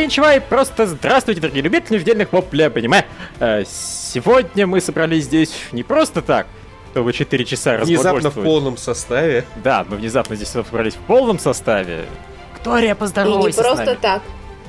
Ничего, 0.00 0.30
и 0.30 0.40
просто 0.40 0.86
здравствуйте, 0.86 1.40
дорогие 1.40 1.62
любители 1.62 1.98
недельных 1.98 2.32
воплей, 2.32 2.70
понимаю. 2.70 3.04
Э, 3.38 3.64
сегодня 3.66 4.66
мы 4.66 4.80
собрались 4.80 5.24
здесь 5.24 5.52
не 5.72 5.82
просто 5.82 6.22
так, 6.22 6.46
чтобы 6.90 7.12
4 7.12 7.44
часа 7.44 7.76
Внезапно 7.78 8.30
в 8.30 8.34
полном 8.34 8.76
составе. 8.76 9.44
Да, 9.62 9.84
мы 9.88 9.96
внезапно 9.96 10.34
здесь 10.36 10.48
собрались 10.48 10.94
в 10.94 11.00
полном 11.00 11.38
составе. 11.38 12.06
Виктория, 12.54 12.94
поздоровайся 12.94 13.60
И 13.60 13.64
не 13.64 13.68
просто 13.68 13.96
так, 13.96 14.22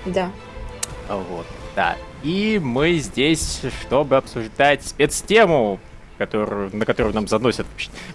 да. 0.06 0.32
Вот, 1.08 1.46
да. 1.76 1.96
И 2.24 2.60
мы 2.62 2.96
здесь, 2.98 3.62
чтобы 3.82 4.18
обсуждать 4.18 4.86
спецтему, 4.86 5.80
которую, 6.26 6.76
на 6.76 6.86
которую 6.86 7.14
нам 7.14 7.28
заносят. 7.28 7.66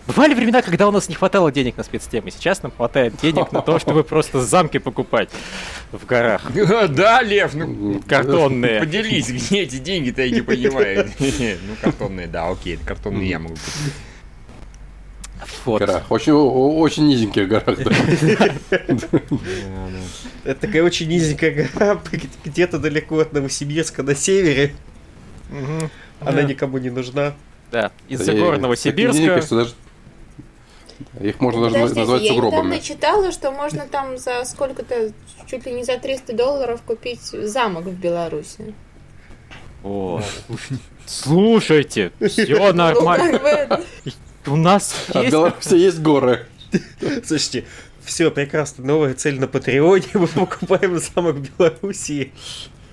Бывали 0.07 0.35
времена, 0.35 0.63
когда 0.63 0.89
у 0.89 0.91
нас 0.91 1.09
не 1.09 1.15
хватало 1.15 1.53
денег 1.53 1.77
на 1.77 1.85
спецтемы. 1.85 2.31
Сейчас 2.31 2.63
нам 2.63 2.73
хватает 2.73 3.15
денег 3.21 3.53
на 3.53 3.61
то, 3.61 3.79
чтобы 3.83 4.05
просто 4.05 4.41
замки 4.41 4.79
покупать 4.79 5.31
в 5.93 6.05
горах. 6.07 6.43
Да, 6.89 7.23
Лев, 7.23 7.55
ну 7.55 8.01
картонные. 8.07 8.81
Поделись, 8.81 9.29
где 9.29 9.63
эти 9.63 9.79
деньги-то 9.79 10.23
я 10.23 10.31
не 10.31 10.41
понимаю. 10.43 11.09
Ну, 11.69 11.75
картонные, 11.81 12.27
да, 12.27 12.49
окей, 12.49 12.79
картонные 12.85 13.29
я 13.29 13.39
могу 13.39 13.55
купить. 13.55 13.93
Вот. 15.65 15.81
Горах. 15.81 16.11
Очень, 16.11 16.33
очень 16.33 17.07
низеньких 17.07 17.49
горах, 17.49 17.79
да. 17.79 17.91
Это 20.45 20.61
такая 20.61 20.83
очень 20.83 21.09
низенькая 21.09 21.69
гора, 21.73 22.01
где-то 22.45 22.79
далеко 22.79 23.19
от 23.19 23.33
Новосибирска 23.33 24.03
на 24.03 24.15
севере. 24.15 24.75
Она 26.21 26.43
никому 26.43 26.79
не 26.79 26.91
нужна. 26.91 27.35
Да, 27.71 27.93
из-за 28.09 28.33
гор 28.33 28.59
Новосибирска. 28.59 29.55
даже 29.55 29.75
их 31.21 31.41
можно 31.41 31.63
даже 31.63 31.75
Подождите, 31.75 32.01
назвать 32.01 32.23
я 32.23 32.35
сугробами. 32.35 32.75
Я 32.75 32.81
читала, 32.81 33.33
что 33.33 33.51
можно 33.53 33.87
там 33.87 34.19
за 34.19 34.45
сколько-то, 34.45 35.13
чуть 35.47 35.67
ли 35.67 35.73
не 35.73 35.85
за 35.85 35.99
300 35.99 36.33
долларов 36.35 36.83
купить 36.83 37.21
замок 37.21 37.85
в 37.85 37.93
Беларуси. 37.93 38.75
О, 39.85 40.21
слушайте, 41.07 42.13
все 42.29 42.73
нормально. 42.73 43.81
У 44.47 44.57
нас 44.57 44.95
есть... 45.07 45.17
А 45.17 45.23
в 45.23 45.31
Беларуси 45.31 45.75
есть 45.75 46.01
горы. 46.01 46.47
Слушайте, 47.25 47.65
все 48.05 48.31
прекрасно. 48.31 48.85
Новая 48.85 49.15
цель 49.15 49.39
на 49.39 49.47
Патреоне. 49.47 50.07
Мы 50.15 50.27
покупаем 50.27 50.99
замок 50.99 51.37
в 51.37 51.59
Белоруссии. 51.59 52.33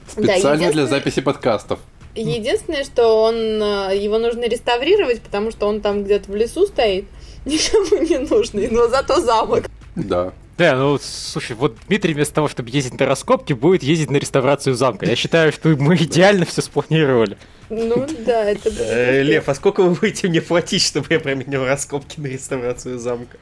Специально 0.08 0.72
для 0.72 0.86
записи 0.86 1.22
подкастов. 1.22 1.80
Единственное, 2.16 2.84
что 2.84 3.24
он 3.24 3.36
э, 3.36 3.98
его 3.98 4.18
нужно 4.18 4.46
реставрировать, 4.46 5.22
потому 5.22 5.52
что 5.52 5.68
он 5.68 5.82
там 5.82 6.04
где-то 6.04 6.32
в 6.32 6.36
лесу 6.36 6.66
стоит. 6.66 7.06
Никому 7.46 8.02
не 8.04 8.18
нужный, 8.20 8.70
но 8.70 8.88
зато 8.88 9.20
замок. 9.22 9.66
Да. 9.96 10.34
Да, 10.58 10.76
ну 10.78 10.98
слушай, 11.02 11.54
вот 11.54 11.76
Дмитрий 11.88 12.14
вместо 12.14 12.36
того, 12.36 12.48
чтобы 12.48 12.70
ездить 12.70 12.98
на 12.98 13.06
раскопки, 13.06 13.52
будет 13.52 13.84
ездить 13.84 14.10
на 14.10 14.16
реставрацию 14.16 14.74
замка. 14.76 15.06
Я 15.06 15.18
считаю, 15.18 15.52
что 15.52 15.70
мы 15.70 15.96
идеально 15.96 16.46
все 16.46 16.62
спланировали. 16.62 17.38
Ну 17.70 18.08
да, 18.26 18.46
это... 18.46 18.70
Э, 18.70 19.22
Лев, 19.22 19.50
а 19.50 19.56
сколько 19.56 19.84
вы 19.84 19.96
будете 19.96 20.30
мне 20.30 20.42
платить, 20.42 20.82
чтобы 20.82 21.08
я 21.10 21.20
променял 21.20 21.66
раскопки 21.66 22.22
на 22.22 22.28
реставрацию 22.28 23.00
замка? 23.00 23.38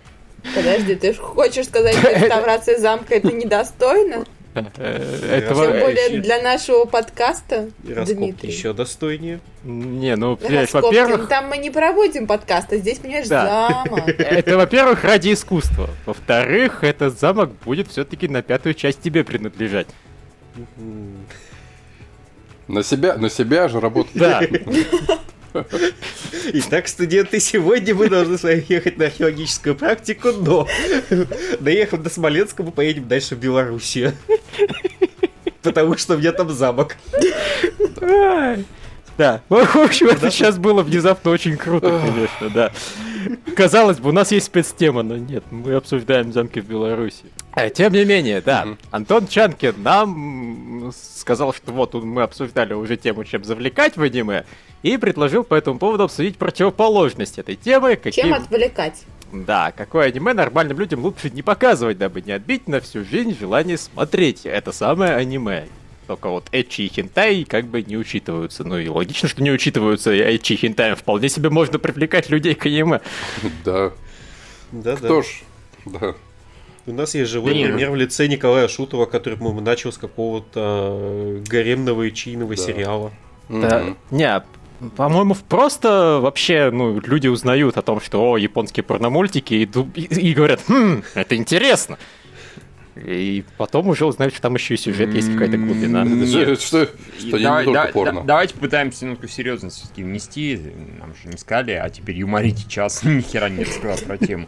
Подожди, 0.55 0.95
ты 0.95 1.13
хочешь 1.13 1.67
сказать, 1.67 1.95
что 1.95 2.09
реставрация 2.19 2.79
замка 2.79 3.13
это 3.13 3.31
недостойно? 3.31 4.25
Э, 4.55 5.39
этого... 5.43 5.67
Тем 5.67 5.79
более 5.79 6.21
для 6.21 6.41
нашего 6.41 6.85
подкаста, 6.85 7.69
Дмитрий. 7.79 8.51
еще 8.51 8.73
достойнее. 8.73 9.39
Не, 9.63 10.15
ну, 10.15 10.37
во-первых... 10.39 11.27
Там 11.27 11.47
мы 11.49 11.57
не 11.57 11.71
проводим 11.71 12.27
подкаст, 12.27 12.71
а 12.71 12.77
здесь, 12.77 12.99
понимаешь, 12.99 13.27
да. 13.27 13.83
замок. 13.85 14.07
Это, 14.19 14.57
во-первых, 14.57 15.03
ради 15.03 15.33
искусства. 15.33 15.89
Во-вторых, 16.05 16.83
этот 16.83 17.19
замок 17.19 17.51
будет 17.65 17.87
все-таки 17.87 18.27
на 18.27 18.41
пятую 18.41 18.75
часть 18.75 19.01
тебе 19.01 19.23
принадлежать. 19.23 19.87
На 22.67 22.83
себя, 22.83 23.17
на 23.17 23.29
себя 23.29 23.67
же 23.67 23.79
работать. 23.79 24.13
Да. 24.15 24.41
Итак, 26.53 26.87
студенты, 26.87 27.39
сегодня 27.39 27.93
мы 27.95 28.09
должны 28.09 28.37
с 28.37 28.43
вами 28.43 28.65
ехать 28.67 28.97
на 28.97 29.05
археологическую 29.05 29.75
практику, 29.75 30.31
но 30.31 30.67
доехав 31.59 32.01
до 32.01 32.09
Смоленска, 32.09 32.63
мы 32.63 32.71
поедем 32.71 33.07
дальше 33.07 33.35
в 33.35 33.39
Белоруссию. 33.39 34.13
Потому 35.61 35.97
что 35.97 36.15
у 36.15 36.17
меня 36.17 36.31
там 36.31 36.49
замок. 36.49 36.97
Да, 39.15 39.43
в 39.47 39.75
общем, 39.75 40.07
это 40.07 40.31
сейчас 40.31 40.57
было 40.57 40.81
внезапно 40.81 41.31
очень 41.31 41.55
круто, 41.55 42.01
конечно, 42.03 42.49
да. 42.49 42.71
Казалось 43.55 43.99
бы, 43.99 44.09
у 44.09 44.11
нас 44.11 44.31
есть 44.31 44.47
спецтема, 44.47 45.03
но 45.03 45.17
нет, 45.17 45.43
мы 45.51 45.75
обсуждаем 45.75 46.33
замки 46.33 46.59
в 46.59 46.65
Беларуси. 46.65 47.25
А, 47.55 47.69
тем 47.69 47.93
не 47.93 48.03
менее, 48.03 48.41
да, 48.41 48.67
Антон 48.89 49.27
Чанкин 49.27 49.75
нам 49.77 50.91
сказал, 50.95 51.53
что 51.53 51.71
вот 51.71 51.93
мы 51.93 52.23
обсуждали 52.23 52.73
уже 52.73 52.97
тему, 52.97 53.23
чем 53.25 53.43
завлекать 53.43 53.95
в 53.95 54.01
аниме, 54.01 54.45
и 54.81 54.97
предложил 54.97 55.43
по 55.43 55.53
этому 55.53 55.77
поводу 55.77 56.03
обсудить 56.05 56.37
противоположность 56.37 57.37
этой 57.37 57.55
темы. 57.55 57.95
Каким... 57.95 58.23
Чем 58.23 58.33
отвлекать? 58.33 59.03
Да, 59.31 59.71
какое 59.71 60.07
аниме 60.07 60.33
нормальным 60.33 60.79
людям 60.79 61.01
лучше 61.01 61.29
не 61.29 61.41
показывать, 61.41 61.97
дабы 61.97 62.21
не 62.21 62.31
отбить 62.31 62.67
на 62.67 62.81
всю 62.81 63.03
жизнь 63.03 63.37
желание 63.39 63.77
смотреть 63.77 64.45
это 64.45 64.71
самое 64.71 65.13
аниме. 65.13 65.67
Только 66.07 66.29
вот 66.29 66.47
эчи 66.51 66.81
и 66.81 66.89
хентай 66.89 67.45
как 67.45 67.65
бы 67.65 67.81
не 67.81 67.97
учитываются. 67.97 68.63
Ну 68.63 68.77
и 68.77 68.87
логично, 68.87 69.29
что 69.29 69.41
не 69.41 69.51
учитываются. 69.51 70.11
Эчи 70.13 70.53
и 70.53 70.57
хентай 70.57 70.95
вполне 70.95 71.29
себе 71.29 71.49
можно 71.49 71.79
привлекать 71.79 72.29
людей 72.29 72.55
к 72.55 72.65
аниме. 72.65 72.99
Да. 73.63 73.91
Да, 74.71 74.95
Кто 74.97 75.21
ж? 75.21 75.27
Да. 75.85 76.15
У 76.85 76.91
нас 76.91 77.15
есть 77.15 77.31
живой 77.31 77.53
да 77.53 77.67
пример 77.67 77.91
в 77.91 77.95
лице 77.95 78.27
Николая 78.27 78.67
Шутова, 78.67 79.05
который 79.05 79.37
по 79.37 79.51
начал 79.53 79.91
с 79.91 79.97
какого-то 79.97 80.97
э, 80.99 81.43
гаремного 81.47 82.03
и 82.03 82.13
чийного 82.13 82.55
да. 82.55 82.61
сериала. 82.61 83.11
Да. 83.47 83.81
Mm-hmm. 83.81 83.95
Не, 84.11 84.43
по-моему, 84.95 85.35
просто 85.47 86.19
вообще, 86.21 86.71
ну, 86.71 86.99
люди 86.99 87.27
узнают 87.27 87.77
о 87.77 87.81
том, 87.81 88.01
что, 88.01 88.31
о, 88.31 88.37
японские 88.37 88.83
порномультики, 88.83 89.53
и, 89.53 89.63
и, 89.95 90.29
и 90.29 90.33
говорят, 90.33 90.61
хм, 90.67 91.03
это 91.13 91.35
интересно. 91.35 91.97
И 92.95 93.43
потом 93.57 93.87
уже 93.87 94.05
узнают, 94.05 94.33
что 94.33 94.43
там 94.43 94.53
еще 94.53 94.75
и 94.75 94.77
сюжет 94.77 95.13
есть 95.13 95.31
какая-то 95.31 95.57
глубина. 95.57 96.03
Нет. 96.03 96.61
Что, 96.61 96.87
что 97.17 97.39
давай, 97.39 97.65
не 97.65 97.73
да, 97.73 97.85
порно. 97.87 98.21
Да, 98.21 98.27
давайте 98.27 98.53
попытаемся 98.53 99.05
немножко 99.05 99.27
серьезность 99.27 99.77
все-таки 99.77 100.03
внести. 100.03 100.59
Нам 100.99 101.15
же 101.15 101.29
не 101.29 101.37
сказали, 101.37 101.71
а 101.71 101.89
теперь 101.89 102.17
юморите 102.17 102.69
час, 102.69 103.03
ни 103.03 103.21
хера 103.21 103.49
не 103.49 103.63
рассказал 103.63 103.97
про 104.05 104.17
тему. 104.17 104.47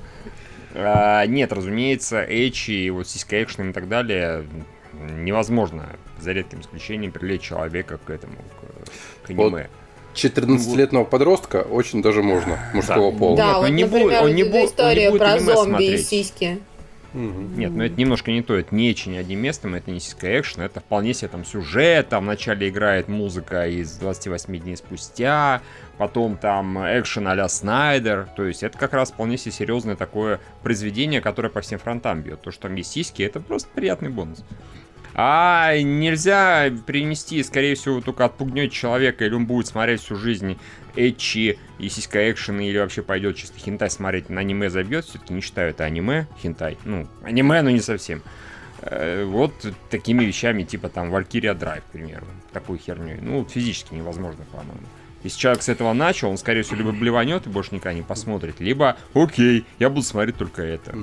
А, 0.75 1.25
нет, 1.25 1.53
разумеется, 1.53 2.25
эчи, 2.27 2.89
вот 2.89 3.07
сиська 3.07 3.41
экшеном 3.41 3.71
и 3.71 3.73
так 3.73 3.87
далее 3.87 4.45
невозможно, 4.93 5.89
за 6.19 6.31
редким 6.31 6.61
исключением, 6.61 7.11
привлечь 7.11 7.41
человека 7.41 7.97
к 7.97 8.09
этому, 8.09 8.35
к, 8.35 9.27
к 9.27 9.29
аниме. 9.29 9.43
Вот 9.49 9.69
14-летнего 10.15 11.03
подростка 11.03 11.57
очень 11.57 12.01
даже 12.01 12.23
можно, 12.23 12.57
мужского 12.73 13.11
да. 13.11 13.17
пола. 13.17 13.37
Да, 13.37 13.45
Нет, 13.47 13.55
вот, 13.55 13.65
он 13.65 13.75
не 13.75 13.83
например, 13.83 14.23
он 14.23 14.35
не 14.35 14.43
будет, 14.43 14.69
история 14.69 15.07
он 15.07 15.13
не 15.13 15.19
про 15.19 15.39
зомби 15.39 15.69
смотреть. 15.69 15.99
и 15.99 16.03
сиськи. 16.03 16.59
Нет, 17.15 17.71
ну 17.71 17.83
это 17.83 17.95
немножко 17.95 18.31
не 18.31 18.41
то, 18.41 18.55
это 18.55 18.75
не 18.75 18.89
очень 18.89 19.17
одним 19.17 19.39
местом, 19.39 19.73
это 19.73 19.89
не 19.89 20.01
сиська 20.01 20.37
экшен, 20.37 20.63
это 20.63 20.81
вполне 20.81 21.13
себе 21.13 21.29
там 21.29 21.45
сюжет, 21.45 22.09
там 22.09 22.25
вначале 22.25 22.67
играет 22.67 23.07
музыка 23.07 23.67
из 23.67 23.93
28 23.97 24.57
дней 24.57 24.75
спустя, 24.75 25.61
потом 25.97 26.35
там 26.35 26.77
экшен 26.77 27.25
а-ля 27.29 27.47
Снайдер, 27.47 28.27
то 28.35 28.43
есть 28.43 28.63
это 28.63 28.77
как 28.77 28.91
раз 28.91 29.11
вполне 29.11 29.37
себе 29.37 29.53
серьезное 29.53 29.95
такое 29.95 30.41
произведение, 30.61 31.21
которое 31.21 31.49
по 31.49 31.61
всем 31.61 31.79
фронтам 31.79 32.21
бьет. 32.21 32.41
То, 32.41 32.51
что 32.51 32.63
там 32.63 32.75
есть 32.75 32.91
сиськи, 32.91 33.23
это 33.23 33.39
просто 33.39 33.69
приятный 33.73 34.09
бонус. 34.09 34.43
А 35.17 35.77
нельзя 35.77 36.69
принести, 36.85 37.41
скорее 37.43 37.75
всего, 37.75 38.01
только 38.01 38.25
отпугнет 38.25 38.73
человека, 38.73 39.23
или 39.23 39.33
он 39.33 39.45
будет 39.45 39.67
смотреть 39.67 40.01
всю 40.01 40.17
жизнь 40.17 40.57
эчи 40.95 41.57
и 41.79 41.89
сиська 41.89 42.31
экшены, 42.31 42.67
или 42.67 42.77
вообще 42.77 43.01
пойдет 43.01 43.35
чисто 43.35 43.59
хентай 43.59 43.89
смотреть, 43.89 44.29
на 44.29 44.41
аниме 44.41 44.69
забьет, 44.69 45.05
все-таки 45.05 45.33
не 45.33 45.41
считаю 45.41 45.71
это 45.71 45.83
аниме, 45.83 46.27
хентай. 46.41 46.77
Ну, 46.85 47.07
аниме, 47.23 47.61
но 47.61 47.69
не 47.69 47.81
совсем. 47.81 48.21
Э, 48.81 49.23
вот 49.25 49.53
такими 49.89 50.23
вещами, 50.23 50.63
типа 50.63 50.89
там 50.89 51.13
Valkyria 51.13 51.57
Drive, 51.57 51.81
к 51.81 51.91
примеру, 51.91 52.25
такой 52.51 52.77
херней. 52.77 53.17
Ну, 53.21 53.45
физически 53.45 53.93
невозможно, 53.93 54.45
по-моему. 54.51 54.81
Если 55.23 55.39
человек 55.39 55.63
с 55.63 55.69
этого 55.69 55.91
начал, 55.93 56.29
он, 56.29 56.37
скорее 56.37 56.61
всего, 56.61 56.77
либо 56.77 56.91
блеванет 56.91 57.47
и 57.47 57.49
больше 57.49 57.73
никогда 57.73 57.95
не 57.95 58.03
посмотрит, 58.03 58.59
либо, 58.59 58.95
окей, 59.15 59.65
я 59.79 59.89
буду 59.89 60.03
смотреть 60.03 60.37
только 60.37 60.61
это. 60.61 60.95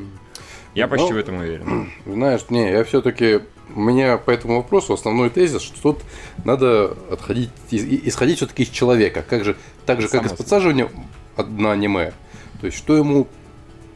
Я 0.75 0.89
почти 0.89 1.11
ну, 1.11 1.15
в 1.15 1.19
этом 1.19 1.37
уверен. 1.37 1.93
Знаешь, 2.07 2.43
не, 2.49 2.71
я 2.71 2.85
все-таки 2.85 3.41
у 3.75 3.81
меня 3.81 4.17
по 4.17 4.31
этому 4.31 4.57
вопросу 4.57 4.95
основной 4.95 5.31
тезис, 5.31 5.63
что 5.63 5.81
тут 5.81 6.03
надо 6.45 6.97
отходить, 7.11 7.51
исходить 7.71 8.39
все-таки 8.39 8.65
из 8.65 8.69
человека. 8.69 9.25
Как 9.29 9.45
же, 9.45 9.57
так 9.87 10.01
же, 10.01 10.09
как 10.09 10.25
и 10.25 10.29
с 10.29 10.33
подсаживанием 10.33 10.89
на 11.37 11.73
аниме. 11.73 12.13
То 12.61 12.67
есть, 12.67 12.79
что 12.79 12.97
ему 12.97 13.27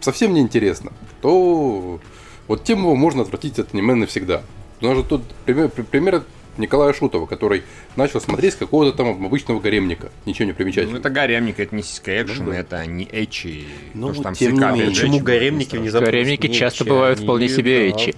совсем 0.01 0.35
не 0.35 0.41
интересно, 0.41 0.93
то 1.21 2.01
вот 2.47 2.65
тем 2.65 2.81
его 2.81 2.95
можно 2.95 3.23
отвратить 3.23 3.59
от 3.59 3.75
аниме 3.75 3.95
навсегда. 3.95 4.43
У 4.81 4.87
нас 4.87 4.97
же 4.97 5.05
тут 5.05 5.23
пример, 5.45 5.69
пример 5.69 6.25
Николая 6.59 6.93
Шутова, 6.93 7.27
который 7.27 7.63
начал 7.97 8.21
смотреть 8.21 8.55
с 8.55 8.57
какого-то 8.57 8.97
там 8.97 9.25
обычного 9.25 9.61
гаремника. 9.61 10.11
Ничего 10.25 10.47
не 10.47 10.53
примечательного. 10.53 10.95
Ну, 10.95 11.01
это 11.01 11.11
гаремник, 11.11 11.61
это 11.61 11.75
не 11.75 11.83
сиська 11.83 12.23
экшен, 12.23 12.45
ну, 12.47 12.51
да. 12.53 12.59
это 12.59 12.87
не 12.87 13.09
эчи. 13.11 13.67
Ну, 13.95 14.15
там 14.15 14.35
тем 14.35 14.55
не 14.55 14.61
менее, 14.61 14.87
почему 14.87 15.21
гаремники 15.21 15.77
внезапно 15.77 16.07
Гаремники 16.07 16.49
часто 16.49 16.85
бывают 16.85 17.21
вполне 17.21 17.49
себе 17.49 17.91
эчи. 17.91 18.15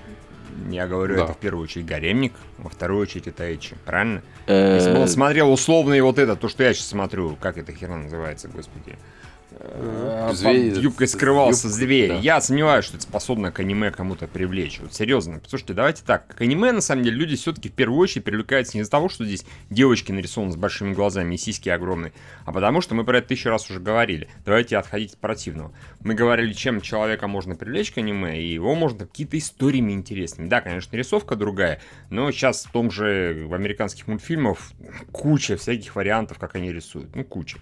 Я 0.70 0.86
говорю, 0.86 1.16
да. 1.16 1.24
это 1.24 1.32
в 1.32 1.38
первую 1.38 1.64
очередь 1.64 1.86
гаремник, 1.86 2.32
во 2.58 2.68
вторую 2.68 3.00
очередь 3.00 3.26
это 3.26 3.44
Эйчи, 3.44 3.74
правильно? 3.84 4.22
Если 4.46 4.92
бы 4.92 4.98
он 4.98 5.08
смотрел 5.08 5.50
условно 5.50 5.94
и 5.94 6.00
вот 6.00 6.18
это, 6.18 6.36
то, 6.36 6.48
что 6.48 6.62
я 6.62 6.74
сейчас 6.74 6.88
смотрю, 6.88 7.36
как 7.40 7.56
эта 7.56 7.72
херня 7.72 7.96
называется, 7.96 8.48
господи. 8.48 8.96
Э, 9.60 10.30
Зверь, 10.34 10.74
под 10.74 10.82
юбкой 10.82 11.08
скрывался 11.08 11.66
юб... 11.66 11.74
зверь. 11.74 12.08
Да. 12.10 12.14
Я 12.16 12.40
сомневаюсь, 12.40 12.84
что 12.84 12.96
это 12.96 13.04
способно 13.04 13.50
к 13.50 13.58
аниме 13.60 13.90
кому-то 13.90 14.26
привлечь. 14.26 14.78
Вот 14.80 14.94
серьезно. 14.94 15.40
Слушайте, 15.46 15.74
давайте 15.74 16.02
так. 16.04 16.28
К 16.28 16.42
аниме, 16.42 16.72
на 16.72 16.80
самом 16.80 17.02
деле, 17.02 17.16
люди 17.16 17.36
все-таки 17.36 17.68
в 17.68 17.72
первую 17.72 17.98
очередь 17.98 18.24
привлекаются 18.24 18.76
не 18.76 18.82
из-за 18.82 18.90
того, 18.90 19.08
что 19.08 19.24
здесь 19.24 19.44
девочки 19.70 20.12
нарисованы 20.12 20.52
с 20.52 20.56
большими 20.56 20.92
глазами 20.94 21.34
и 21.34 21.38
сиськи 21.38 21.68
огромные, 21.68 22.12
а 22.44 22.52
потому 22.52 22.80
что 22.80 22.94
мы 22.94 23.04
про 23.04 23.18
это 23.18 23.28
тысячу 23.28 23.48
раз 23.48 23.68
уже 23.70 23.80
говорили. 23.80 24.28
Давайте 24.44 24.76
отходить 24.76 25.14
от 25.14 25.18
противного. 25.18 25.72
Мы 26.00 26.14
говорили, 26.14 26.52
чем 26.52 26.80
человека 26.80 27.26
можно 27.26 27.56
привлечь 27.56 27.90
к 27.90 27.98
аниме, 27.98 28.40
и 28.40 28.52
его 28.52 28.74
можно 28.74 29.06
какие-то 29.06 29.38
историями 29.38 29.92
интересными. 29.92 30.48
Да, 30.48 30.60
конечно, 30.60 30.94
рисовка 30.96 31.34
другая, 31.34 31.80
но 32.10 32.30
сейчас 32.30 32.64
в 32.64 32.70
том 32.70 32.90
же 32.90 33.46
в 33.46 33.54
американских 33.54 34.06
мультфильмах 34.06 34.58
куча 35.10 35.56
всяких 35.56 35.96
вариантов, 35.96 36.38
как 36.38 36.54
они 36.54 36.72
рисуют. 36.72 37.14
Ну, 37.16 37.24
куча. 37.24 37.58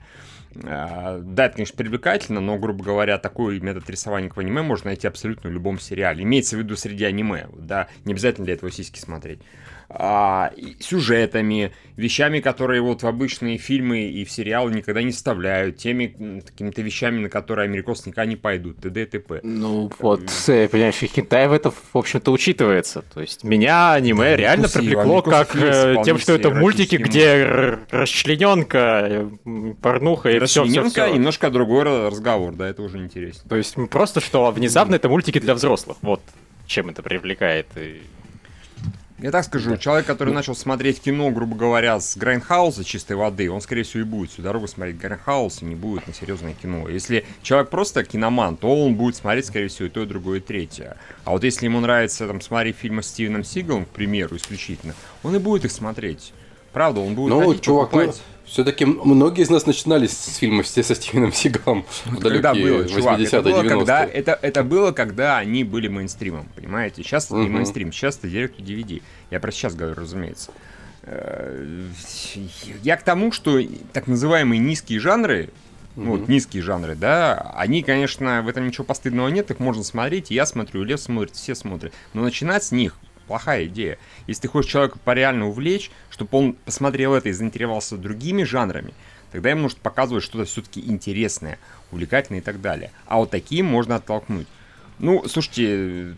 А, 0.65 1.21
да, 1.21 1.47
это, 1.47 1.57
конечно, 1.57 1.77
привлекательно, 1.77 2.41
но, 2.41 2.59
грубо 2.59 2.85
говоря, 2.85 3.19
такой 3.19 3.61
метод 3.61 3.89
рисования 3.91 4.29
к 4.29 4.39
аниме 4.39 4.63
можно 4.63 4.89
найти 4.89 5.07
абсолютно 5.07 5.51
в 5.51 5.53
любом 5.53 5.79
сериале. 5.79 6.23
Имеется 6.23 6.57
в 6.57 6.59
виду 6.59 6.77
среди 6.77 7.05
аниме, 7.05 7.49
да, 7.57 7.89
не 8.05 8.13
обязательно 8.13 8.45
для 8.45 8.55
этого 8.55 8.71
сиськи 8.71 8.99
смотреть 8.99 9.41
а, 9.89 10.51
сюжетами, 10.81 11.73
вещами, 11.97 12.41
которые 12.41 12.83
вот 12.83 13.03
в 13.03 13.07
обычные 13.07 13.57
фильмы 13.57 14.03
и 14.03 14.25
в 14.25 14.31
сериалы 14.31 14.73
никогда 14.73 15.03
не 15.03 15.13
вставляют, 15.13 15.77
теми 15.77 16.43
какими-то 16.45 16.83
вещами, 16.83 17.21
на 17.21 17.29
которые 17.29 17.67
американцы 17.67 18.09
никогда 18.09 18.27
не 18.27 18.37
пойдут, 18.37 18.79
т.д. 18.79 19.03
и 19.03 19.07
т.п. 19.07 19.41
Ну 19.43 19.91
вот, 19.99 20.23
э, 20.49 20.69
понимаешь, 20.69 21.03
и 21.03 21.07
Китай 21.07 21.49
в 21.49 21.53
это, 21.53 21.71
в 21.71 21.97
общем-то, 21.97 22.33
учитывается. 22.33 23.03
То 23.15 23.21
есть 23.21 23.45
меня 23.45 23.93
аниме 23.93 24.31
да, 24.31 24.37
реально 24.37 24.69
привлекло 24.69 25.23
как 25.23 25.55
э, 25.55 25.97
тем, 26.05 26.19
что 26.19 26.33
это 26.33 26.51
мультики, 26.51 26.97
где 26.97 27.79
расчлененка, 27.91 29.31
порнуха 29.81 30.31
и 30.31 30.41
все, 30.41 30.65
все, 30.65 30.85
все. 30.89 31.15
немножко 31.15 31.51
другой 31.51 31.85
разговор, 31.85 32.55
да, 32.55 32.69
это 32.69 32.83
уже 32.83 32.99
интересно. 32.99 33.49
То 33.49 33.57
есть 33.57 33.77
просто, 33.91 34.21
что 34.21 34.51
внезапно 34.51 34.97
это 34.97 35.09
мультики 35.09 35.39
для 35.39 35.55
взрослых, 35.55 35.97
вот 36.03 36.21
чем 36.67 36.89
это 36.89 37.03
привлекает. 37.03 37.67
И 37.77 38.03
я 39.19 39.31
так 39.31 39.45
скажу, 39.45 39.71
да. 39.71 39.79
человек, 39.79 40.07
который 40.07 40.35
начал 40.35 40.55
смотреть 40.55 41.01
кино, 41.01 41.31
грубо 41.31 41.57
говоря, 41.57 41.99
с 41.99 42.17
grindhouse 42.17 42.78
а 42.78 42.85
чистой 42.85 43.17
воды, 43.17 43.51
он, 43.51 43.63
скорее 43.63 43.83
всего, 43.83 44.03
и 44.03 44.05
будет 44.05 44.31
всю 44.31 44.43
дорогу 44.43 44.69
смотреть 44.69 44.99
grindhouse 44.99 45.63
и 45.63 45.65
не 45.65 45.75
будет 45.75 46.07
на 46.07 46.13
серьезное 46.13 46.53
кино. 46.53 46.89
Если 46.89 47.25
человек 47.43 47.71
просто 47.71 48.05
киноман, 48.05 48.57
то 48.57 48.85
он 48.85 48.95
будет 48.95 49.17
смотреть, 49.17 49.47
скорее 49.47 49.69
всего, 49.69 49.87
и 49.87 49.91
то, 49.91 50.03
и 50.03 50.07
другое, 50.07 50.39
и 50.39 50.43
третье. 50.43 50.99
А 51.25 51.31
вот 51.31 51.45
если 51.45 51.65
ему 51.65 51.81
нравится 51.81 52.27
там 52.27 52.41
смотреть 52.43 52.77
фильмы 52.77 53.03
с 53.03 53.07
Стивеном 53.07 53.43
Сигалом, 53.43 53.87
к 53.87 53.89
примеру, 53.89 54.37
исключительно, 54.37 54.95
он 55.23 55.35
и 55.35 55.39
будет 55.39 55.65
их 55.65 55.73
смотреть. 55.73 56.33
Правда, 56.73 57.01
он 57.01 57.15
будет 57.15 57.31
ну, 57.31 57.55
чувак, 57.55 57.91
покупать... 57.91 58.17
Ну 58.17 58.36
все-таки 58.47 58.85
многие 58.85 59.43
из 59.43 59.51
нас 59.51 59.67
начинали 59.67 60.07
с 60.07 60.37
фильмов 60.37 60.67
все 60.67 60.83
со 60.83 60.95
Стивеном 60.95 61.33
Сигалом 61.33 61.85
в 62.05 62.21
когда 62.21 62.55
было, 62.55 62.89
чувак, 62.89 63.21
это 63.21 63.43
было, 63.43 63.63
когда, 63.63 64.05
это, 64.05 64.39
это 64.41 64.63
было, 64.63 64.93
когда 64.93 65.39
они 65.39 65.65
были 65.65 65.89
мейнстримом, 65.89 66.49
понимаете? 66.55 67.03
Сейчас 67.03 67.27
это 67.27 67.37
не 67.37 67.49
мейнстрим, 67.49 67.93
сейчас 67.93 68.19
это 68.19 68.29
директ 68.29 68.59
DVD. 68.59 69.03
Я 69.31 69.41
про 69.41 69.51
сейчас 69.51 69.75
говорю, 69.75 69.97
разумеется. 69.97 70.53
Э, 71.03 71.87
я 72.83 72.97
к 72.97 73.03
тому, 73.03 73.33
что 73.33 73.61
так 73.93 74.07
называемые 74.07 74.59
низкие 74.59 75.01
жанры, 75.01 75.51
ну, 75.97 76.13
вот 76.13 76.29
низкие 76.29 76.63
жанры, 76.63 76.95
да, 76.95 77.53
они, 77.57 77.83
конечно, 77.83 78.43
в 78.43 78.49
этом 78.49 78.67
ничего 78.67 78.85
постыдного 78.85 79.29
нет, 79.29 79.51
их 79.51 79.59
можно 79.59 79.83
смотреть, 79.83 80.31
я 80.31 80.47
смотрю, 80.47 80.85
Лев 80.85 81.01
смотрит, 81.01 81.35
все 81.35 81.55
смотрят. 81.55 81.93
Но 82.13 82.23
начинать 82.23 82.65
с 82.65 82.73
них 82.73 82.97
плохая 83.27 83.67
идея. 83.67 83.99
Если 84.27 84.43
ты 84.43 84.49
хочешь 84.49 84.71
человека 84.71 84.99
пореально 85.05 85.49
увлечь, 85.49 85.91
чтобы 86.11 86.39
он 86.39 86.53
посмотрел 86.53 87.15
это 87.15 87.29
и 87.29 87.33
заинтересовался 87.33 87.97
другими 87.97 88.43
жанрами, 88.45 88.95
тогда 89.33 89.51
ему 89.51 89.63
нужно 89.63 89.81
показывать 89.83 90.25
что-то 90.25 90.45
все-таки 90.45 90.81
интересное, 90.81 91.59
увлекательное 91.91 92.41
и 92.41 92.45
так 92.45 92.61
далее. 92.61 92.91
А 93.07 93.19
вот 93.19 93.31
таким 93.31 93.67
можно 93.67 93.97
оттолкнуть. 93.97 94.47
Ну, 94.99 95.29
слушайте, 95.29 96.17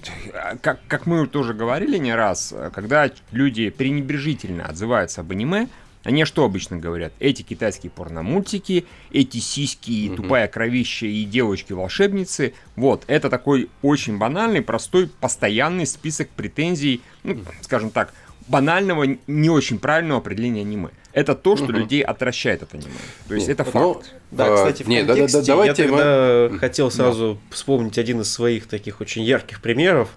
как, 0.62 0.78
как 0.87 1.06
мы 1.06 1.26
тоже 1.26 1.52
говорили 1.52 1.99
не 1.99 2.14
раз, 2.14 2.55
когда 2.72 3.11
люди 3.32 3.70
пренебрежительно 3.70 4.66
отзываются 4.66 5.22
об 5.22 5.32
аниме, 5.32 5.69
они 6.08 6.25
что 6.25 6.43
обычно 6.46 6.78
говорят? 6.78 7.12
Эти 7.20 7.43
китайские 7.43 7.90
порномультики, 7.90 8.87
эти 9.12 9.37
сиськи, 9.37 9.90
и 9.90 10.08
тупая 10.08 10.49
кровища 10.49 11.05
и 11.05 11.25
девочки-волшебницы. 11.25 12.55
Вот, 12.76 13.05
это 13.08 13.28
такой 13.28 13.69
очень 13.82 14.16
банальный, 14.16 14.62
простой, 14.62 15.10
постоянный 15.20 15.87
список 15.87 16.31
претензий, 16.31 17.02
ну, 17.25 17.37
скажем 17.60 17.90
так, 17.90 18.14
банального, 18.46 19.19
не 19.26 19.50
очень 19.50 19.78
правильного 19.78 20.20
определения 20.20 20.62
аниме. 20.62 20.88
Это 21.12 21.34
то, 21.34 21.56
что 21.56 21.66
угу. 21.66 21.72
людей 21.72 22.00
отвращает 22.00 22.62
от 22.62 22.72
аниме. 22.72 22.88
То 23.28 23.34
есть 23.34 23.49
нет, 23.49 23.61
это 23.61 23.70
ну, 23.75 23.93
факт. 23.94 24.14
Да, 24.31 24.46
а, 24.46 24.56
кстати, 24.56 24.84
в 24.84 24.88
нет, 24.88 25.06
контексте 25.06 25.40
да, 25.40 25.44
да, 25.44 25.46
давайте 25.46 25.82
я 25.82 25.88
тогда 25.88 26.49
мы... 26.50 26.58
хотел 26.58 26.90
сразу 26.90 27.34
да. 27.34 27.54
вспомнить 27.54 27.99
один 27.99 28.22
из 28.22 28.32
своих 28.32 28.66
таких 28.66 29.02
очень 29.02 29.25
ярких 29.25 29.61
примеров 29.61 30.08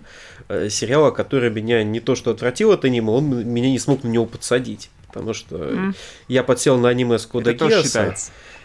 э, 0.48 0.70
сериала, 0.70 1.12
который 1.12 1.50
меня 1.50 1.84
не 1.84 2.00
то 2.00 2.16
что 2.16 2.32
отвратил 2.32 2.72
от 2.72 2.86
аниме, 2.86 3.12
он 3.12 3.46
меня 3.46 3.70
не 3.70 3.80
смог 3.80 4.04
на 4.04 4.08
него 4.08 4.26
подсадить. 4.26 4.90
Потому 5.12 5.34
что 5.34 5.56
mm. 5.58 5.96
я 6.28 6.44
подсел 6.44 6.78
на 6.78 6.90
аниме 6.90 7.20
с 7.20 7.26
Кода 7.26 7.54
Геаса. 7.54 8.16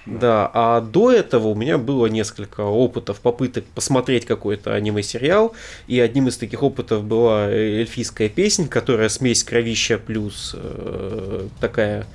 Да, 0.07 0.49
а 0.55 0.81
до 0.81 1.11
этого 1.11 1.49
у 1.49 1.55
меня 1.57 1.79
было 1.79 2.07
несколько 2.07 2.61
опытов, 2.61 3.19
попыток 3.19 3.65
посмотреть 3.75 4.25
какой-то 4.25 4.73
аниме-сериал, 4.73 5.53
и 5.89 5.99
одним 5.99 6.29
из 6.29 6.37
таких 6.37 6.63
опытов 6.63 7.03
была 7.03 7.51
эльфийская 7.51 8.29
песня, 8.29 8.69
которая 8.69 9.09
смесь 9.09 9.43
кровища 9.43 9.99
плюс 9.99 10.55
э, 10.57 11.49
такая 11.61 12.07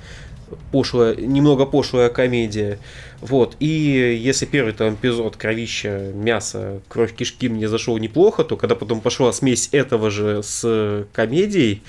пошлая, 0.70 1.14
немного 1.16 1.66
пошлая 1.66 2.08
комедия. 2.08 2.78
Вот. 3.20 3.56
И 3.60 3.66
если 3.66 4.46
первый 4.46 4.72
там 4.72 4.94
эпизод 4.94 5.36
кровища, 5.36 6.12
мясо, 6.14 6.80
кровь 6.88 7.14
кишки 7.14 7.48
мне 7.48 7.68
зашел 7.68 7.98
неплохо, 7.98 8.42
то 8.44 8.56
когда 8.56 8.74
потом 8.74 9.00
пошла 9.00 9.32
смесь 9.32 9.68
этого 9.72 10.10
же 10.10 10.42
с 10.42 11.06
комедией, 11.12 11.82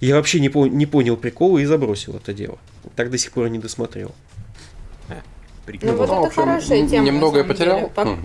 я 0.00 0.16
вообще 0.16 0.40
не, 0.40 0.48
по- 0.48 0.66
не 0.66 0.86
понял 0.86 1.16
прикола 1.16 1.58
и 1.58 1.64
забросил 1.64 2.16
это 2.16 2.32
дело. 2.32 2.58
Так 2.94 3.10
до 3.10 3.18
сих 3.18 3.32
пор 3.32 3.46
и 3.46 3.50
не 3.50 3.58
досмотрел. 3.58 4.14
Прикол. 5.64 5.90
Ну 5.90 5.96
вот 5.96 6.08
ну, 6.08 6.14
это 6.18 6.26
общем, 6.28 6.42
хорошая 6.42 6.88
тема. 6.88 7.06
Немного 7.06 7.38
я 7.38 7.44
потерял. 7.44 7.90
Деле. 7.96 8.18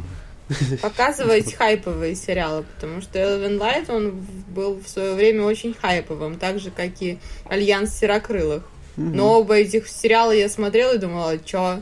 Показывать 0.81 1.53
хайповые 1.55 2.15
сериалы, 2.15 2.63
потому 2.75 3.01
что 3.01 3.17
Элвин 3.17 3.59
Лайт, 3.59 3.89
он 3.89 4.25
был 4.49 4.79
в 4.83 4.87
свое 4.87 5.13
время 5.13 5.43
очень 5.43 5.73
хайповым, 5.73 6.37
так 6.37 6.59
же, 6.59 6.71
как 6.71 7.01
и 7.01 7.17
Альянс 7.45 7.97
Серокрылых. 7.97 8.63
Но 8.97 9.39
оба 9.39 9.55
этих 9.55 9.87
сериала 9.87 10.31
я 10.31 10.49
смотрела 10.49 10.95
и 10.95 10.97
думала, 10.97 11.39
чё? 11.39 11.79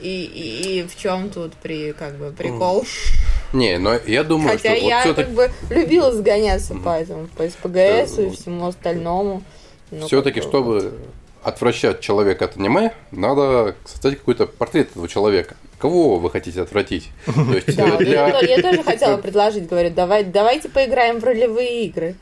И, 0.00 0.24
и, 0.24 0.80
и 0.80 0.82
в 0.86 0.96
чем 0.96 1.30
тут 1.30 1.54
при, 1.54 1.92
как 1.92 2.16
бы, 2.16 2.32
прикол? 2.32 2.84
Не, 3.52 3.78
но 3.78 3.94
я 4.06 4.24
думаю, 4.24 4.50
Хотя 4.50 4.76
что 4.76 4.86
я 4.86 5.04
вот 5.06 5.16
как 5.16 5.30
бы 5.30 5.50
любила 5.70 6.12
сгоняться 6.12 6.74
по 6.74 6.90
этому, 6.90 7.28
по 7.28 7.48
СПГС 7.48 8.18
и 8.18 8.30
всему 8.30 8.66
остальному. 8.66 9.42
Все-таки, 10.06 10.40
чтобы 10.40 10.80
вот 10.80 10.92
отвращать 11.46 12.00
человека 12.00 12.46
от 12.46 12.56
аниме, 12.56 12.92
надо 13.12 13.76
создать 13.84 14.18
какой-то 14.18 14.46
портрет 14.46 14.90
этого 14.90 15.06
человека. 15.06 15.54
Кого 15.78 16.18
вы 16.18 16.28
хотите 16.28 16.60
отвратить? 16.60 17.10
да, 17.26 18.00
я, 18.00 18.60
тоже 18.60 18.82
хотела 18.82 19.16
предложить, 19.22 19.68
говорю, 19.68 19.90
давай, 19.90 20.24
давайте 20.24 20.68
поиграем 20.68 21.20
в 21.20 21.24
ролевые 21.24 21.84
игры. 21.84 22.16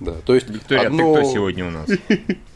Да, 0.00 0.12
то 0.26 0.34
есть 0.34 0.50
Виктория, 0.50 0.88
одно... 0.88 1.14
ты 1.14 1.20
кто 1.20 1.32
сегодня 1.32 1.66
у 1.66 1.70
нас? 1.70 1.88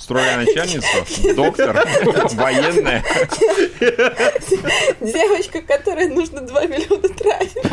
Строгая 0.00 0.38
начальница, 0.38 1.34
доктор, 1.34 1.86
военная. 2.32 3.04
Девочка, 5.00 5.60
которой 5.60 6.08
нужно 6.08 6.40
2 6.40 6.64
миллиона 6.64 7.08
трафика. 7.10 7.68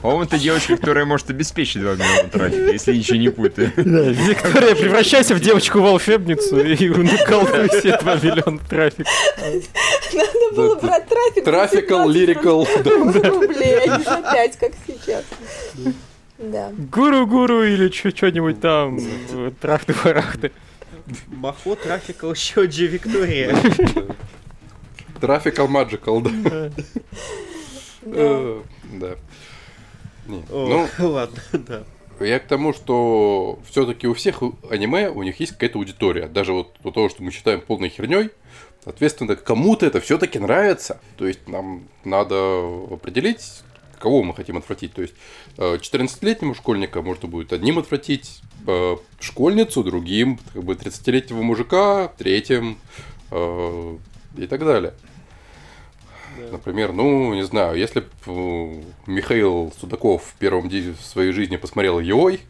По-моему, 0.00 0.22
это 0.22 0.38
девочка, 0.38 0.76
которая 0.76 1.04
может 1.04 1.28
обеспечить 1.28 1.82
2 1.82 1.94
миллиона 1.94 2.28
трафика, 2.30 2.70
если 2.70 2.94
ничего 2.96 3.16
не 3.16 3.30
путаю. 3.30 3.72
Виктория, 3.76 4.76
превращайся 4.76 5.34
в 5.34 5.40
девочку-волшебницу 5.40 6.60
и 6.60 6.88
наколдуй 6.88 7.68
все 7.68 7.98
2 7.98 8.14
миллиона 8.16 8.60
трафика. 8.68 9.10
Надо 10.12 10.54
было 10.54 10.76
брать 10.76 11.08
трафик. 11.08 11.44
Трафикал, 11.44 12.08
лирикал. 12.08 12.66
рублей, 12.84 13.80
а 13.80 13.98
не 13.98 14.04
за 14.04 14.22
5, 14.22 14.56
как 14.56 14.72
сейчас. 14.86 15.24
Да. 16.40 16.72
Гуру-гуру 16.72 17.62
или 17.64 17.90
что-нибудь 17.90 18.60
там, 18.60 18.98
трахты-барахты. 19.60 20.52
Махо 21.26 21.74
трафикал 21.74 22.34
Щоджи 22.34 22.86
Виктория. 22.86 23.54
Трафикал 25.20 25.68
Маджикал, 25.68 26.22
да. 26.22 26.70
Да. 28.02 29.16
Ну, 30.26 30.88
ладно, 30.98 31.42
да. 31.52 31.84
Я 32.20 32.38
к 32.38 32.46
тому, 32.46 32.72
что 32.72 33.58
все-таки 33.68 34.06
у 34.06 34.14
всех 34.14 34.42
аниме 34.70 35.10
у 35.10 35.22
них 35.22 35.40
есть 35.40 35.52
какая-то 35.52 35.78
аудитория. 35.78 36.26
Даже 36.28 36.52
вот 36.52 36.76
у 36.84 36.90
того, 36.90 37.08
что 37.08 37.22
мы 37.22 37.30
считаем 37.32 37.60
полной 37.60 37.88
херней, 37.88 38.30
соответственно, 38.84 39.36
кому-то 39.36 39.86
это 39.86 40.00
все-таки 40.00 40.38
нравится. 40.38 41.00
То 41.16 41.26
есть 41.26 41.48
нам 41.48 41.88
надо 42.04 42.62
определить, 42.90 43.62
кого 44.00 44.24
мы 44.24 44.34
хотим 44.34 44.56
отвратить. 44.56 44.92
То 44.94 45.02
есть 45.02 45.14
14-летнему 45.56 46.54
школьника 46.54 47.02
можно 47.02 47.28
будет 47.28 47.52
одним 47.52 47.78
отвратить, 47.78 48.40
школьницу 49.20 49.84
другим, 49.84 50.40
как 50.52 50.64
бы 50.64 50.74
30-летнего 50.74 51.42
мужика 51.42 52.08
третьим 52.18 52.78
и 53.30 54.46
так 54.48 54.60
далее. 54.64 54.94
Да. 56.38 56.52
Например, 56.52 56.92
ну, 56.92 57.34
не 57.34 57.42
знаю, 57.42 57.76
если 57.76 58.00
бы 58.00 58.82
Михаил 59.06 59.72
Судаков 59.78 60.24
в 60.24 60.34
первом 60.38 60.68
в 60.68 61.00
своей 61.02 61.32
жизни 61.32 61.56
посмотрел 61.56 62.00
Йой, 62.00 62.40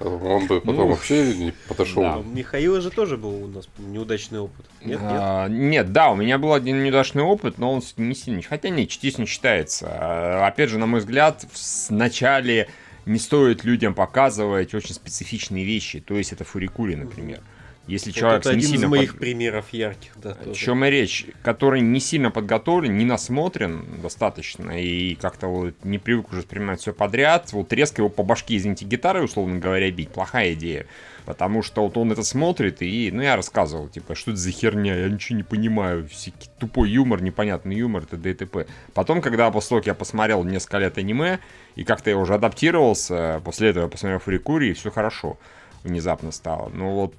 он 0.00 0.46
бы 0.46 0.60
потом 0.60 0.76
ну, 0.76 0.86
вообще 0.88 1.34
не 1.34 1.52
подошел. 1.68 2.02
Да. 2.02 2.18
У 2.18 2.22
Михаила 2.22 2.80
же 2.80 2.90
тоже 2.90 3.16
был 3.16 3.44
у 3.44 3.46
нас 3.46 3.68
неудачный 3.78 4.40
опыт. 4.40 4.66
Нет, 4.82 4.98
а, 5.02 5.48
нет? 5.48 5.58
нет, 5.58 5.92
да, 5.92 6.10
у 6.10 6.16
меня 6.16 6.38
был 6.38 6.54
один 6.54 6.82
неудачный 6.82 7.22
опыт, 7.22 7.58
но 7.58 7.72
он 7.72 7.82
не 7.96 8.14
сильно. 8.14 8.42
Хотя 8.42 8.70
нет, 8.70 8.90
не 9.02 9.26
считается. 9.26 9.88
А, 9.90 10.46
опять 10.46 10.70
же, 10.70 10.78
на 10.78 10.86
мой 10.86 11.00
взгляд, 11.00 11.44
в 11.52 11.90
начале 11.90 12.68
не 13.04 13.18
стоит 13.18 13.64
людям 13.64 13.94
показывать 13.94 14.74
очень 14.74 14.94
специфичные 14.94 15.64
вещи. 15.64 16.00
То 16.00 16.16
есть 16.16 16.32
это 16.32 16.44
фурикури, 16.44 16.94
например. 16.94 17.38
Mm-hmm 17.38 17.60
если 17.86 18.12
человек 18.12 18.40
это 18.40 18.50
не 18.50 18.58
один 18.58 18.70
сильно 18.70 18.84
из 18.84 18.90
моих 18.90 19.10
под... 19.12 19.20
примеров 19.20 19.72
ярких, 19.72 20.12
да. 20.16 20.36
О 20.44 20.54
чем 20.54 20.84
и 20.84 20.90
речь, 20.90 21.26
который 21.42 21.80
не 21.80 21.98
сильно 21.98 22.30
подготовлен, 22.30 22.96
не 22.96 23.04
насмотрен 23.04 23.84
достаточно 24.00 24.80
и 24.80 25.14
как-то 25.16 25.48
вот 25.48 25.74
не 25.82 25.98
привык 25.98 26.30
уже 26.30 26.38
воспринимать 26.42 26.80
все 26.80 26.92
подряд, 26.92 27.52
вот 27.52 27.72
резко 27.72 28.02
его 28.02 28.08
по 28.08 28.22
башке, 28.22 28.56
извините, 28.56 28.84
гитарой, 28.84 29.24
условно 29.24 29.58
говоря, 29.58 29.90
бить, 29.90 30.10
плохая 30.10 30.54
идея. 30.54 30.86
Потому 31.26 31.62
что 31.62 31.82
вот 31.82 31.96
он 31.96 32.10
это 32.10 32.22
смотрит, 32.22 32.82
и, 32.82 33.10
ну, 33.12 33.22
я 33.22 33.36
рассказывал, 33.36 33.88
типа, 33.88 34.14
что 34.14 34.32
это 34.32 34.40
за 34.40 34.50
херня, 34.50 34.96
я 34.96 35.08
ничего 35.08 35.36
не 35.36 35.42
понимаю, 35.42 36.08
всякий 36.08 36.48
тупой 36.58 36.90
юмор, 36.90 37.22
непонятный 37.22 37.76
юмор, 37.76 38.06
т.д. 38.06 38.30
и 38.30 38.34
т.п. 38.34 38.66
Потом, 38.94 39.20
когда 39.20 39.50
после 39.50 39.68
того, 39.68 39.82
я 39.84 39.94
посмотрел 39.94 40.42
несколько 40.44 40.78
лет 40.78 40.98
аниме, 40.98 41.38
и 41.76 41.84
как-то 41.84 42.10
я 42.10 42.16
уже 42.16 42.34
адаптировался, 42.34 43.40
после 43.44 43.68
этого 43.68 43.84
я 43.84 43.88
посмотрел 43.88 44.18
Фурикури, 44.18 44.70
и 44.70 44.72
все 44.72 44.90
хорошо 44.90 45.38
внезапно 45.84 46.32
стало. 46.32 46.68
Но 46.70 46.94
вот 46.94 47.14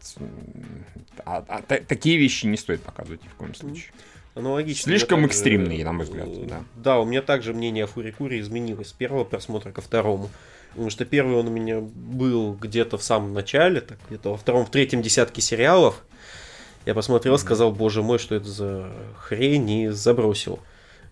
а, 1.26 1.44
а, 1.48 1.62
такие 1.62 2.18
вещи 2.18 2.46
не 2.46 2.58
стоит 2.58 2.82
показывать 2.82 3.24
ни 3.24 3.28
в 3.28 3.34
коем 3.36 3.56
случае. 3.56 3.92
Аналогично. 4.34 4.84
Слишком 4.84 5.26
экстремные, 5.26 5.84
на 5.84 5.92
мой 5.92 6.06
взгляд. 6.06 6.28
Э, 6.28 6.46
да. 6.48 6.64
да, 6.76 7.00
у 7.00 7.06
меня 7.06 7.22
также 7.22 7.54
мнение 7.54 7.84
о 7.84 7.88
Фурикуре 7.88 8.40
изменилось 8.40 8.90
с 8.90 8.94
первого 8.94 9.26
просмотра 9.26 9.72
ко 9.72 9.82
второму. 9.82 10.30
Потому 10.70 10.90
что 10.90 11.04
первый 11.04 11.36
он 11.36 11.50
у 11.50 11.52
меня 11.52 11.82
был 11.82 12.54
где-то 12.54 12.98
в 12.98 13.04
самом 13.04 13.34
начале, 13.34 13.82
так 13.82 13.98
где-то 14.08 14.32
во 14.32 14.38
втором, 14.38 14.66
в 14.66 14.70
третьем 14.70 15.02
десятке 15.02 15.42
сериалов. 15.42 16.02
Я 16.86 16.94
посмотрел, 16.94 17.38
сказал, 17.38 17.74
боже 17.74 18.02
мой, 18.02 18.20
что 18.20 18.36
это 18.36 18.48
за 18.48 18.90
хрень, 19.18 19.70
и 19.70 19.88
забросил 19.90 20.60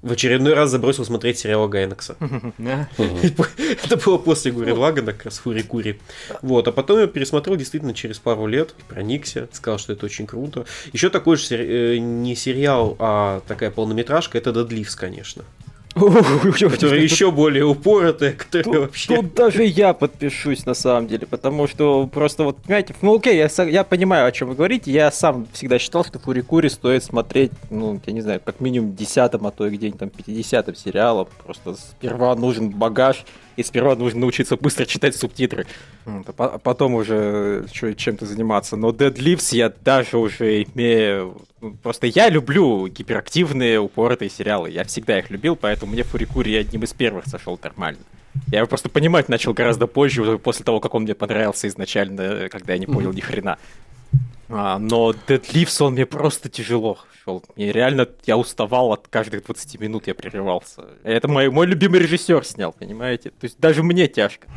в 0.01 0.12
очередной 0.12 0.53
раз 0.53 0.70
забросил 0.72 1.03
смотреть 1.06 1.39
сериал 1.39 1.68
Гайнекса. 1.68 2.15
Это 3.84 3.98
было 3.98 4.18
после 4.18 4.51
Гури 4.51 4.72
Лагана, 4.72 5.13
как 5.13 5.25
раз 5.25 5.39
Фури 5.39 5.62
Кури. 5.62 6.00
Вот, 6.41 6.68
а 6.68 6.72
потом 6.72 7.00
я 7.00 7.08
пересмотрел 7.08 7.58
действительно 7.58 7.94
через 7.94 8.20
пару 8.20 8.48
лет, 8.48 8.74
проникся, 8.88 9.50
сказал, 9.51 9.77
что 9.77 9.94
это 9.94 10.06
очень 10.06 10.25
круто. 10.25 10.65
Еще 10.94 11.10
такой 11.10 11.38
же 11.38 11.56
э, 11.56 11.98
не 11.98 12.36
сериал, 12.36 12.96
а 13.00 13.41
такая 13.48 13.72
полнометражка, 13.72 14.38
это 14.38 14.53
Дедливс, 14.53 14.96
конечно 14.96 15.44
которые 15.93 17.03
еще 17.03 17.31
более 17.31 17.65
упоротые, 17.65 18.34
которые 18.34 18.81
вообще... 18.81 19.15
Тут 19.15 19.34
даже 19.34 19.63
я 19.63 19.93
подпишусь, 19.93 20.65
на 20.65 20.74
самом 20.74 21.08
деле, 21.08 21.25
потому 21.27 21.67
что 21.67 22.08
просто 22.08 22.43
вот, 22.43 22.58
понимаете, 22.58 22.96
ну 23.01 23.15
окей, 23.15 23.38
я, 23.38 23.50
я 23.63 23.84
понимаю, 23.84 24.27
о 24.27 24.31
чем 24.31 24.50
вы 24.50 24.55
говорите, 24.55 24.91
я 24.91 25.12
сам 25.12 25.48
всегда 25.51 25.79
считал, 25.79 26.05
что 26.05 26.19
Фурикури 26.19 26.69
стоит 26.69 27.03
смотреть, 27.03 27.51
ну, 27.69 28.00
я 28.05 28.13
не 28.13 28.22
знаю, 28.22 28.41
как 28.43 28.60
минимум 28.60 28.96
десятым, 28.96 29.48
а 29.48 29.51
то 29.51 29.67
и 29.67 29.72
где-нибудь 29.72 30.00
там 30.00 30.10
50 30.10 30.77
сериалом, 30.77 31.27
просто 31.43 31.75
сперва 31.75 32.36
нужен 32.36 32.69
багаж, 32.69 33.25
и 33.60 33.63
сперва 33.63 33.96
нужно 33.96 34.22
научиться 34.22 34.56
быстро 34.56 34.86
читать 34.86 35.16
субтитры, 35.18 35.68
а 36.06 36.58
потом 36.58 36.94
уже 36.94 37.66
чем-то 37.72 38.25
заниматься. 38.25 38.78
Но 38.78 38.92
Dead 38.92 39.13
Leaves 39.13 39.54
я 39.56 39.70
даже 39.84 40.18
уже 40.18 40.63
имею... 40.63 41.42
Ну, 41.60 41.75
просто 41.84 42.08
я 42.08 42.30
люблю 42.30 42.88
гиперактивные, 42.88 43.82
упоротые 43.82 44.30
сериалы. 44.30 44.70
Я 44.70 44.86
всегда 44.86 45.20
их 45.20 45.30
любил, 45.30 45.58
поэтому 45.58 45.92
мне 45.92 46.04
Фурикури 46.04 46.56
одним 46.56 46.84
из 46.84 46.94
первых 46.94 47.25
сошел 47.25 47.60
нормально. 47.62 48.00
Я 48.48 48.60
его 48.60 48.68
просто 48.68 48.88
понимать 48.88 49.28
начал 49.28 49.54
гораздо 49.54 49.88
позже, 49.88 50.38
после 50.38 50.63
того, 50.63 50.80
как 50.80 50.96
он 50.96 51.04
мне 51.04 51.16
понравился 51.16 51.68
изначально, 51.68 52.48
когда 52.50 52.74
я 52.74 52.80
не 52.80 52.86
понял 52.86 53.12
ни 53.12 53.20
хрена. 53.20 53.58
А, 54.50 54.79
но 54.79 55.12
Leaves, 55.12 55.84
он 55.84 55.94
мне 55.94 56.06
просто 56.06 56.50
тяжело 56.50 56.98
шел. 57.29 57.44
Мне 57.56 57.72
реально, 57.72 58.08
я 58.25 58.38
уставал 58.38 58.91
от 58.91 59.08
каждых 59.08 59.46
20 59.46 59.79
минут, 59.79 60.08
я 60.08 60.15
прерывался. 60.15 60.86
Это 61.03 61.27
мой, 61.27 61.50
мой 61.50 61.68
любимый 61.68 62.00
режиссер 62.00 62.44
снял, 62.46 62.74
понимаете? 62.74 63.29
То 63.29 63.46
есть 63.46 63.60
даже 63.60 63.84
мне 63.84 64.08
тяжко. 64.08 64.48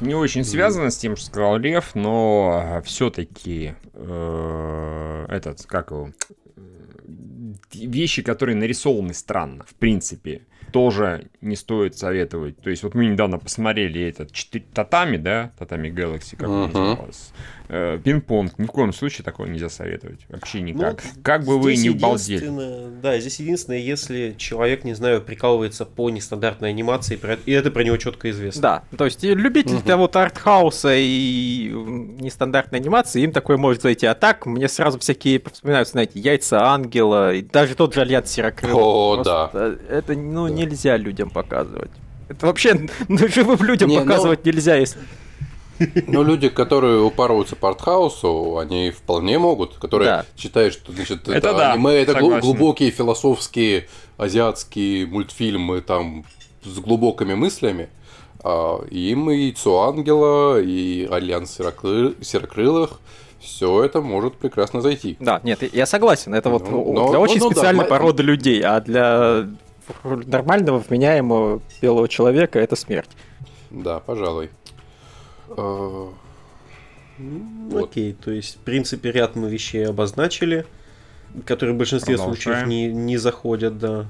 Не 0.00 0.14
очень 0.14 0.44
связано 0.44 0.90
с 0.90 0.96
тем, 0.96 1.16
что 1.16 1.26
сказал 1.26 1.56
Лев, 1.58 1.94
но 1.94 2.82
все-таки 2.84 3.74
э, 3.92 5.26
этот, 5.28 5.64
как 5.66 5.90
его, 5.90 6.10
вещи, 7.72 8.22
которые 8.22 8.56
нарисованы 8.56 9.14
странно, 9.14 9.64
в 9.64 9.74
принципе, 9.74 10.42
тоже 10.70 11.26
не 11.40 11.56
стоит 11.56 11.96
советовать. 11.96 12.58
То 12.58 12.70
есть 12.70 12.82
вот 12.82 12.94
мы 12.94 13.06
недавно 13.06 13.38
посмотрели 13.38 14.02
этот 14.08 14.32
4 14.32 14.64
татами, 14.72 15.16
да, 15.16 15.50
Tatami 15.58 15.88
Galaxy, 15.88 16.36
как 16.36 16.48
uh-huh. 16.48 16.66
называлось. 16.66 17.32
Э, 17.72 18.00
пинг-понг. 18.02 18.58
Ни 18.58 18.64
в 18.64 18.68
коем 18.72 18.92
случае 18.92 19.24
такое 19.24 19.48
нельзя 19.48 19.68
советовать. 19.68 20.18
Вообще 20.28 20.58
ну, 20.58 20.64
никак. 20.64 21.02
Ну, 21.04 21.22
как 21.22 21.44
бы 21.44 21.58
вы 21.60 21.76
не 21.76 21.90
балдели. 21.90 22.50
Да, 23.00 23.18
здесь 23.20 23.38
единственное, 23.38 23.78
если 23.78 24.34
человек, 24.36 24.82
не 24.82 24.94
знаю, 24.94 25.22
прикалывается 25.22 25.84
по 25.84 26.10
нестандартной 26.10 26.70
анимации, 26.70 27.18
и 27.46 27.52
это 27.52 27.70
про 27.70 27.84
него 27.84 27.96
четко 27.96 28.30
известно. 28.30 28.60
Да, 28.60 28.82
то 28.96 29.04
есть 29.04 29.22
любители 29.22 29.78
uh-huh. 29.78 29.86
того 29.86 30.10
артхауса 30.12 30.94
и 30.96 31.70
нестандартной 31.72 32.80
анимации, 32.80 33.22
им 33.22 33.30
такое 33.30 33.56
может 33.56 33.82
зайти. 33.82 34.04
А 34.06 34.14
так, 34.14 34.46
мне 34.46 34.68
сразу 34.68 34.98
всякие 34.98 35.40
вспоминаются, 35.52 35.92
знаете, 35.92 36.18
яйца 36.18 36.64
ангела, 36.64 37.32
и 37.34 37.42
даже 37.42 37.76
тот 37.76 37.94
же 37.94 38.00
Альянс 38.00 38.30
Серокрыл. 38.30 38.78
О, 38.78 39.22
да. 39.22 39.50
Это, 39.88 40.14
ну, 40.14 40.48
да. 40.48 40.54
Нельзя 40.64 40.96
людям 40.96 41.30
показывать. 41.30 41.90
Это 42.28 42.46
вообще 42.46 42.88
ну, 43.08 43.18
живым 43.28 43.62
людям 43.62 43.90
не, 43.90 43.98
показывать 43.98 44.44
но... 44.44 44.52
нельзя, 44.52 44.76
если... 44.76 45.00
Ну, 46.06 46.22
люди, 46.22 46.50
которые 46.50 47.00
упарываются 47.00 47.56
по 47.56 47.70
артхаусу, 47.70 48.58
они 48.58 48.90
вполне 48.90 49.38
могут, 49.38 49.76
которые 49.76 50.08
да. 50.08 50.26
считают, 50.36 50.74
что 50.74 50.92
значит, 50.92 51.22
это, 51.22 51.32
это 51.32 51.52
да, 51.54 51.72
аниме 51.72 51.92
это 51.92 52.12
согласен. 52.12 52.40
глубокие 52.40 52.90
философские 52.90 53.88
азиатские 54.18 55.06
мультфильмы 55.06 55.80
там 55.80 56.26
с 56.62 56.78
глубокими 56.78 57.34
мыслями. 57.34 57.88
А 58.42 58.84
им 58.90 59.30
и 59.30 59.36
Яйцо 59.36 59.82
Ангела, 59.82 60.60
и 60.60 61.06
Альянс 61.10 61.56
Серокры... 61.56 62.14
Серокрылых, 62.20 63.00
все 63.40 63.82
это 63.82 64.02
может 64.02 64.36
прекрасно 64.36 64.82
зайти. 64.82 65.16
Да, 65.18 65.40
нет, 65.42 65.62
я 65.74 65.86
согласен. 65.86 66.34
Это 66.34 66.50
вот 66.50 66.70
ну, 66.70 66.92
но, 66.92 67.08
для 67.10 67.18
очень 67.18 67.38
ну, 67.38 67.50
специальной 67.50 67.84
да, 67.84 67.90
породы 67.90 68.22
людей, 68.22 68.62
а 68.62 68.80
для 68.80 69.46
нормального, 70.04 70.78
вменяемого 70.78 71.60
белого 71.80 72.08
человека 72.08 72.58
это 72.58 72.76
смерть. 72.76 73.10
Да, 73.70 74.00
пожалуй. 74.00 74.50
А, 75.50 76.12
вот. 77.18 77.84
Окей, 77.84 78.14
то 78.14 78.30
есть, 78.30 78.56
в 78.56 78.58
принципе, 78.60 79.12
ряд 79.12 79.36
мы 79.36 79.50
вещей 79.50 79.86
обозначили, 79.86 80.66
которые 81.44 81.74
в 81.74 81.78
большинстве 81.78 82.16
случаев 82.18 82.66
не, 82.66 82.86
не 82.86 83.16
заходят, 83.16 83.78
да. 83.78 84.06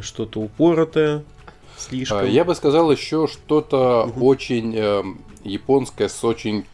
Что-то 0.00 0.40
упоротое, 0.40 1.22
слишком. 1.76 2.18
А, 2.18 2.24
я 2.24 2.44
бы 2.44 2.54
сказал 2.54 2.90
еще 2.90 3.28
что-то 3.28 4.06
угу. 4.06 4.26
очень 4.26 5.14
японское 5.44 6.08
с 6.08 6.24
очень 6.24 6.64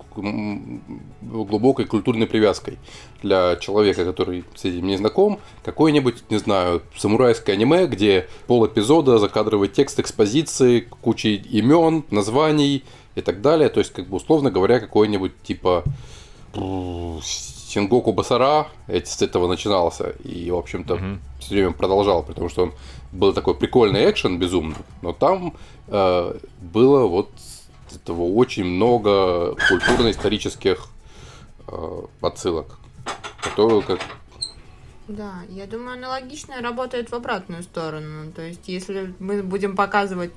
глубокой 1.22 1.84
культурной 1.84 2.26
привязкой 2.26 2.78
для 3.22 3.56
человека, 3.56 4.04
который 4.04 4.44
с 4.54 4.64
этим 4.64 4.86
не 4.86 4.96
знаком. 4.96 5.38
Какой-нибудь, 5.64 6.30
не 6.30 6.38
знаю, 6.38 6.82
самурайское 6.96 7.56
аниме, 7.56 7.86
где 7.86 8.28
пол 8.46 8.66
эпизода 8.66 9.18
закадровый 9.18 9.68
текст 9.68 10.00
экспозиции, 10.00 10.80
куча 10.80 11.28
имен, 11.28 12.04
названий 12.10 12.84
и 13.14 13.20
так 13.20 13.40
далее. 13.40 13.68
То 13.68 13.80
есть, 13.80 13.92
как 13.92 14.08
бы 14.08 14.16
условно 14.16 14.50
говоря, 14.50 14.80
какой-нибудь 14.80 15.32
типа 15.42 15.84
Сингоку 17.76 18.12
Басара 18.12 18.68
с 18.88 19.20
этого 19.20 19.48
начинался 19.48 20.10
и, 20.24 20.50
в 20.50 20.56
общем-то, 20.56 20.94
угу. 20.94 21.04
все 21.40 21.54
время 21.54 21.72
продолжал, 21.72 22.22
потому 22.22 22.48
что 22.48 22.64
он 22.64 22.72
был 23.12 23.32
такой 23.32 23.54
прикольный 23.54 24.08
экшен 24.10 24.38
безумный, 24.38 24.76
но 25.02 25.12
там 25.12 25.54
э, 25.88 26.38
было 26.60 27.06
вот 27.06 27.30
этого 27.96 28.22
очень 28.22 28.64
много 28.64 29.56
культурно-исторических 29.68 30.86
э, 31.68 32.02
подсылок, 32.20 32.78
которые 33.42 33.82
как 33.82 34.00
да, 35.08 35.42
я 35.50 35.66
думаю, 35.66 35.92
аналогично 35.92 36.60
работает 36.60 37.10
в 37.10 37.14
обратную 37.14 37.62
сторону. 37.62 38.32
То 38.32 38.42
есть, 38.42 38.66
если 38.66 39.14
мы 39.20 39.44
будем 39.44 39.76
показывать 39.76 40.32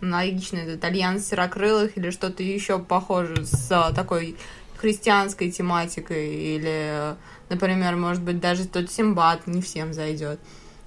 аналогично 0.00 0.58
этот 0.58 0.82
альянс 0.82 1.26
серокрылых 1.26 1.98
или 1.98 2.10
что-то 2.10 2.42
еще 2.42 2.78
похоже 2.78 3.44
с 3.44 3.92
такой 3.94 4.36
христианской 4.76 5.50
тематикой, 5.50 6.34
или, 6.34 7.16
например, 7.50 7.96
может 7.96 8.22
быть, 8.22 8.40
даже 8.40 8.66
тот 8.66 8.90
Симбат 8.90 9.46
не 9.46 9.60
всем 9.60 9.92
зайдет. 9.92 10.40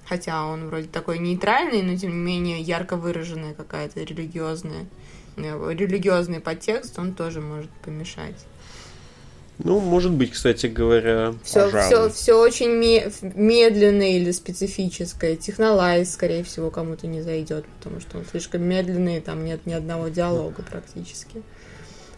Хотя 0.08 0.44
он 0.44 0.66
вроде 0.68 0.88
такой 0.88 1.18
нейтральный, 1.18 1.82
но 1.82 1.96
тем 1.96 2.10
не 2.10 2.16
менее 2.16 2.60
ярко 2.60 2.96
выраженная 2.96 3.54
какая-то 3.54 4.02
религиозная, 4.02 4.86
религиозный 5.44 6.40
подтекст, 6.40 6.98
он 6.98 7.14
тоже 7.14 7.40
может 7.40 7.70
помешать. 7.84 8.36
Ну, 9.58 9.80
может 9.80 10.12
быть, 10.12 10.32
кстати 10.32 10.66
говоря. 10.66 11.34
Все, 11.42 11.68
все, 11.68 12.08
все 12.10 12.34
очень 12.34 12.70
медленное 12.70 14.10
или 14.10 14.30
специфическое. 14.30 15.34
Технолайз, 15.34 16.12
скорее 16.12 16.44
всего, 16.44 16.70
кому-то 16.70 17.08
не 17.08 17.22
зайдет, 17.22 17.64
потому 17.78 18.00
что 18.00 18.18
он 18.18 18.24
слишком 18.24 18.62
медленный, 18.62 19.20
там 19.20 19.44
нет 19.44 19.66
ни 19.66 19.72
одного 19.72 20.08
диалога 20.08 20.62
практически. 20.62 21.42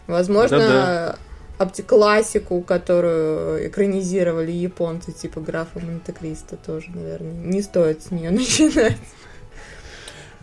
Возможно, 0.05 1.17
Да-да. 1.57 1.83
классику, 1.87 2.61
которую 2.61 3.67
экранизировали 3.67 4.51
японцы, 4.51 5.11
типа 5.11 5.41
графа 5.41 5.79
Монте-Кристо, 5.79 6.57
тоже, 6.57 6.91
наверное, 6.93 7.33
не 7.33 7.63
стоит 7.63 8.03
с 8.03 8.11
нее 8.11 8.29
начинать. 8.31 8.97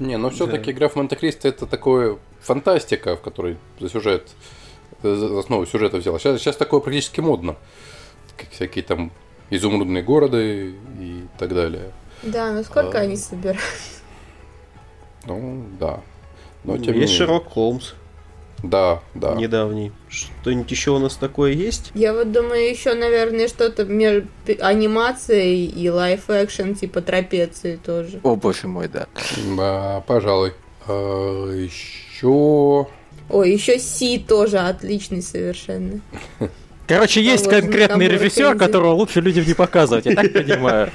Не, 0.00 0.16
но 0.16 0.30
все-таки 0.30 0.73
да. 0.73 0.78
граф 0.78 0.97
Монте-Кристо 0.97 1.47
это 1.49 1.66
такое 1.66 2.18
фантастика, 2.40 3.16
в 3.16 3.21
которой 3.21 3.57
за 3.80 3.88
сюжет 3.88 4.28
за 5.02 5.38
основу 5.38 5.66
сюжета 5.66 5.99
взяла. 5.99 6.18
Сейчас, 6.18 6.40
сейчас 6.40 6.57
такое 6.57 6.80
практически 6.80 7.21
модно. 7.21 7.57
Как 8.37 8.50
всякие 8.50 8.85
там 8.85 9.12
изумрудные 9.50 10.02
города 10.02 10.40
и 10.40 10.75
так 11.38 11.54
далее. 11.54 11.92
Да, 12.23 12.52
но 12.52 12.62
сколько 12.62 12.99
а, 12.99 13.02
они 13.02 13.16
собирают? 13.16 13.61
Ну, 15.25 15.64
да. 15.78 16.00
Но, 16.64 16.78
тем 16.78 16.95
есть 16.95 17.14
Шерлок 17.14 17.49
Холмс. 17.49 17.92
Да, 18.62 19.02
да. 19.14 19.35
Недавний. 19.35 19.92
Что-нибудь 20.09 20.71
еще 20.71 20.90
у 20.90 20.99
нас 20.99 21.14
такое 21.14 21.52
есть? 21.52 21.92
Я 21.95 22.12
вот 22.12 22.33
думаю, 22.33 22.68
еще, 22.68 22.95
наверное, 22.95 23.47
что-то 23.47 23.85
между 23.85 24.28
анимацией 24.61 25.66
и 25.66 25.88
лайф 25.88 26.28
экшен 26.28 26.75
типа 26.75 27.00
трапеции 27.00 27.76
тоже. 27.76 28.18
О, 28.25 28.35
боже 28.35 28.66
мой, 28.66 28.88
да. 28.88 29.07
Да, 29.57 30.02
пожалуй. 30.09 30.54
А, 30.88 31.50
еще 31.52 32.87
Ой, 33.30 33.52
еще 33.52 33.78
Си 33.78 34.18
тоже 34.18 34.59
отличный 34.59 35.23
совершенно. 35.23 36.00
Короче, 36.87 37.23
есть 37.23 37.49
конкретный 37.49 38.09
режиссер, 38.09 38.57
которого 38.57 38.95
лучше 38.95 39.21
людям 39.21 39.45
не 39.47 39.52
показывать, 39.52 40.07
я 40.07 40.14
так 40.14 40.33
понимаю. 40.33 40.90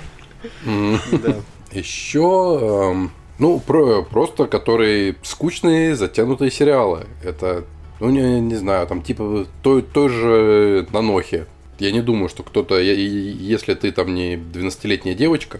Еще, 1.71 2.59
эм, 2.61 3.11
ну, 3.39 3.59
просто 3.59 4.47
которые 4.47 5.15
скучные, 5.23 5.95
затянутые 5.95 6.51
сериалы. 6.51 7.05
Это, 7.23 7.63
ну, 7.99 8.09
не, 8.09 8.39
не 8.41 8.55
знаю, 8.55 8.87
там 8.87 9.01
типа 9.01 9.45
той, 9.61 9.81
той 9.81 10.09
же 10.09 10.87
Нанохи. 10.91 11.45
Я 11.79 11.91
не 11.91 12.01
думаю, 12.01 12.29
что 12.29 12.43
кто-то, 12.43 12.79
если 12.79 13.73
ты 13.73 13.91
там 13.91 14.13
не 14.13 14.35
12-летняя 14.35 15.15
девочка, 15.15 15.59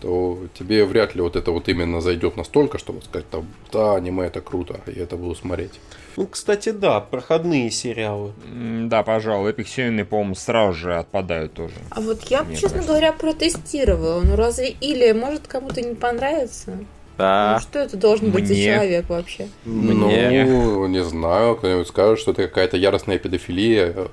то 0.00 0.38
тебе 0.58 0.84
вряд 0.84 1.14
ли 1.14 1.20
вот 1.20 1.36
это 1.36 1.50
вот 1.50 1.68
именно 1.68 2.00
зайдет 2.00 2.36
настолько, 2.36 2.78
чтобы 2.78 3.02
сказать, 3.02 3.28
там, 3.30 3.46
да, 3.72 3.96
аниме 3.96 4.26
это 4.26 4.40
круто, 4.40 4.80
я 4.86 5.02
это 5.02 5.16
буду 5.16 5.34
смотреть. 5.34 5.80
Ну, 6.16 6.26
кстати, 6.26 6.70
да, 6.70 7.00
проходные 7.00 7.70
сериалы. 7.70 8.32
Да, 8.88 9.02
пожалуй, 9.02 9.52
эпиксионные, 9.52 10.04
по-моему, 10.04 10.34
сразу 10.34 10.72
же 10.72 10.96
отпадают 10.96 11.52
тоже. 11.54 11.74
А 11.90 12.00
вот 12.00 12.24
я, 12.24 12.42
Мне 12.42 12.54
честно 12.54 12.78
кажется. 12.78 12.88
говоря, 12.88 13.12
протестировала. 13.12 14.20
Ну 14.22 14.36
разве 14.36 14.70
или 14.70 15.12
может 15.12 15.46
кому-то 15.46 15.80
не 15.80 15.94
понравится? 15.94 16.78
Да. 17.16 17.54
Ну, 17.54 17.60
что 17.60 17.78
это 17.80 17.96
должен 17.96 18.30
быть 18.30 18.44
Мне... 18.44 18.54
за 18.54 18.62
человек 18.62 19.08
вообще? 19.08 19.48
Мне... 19.64 20.44
Ну, 20.44 20.86
не 20.86 21.04
знаю, 21.04 21.56
кто-нибудь 21.56 21.88
скажет, 21.88 22.18
что 22.18 22.30
это 22.32 22.48
какая-то 22.48 22.76
яростная 22.76 23.18
педофилия. 23.18 24.08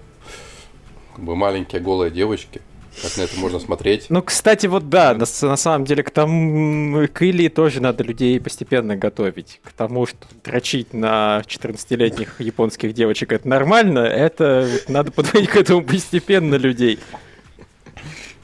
Как 1.16 1.24
бы 1.24 1.36
маленькие 1.36 1.82
голые 1.82 2.12
девочки. 2.12 2.62
Как 3.02 3.18
на 3.18 3.22
это 3.22 3.38
можно 3.38 3.60
смотреть? 3.60 4.08
Ну, 4.10 4.22
кстати, 4.22 4.66
вот 4.68 4.90
да, 4.90 5.14
на, 5.14 5.26
на 5.48 5.58
самом 5.58 5.86
деле 5.86 6.04
к 6.04 6.10
тому, 6.10 7.08
к 7.08 7.22
Или 7.22 7.48
тоже 7.48 7.82
надо 7.82 8.04
людей 8.04 8.40
постепенно 8.40 8.96
готовить. 8.96 9.60
К 9.64 9.72
тому, 9.72 10.06
что 10.06 10.20
дрочить 10.44 10.94
на 10.94 11.44
14-летних 11.46 12.42
японских 12.42 12.94
девочек 12.94 13.32
это 13.32 13.48
нормально, 13.48 14.00
это 14.00 14.68
надо 14.88 15.12
подводить 15.12 15.50
к 15.50 15.56
этому 15.56 15.84
постепенно 15.84 16.56
людей. 16.56 17.00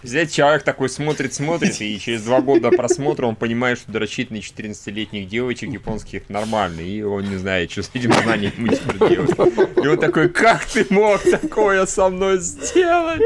Взять 0.04 0.32
человек 0.32 0.63
такой 0.63 0.89
смотрит, 0.89 1.34
смотрит, 1.34 1.80
и 1.82 1.98
через 2.00 2.24
два 2.24 2.42
года 2.42 2.72
просмотра 2.72 3.26
он 3.26 3.36
понимает, 3.36 3.80
что 3.80 3.92
дрочить 3.92 4.32
на 4.32 4.38
14-летних 4.38 5.28
девочек 5.28 5.72
японских 5.72 6.30
нормально, 6.30 6.82
и 6.82 7.02
он 7.02 7.30
не 7.30 7.38
знает, 7.38 7.72
что 7.72 7.84
с 7.84 7.89
этим 7.94 8.12
знанием 8.12 8.52
ему 8.58 8.68
теперь 8.68 9.10
делать. 9.10 9.78
И 9.84 9.88
он 9.88 9.98
такой, 9.98 10.30
как 10.30 10.66
ты 10.66 10.86
мог 10.89 11.22
такое 11.22 11.86
со 11.86 12.10
мной 12.10 12.39
сделать? 12.39 13.22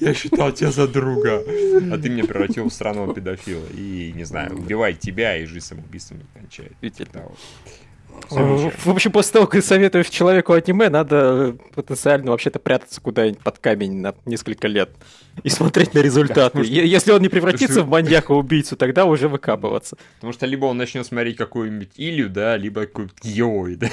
Я 0.00 0.14
считал 0.14 0.52
тебя 0.52 0.70
за 0.70 0.86
друга. 0.86 1.42
А 1.92 1.98
ты 1.98 2.08
меня 2.08 2.24
превратил 2.24 2.68
в 2.68 2.72
странного 2.72 3.12
педофила. 3.12 3.66
И, 3.74 4.12
не 4.14 4.24
знаю, 4.24 4.56
убивает 4.56 5.00
тебя 5.00 5.36
и 5.36 5.46
жизнь 5.46 5.66
самоубийством 5.66 6.20
кончает. 6.32 6.72
Видите, 6.80 7.06
да, 7.12 7.22
вот. 7.22 7.38
В 8.30 8.90
общем, 8.90 9.12
после 9.12 9.32
того, 9.32 9.46
как 9.46 9.62
советуешь 9.62 10.08
человеку 10.08 10.54
аниме, 10.54 10.88
надо 10.88 11.56
потенциально 11.74 12.30
вообще-то 12.30 12.58
прятаться 12.58 13.00
куда-нибудь 13.00 13.40
под 13.40 13.58
камень 13.58 14.00
на 14.00 14.14
несколько 14.24 14.66
лет 14.66 14.90
и 15.42 15.48
смотреть 15.48 15.94
на 15.94 15.98
результаты. 15.98 16.62
Если 16.62 17.12
он 17.12 17.20
не 17.20 17.28
превратится 17.28 17.82
в 17.82 17.88
маньяка-убийцу, 17.88 18.76
тогда 18.76 19.04
уже 19.04 19.28
выкапываться. 19.28 19.96
Потому 20.16 20.32
что 20.32 20.46
либо 20.46 20.64
он 20.66 20.78
начнет 20.78 21.06
смотреть 21.06 21.36
какую-нибудь 21.36 21.90
Илью, 21.96 22.30
да, 22.30 22.56
либо 22.56 22.86
какую-нибудь 22.86 23.18
Йой, 23.22 23.76
да. 23.76 23.90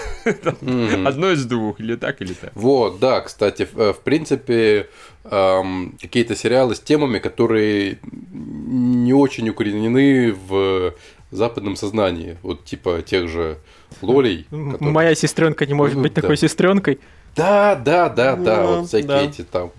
Одно 1.06 1.32
из 1.32 1.46
двух, 1.46 1.80
или 1.80 1.96
так, 1.96 2.22
или 2.22 2.34
так. 2.34 2.52
Вот, 2.56 3.00
да, 3.00 3.22
кстати, 3.22 3.68
в 3.74 4.00
принципе, 4.04 4.88
какие-то 5.24 6.36
сериалы 6.36 6.76
с 6.76 6.80
темами, 6.80 7.20
которые 7.20 8.00
не 8.32 9.14
очень 9.14 9.50
укоренены 9.50 10.32
в 10.34 10.94
западном 11.32 11.76
сознании. 11.76 12.38
Вот 12.44 12.66
типа 12.66 13.02
тех 13.02 13.30
же 13.30 13.58
лолей. 14.02 14.44
Которые... 14.50 14.78
Моя 14.80 15.16
сестренка 15.16 15.66
не 15.66 15.74
может 15.74 15.96
ну, 15.96 16.04
быть 16.04 16.14
да. 16.14 16.22
такой 16.22 16.38
сестренкой. 16.38 17.00
Да, 17.36 17.76
да, 17.76 18.10
да, 18.10 18.36
да, 18.36 18.66
вот 18.66 18.88
всякие 18.88 19.08
да. 19.08 19.22
эти 19.22 19.44
там. 19.44 19.72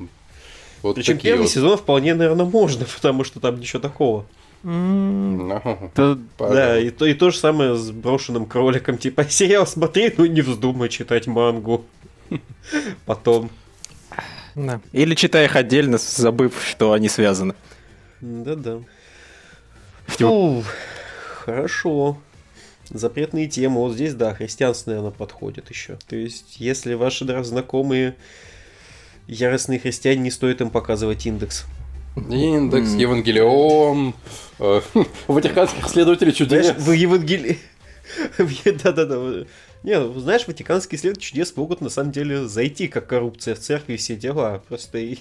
Вот 0.83 0.97
Причем 0.97 1.19
первый 1.19 1.43
вот. 1.43 1.51
сезон 1.51 1.79
вполне, 1.79 2.15
наверное, 2.15 2.47
можно, 2.47 2.85
потому 2.85 3.25
что 3.25 3.41
там 3.41 3.59
ничего 3.61 3.81
такого. 3.81 4.27
Mm. 4.65 5.91
Да, 5.95 6.19
да 6.39 6.79
и, 6.79 6.91
то, 6.91 7.05
и 7.05 7.15
то 7.15 7.31
же 7.31 7.39
самое 7.39 7.77
с 7.77 7.91
брошенным 7.91 8.47
кроликом. 8.47 8.99
Типа, 8.99 9.25
сериал 9.29 9.67
смотри, 9.67 10.13
ну 10.17 10.27
не 10.27 10.41
вздумай 10.41 10.89
читать 10.89 11.27
мангу. 11.27 11.85
Потом. 13.07 13.51
Да. 14.55 14.81
Или 14.93 15.15
читай 15.15 15.47
их 15.47 15.57
отдельно, 15.57 15.99
забыв, 15.99 16.55
что 16.69 16.93
они 16.93 17.09
связаны. 17.09 17.55
Да-да. 18.21 18.81
Фу, 20.07 20.63
хорошо 21.45 22.19
запретные 22.93 23.49
темы. 23.49 23.77
Вот 23.77 23.95
здесь, 23.95 24.15
да, 24.15 24.35
христианство, 24.35 24.91
наверное, 24.91 25.13
подходит 25.13 25.71
еще. 25.71 25.99
То 26.07 26.17
есть, 26.17 26.57
если 26.59 26.95
ваши 26.95 27.25
да, 27.25 27.43
знакомые 27.43 28.17
яростные 29.27 29.79
христиане, 29.79 30.21
не 30.23 30.31
стоит 30.31 30.61
им 30.61 30.71
показывать 30.71 31.27
индекс. 31.27 31.65
Индекс, 32.17 32.91
mm. 32.91 33.01
Евангелион, 33.01 34.15
э, 34.59 34.81
ватиканских 35.27 35.89
следователей 35.89 36.33
чудес. 36.33 36.67
Знаешь, 36.67 36.83
в 36.83 36.93
Евангелии... 36.93 37.59
Да-да-да. 38.39 39.47
Не, 39.83 39.99
ну, 39.99 40.21
знаешь, 40.21 40.47
ватиканские 40.47 40.99
следователи 40.99 41.25
чудес 41.25 41.57
могут 41.57 41.81
на 41.81 41.89
самом 41.89 42.13
деле 42.13 42.47
зайти, 42.47 42.87
как 42.89 43.07
коррупция 43.07 43.55
в 43.55 43.59
церкви 43.61 43.95
и 43.95 43.97
все 43.97 44.17
дела. 44.17 44.63
Просто 44.69 44.99
и 44.99 45.19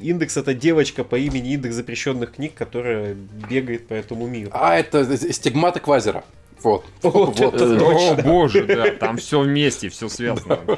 Индекс 0.00 0.36
это 0.36 0.54
девочка 0.54 1.04
по 1.04 1.16
имени 1.16 1.52
Индекс 1.54 1.74
запрещенных 1.74 2.32
книг, 2.32 2.54
которая 2.54 3.14
бегает 3.14 3.88
по 3.88 3.94
этому 3.94 4.26
миру. 4.26 4.50
А, 4.52 4.76
это 4.76 5.16
стигматы 5.32 5.80
Квазера. 5.80 6.24
Вот. 6.60 6.84
Вот, 7.02 7.38
вот. 7.38 7.62
О, 7.62 8.16
боже, 8.16 8.64
да, 8.64 8.90
там 8.90 9.18
все 9.18 9.38
вместе, 9.38 9.90
все 9.90 10.08
связано. 10.08 10.58
Э, 10.66 10.76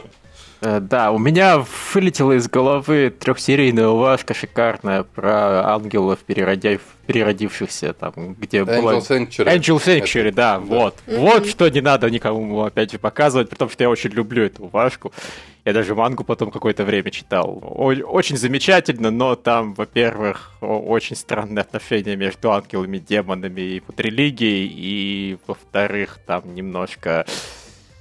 да, 0.61 1.11
у 1.11 1.19
меня 1.19 1.65
вылетела 1.95 2.33
из 2.33 2.49
головы 2.49 3.13
трехсерийная 3.19 3.89
улажка 3.89 4.35
шикарная 4.35 5.05
про 5.05 5.73
ангелов, 5.75 6.19
переродив, 6.19 6.83
переродившихся 7.07 7.95
там, 7.95 8.35
где 8.35 8.59
Angel 8.59 8.81
было... 8.81 8.93
Sanctuary. 8.99 9.57
Angel 9.57 9.77
Sanctuary, 9.79 10.29
Это... 10.29 10.37
да, 10.37 10.51
да, 10.51 10.59
вот. 10.59 10.97
Mm-hmm. 11.07 11.19
Вот 11.19 11.47
что 11.47 11.69
не 11.69 11.81
надо 11.81 12.11
никому 12.11 12.63
опять 12.63 12.93
же 12.93 12.99
показывать, 12.99 13.49
потому 13.49 13.71
что 13.71 13.85
я 13.85 13.91
очень 13.91 14.11
люблю 14.11 14.45
эту 14.45 14.65
улажку. 14.65 15.13
Я 15.65 15.75
даже 15.75 15.95
мангу 15.95 16.25
потом 16.25 16.51
какое-то 16.51 16.85
время 16.85 17.11
читал. 17.11 17.63
Очень 17.63 18.39
замечательно, 18.39 19.11
но 19.11 19.37
там, 19.37 19.75
во-первых, 19.75 20.53
очень 20.61 21.17
странные 21.17 21.61
отношения 21.61 22.17
между 22.17 22.51
ангелами, 22.51 22.99
демонами 22.99 23.61
и 23.61 23.83
вот 23.87 24.01
религией, 24.01 24.73
и, 24.75 25.39
во-вторых, 25.47 26.19
там 26.27 26.55
немножко 26.55 27.27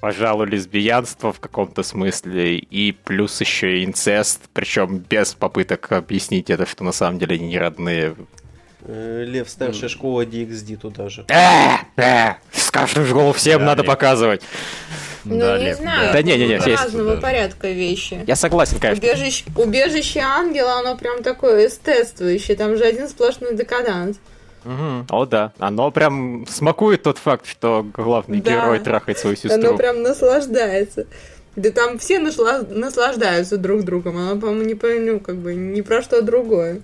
пожалуй, 0.02 0.48
лесбиянство 0.48 1.32
в 1.34 1.40
каком-то 1.40 1.84
смысле, 1.84 2.58
и 2.58 2.92
плюс 2.92 3.40
еще 3.42 3.84
инцест, 3.84 4.42
причем 4.54 4.98
без 4.98 5.34
попыток 5.34 5.92
объяснить 5.92 6.50
это, 6.50 6.66
что 6.66 6.84
на 6.84 6.92
самом 6.92 7.20
деле 7.20 7.36
они 7.36 7.48
не 7.48 7.58
родные. 7.58 8.16
Э, 8.82 9.26
Лев, 9.28 9.50
старшая 9.50 9.90
школа 9.90 10.26
DXD 10.26 10.78
туда 10.78 11.10
же. 11.10 11.26
Э, 11.28 11.78
э, 11.98 12.36
старшую 12.52 13.06
школу 13.06 13.34
всем 13.34 13.66
надо 13.66 13.84
показывать. 13.84 14.42
Ну, 15.26 15.38
да, 15.38 15.58
не 15.58 15.66
Лев, 15.66 15.78
знаю. 15.78 16.14
Да, 16.14 16.22
не, 16.22 16.38
не, 16.38 16.48
не, 16.48 16.58
разного 16.58 17.16
да. 17.16 17.22
порядка 17.22 17.70
вещи. 17.70 18.24
Я 18.26 18.38
согласен, 18.38 18.80
конечно. 18.80 19.06
Убежище, 19.06 19.46
убежище 19.56 20.20
ангела, 20.22 20.80
оно 20.80 20.96
прям 20.96 21.24
такое 21.24 21.68
эстетствующее. 21.68 22.56
Там 22.56 22.78
же 22.78 22.86
один 22.86 23.10
сплошной 23.10 23.54
декаданс. 23.54 24.18
Угу. 24.66 25.06
О, 25.10 25.26
да. 25.26 25.54
Оно 25.60 25.92
прям 25.92 26.46
смакует 26.48 27.04
тот 27.04 27.18
факт, 27.18 27.46
что 27.46 27.86
главный 27.94 28.42
да. 28.42 28.52
герой 28.52 28.80
трахает 28.80 29.18
свою 29.18 29.36
сестру. 29.36 29.70
Оно 29.70 29.78
прям 29.78 30.02
наслаждается. 30.02 31.08
Да 31.56 31.72
там 31.72 31.98
все 32.00 32.20
наслаждаются 32.20 33.58
друг 33.58 33.84
другом. 33.84 34.18
Оно, 34.18 34.40
по-моему, 34.40 34.64
не, 34.64 35.12
ну, 35.12 35.20
как 35.20 35.36
бы, 35.36 35.56
ни 35.56 35.82
про 35.82 36.02
что 36.02 36.22
другое. 36.22 36.82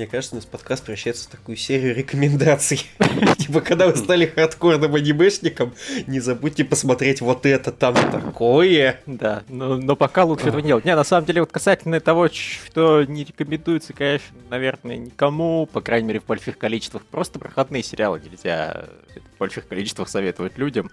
Мне 0.00 0.06
кажется, 0.06 0.34
у 0.34 0.38
нас 0.38 0.46
подкаст 0.46 0.82
превращается 0.84 1.28
в 1.28 1.32
такую 1.32 1.58
серию 1.58 1.94
рекомендаций. 1.94 2.86
Типа, 3.36 3.60
когда 3.60 3.86
вы 3.86 3.94
стали 3.96 4.24
хардкорным 4.24 4.94
анимешником, 4.94 5.74
не 6.06 6.20
забудьте 6.20 6.64
посмотреть 6.64 7.20
вот 7.20 7.44
это 7.44 7.70
там 7.70 7.94
такое. 8.10 8.98
Да, 9.04 9.42
но 9.48 9.96
пока 9.96 10.24
лучше 10.24 10.46
этого 10.46 10.60
не 10.60 10.68
делать. 10.68 10.86
Не, 10.86 10.96
на 10.96 11.04
самом 11.04 11.26
деле, 11.26 11.42
вот 11.42 11.52
касательно 11.52 12.00
того, 12.00 12.30
что 12.30 13.04
не 13.04 13.24
рекомендуется, 13.24 13.92
конечно, 13.92 14.34
наверное, 14.48 14.96
никому, 14.96 15.68
по 15.70 15.82
крайней 15.82 16.08
мере, 16.08 16.20
в 16.20 16.24
больших 16.24 16.56
количествах, 16.56 17.02
просто 17.02 17.38
проходные 17.38 17.82
сериалы 17.82 18.22
нельзя 18.24 18.86
в 19.34 19.38
больших 19.38 19.68
количествах 19.68 20.08
советовать 20.08 20.56
людям. 20.56 20.90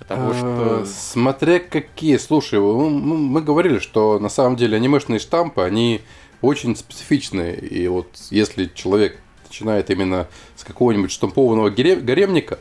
Потому 0.00 0.34
что... 0.34 0.84
Смотря 0.84 1.60
какие, 1.60 2.16
слушай, 2.16 2.58
мы 2.58 3.40
говорили, 3.40 3.78
что 3.78 4.18
на 4.18 4.30
самом 4.30 4.56
деле 4.56 4.76
анимешные 4.76 5.20
штампы, 5.20 5.62
они 5.62 6.00
очень 6.42 6.76
специфичные. 6.76 7.56
И 7.56 7.86
вот 7.88 8.08
если 8.30 8.70
человек 8.74 9.18
начинает 9.44 9.90
именно 9.90 10.28
с 10.56 10.64
какого-нибудь 10.64 11.10
штампованного 11.10 11.70
гаремника, 11.70 12.58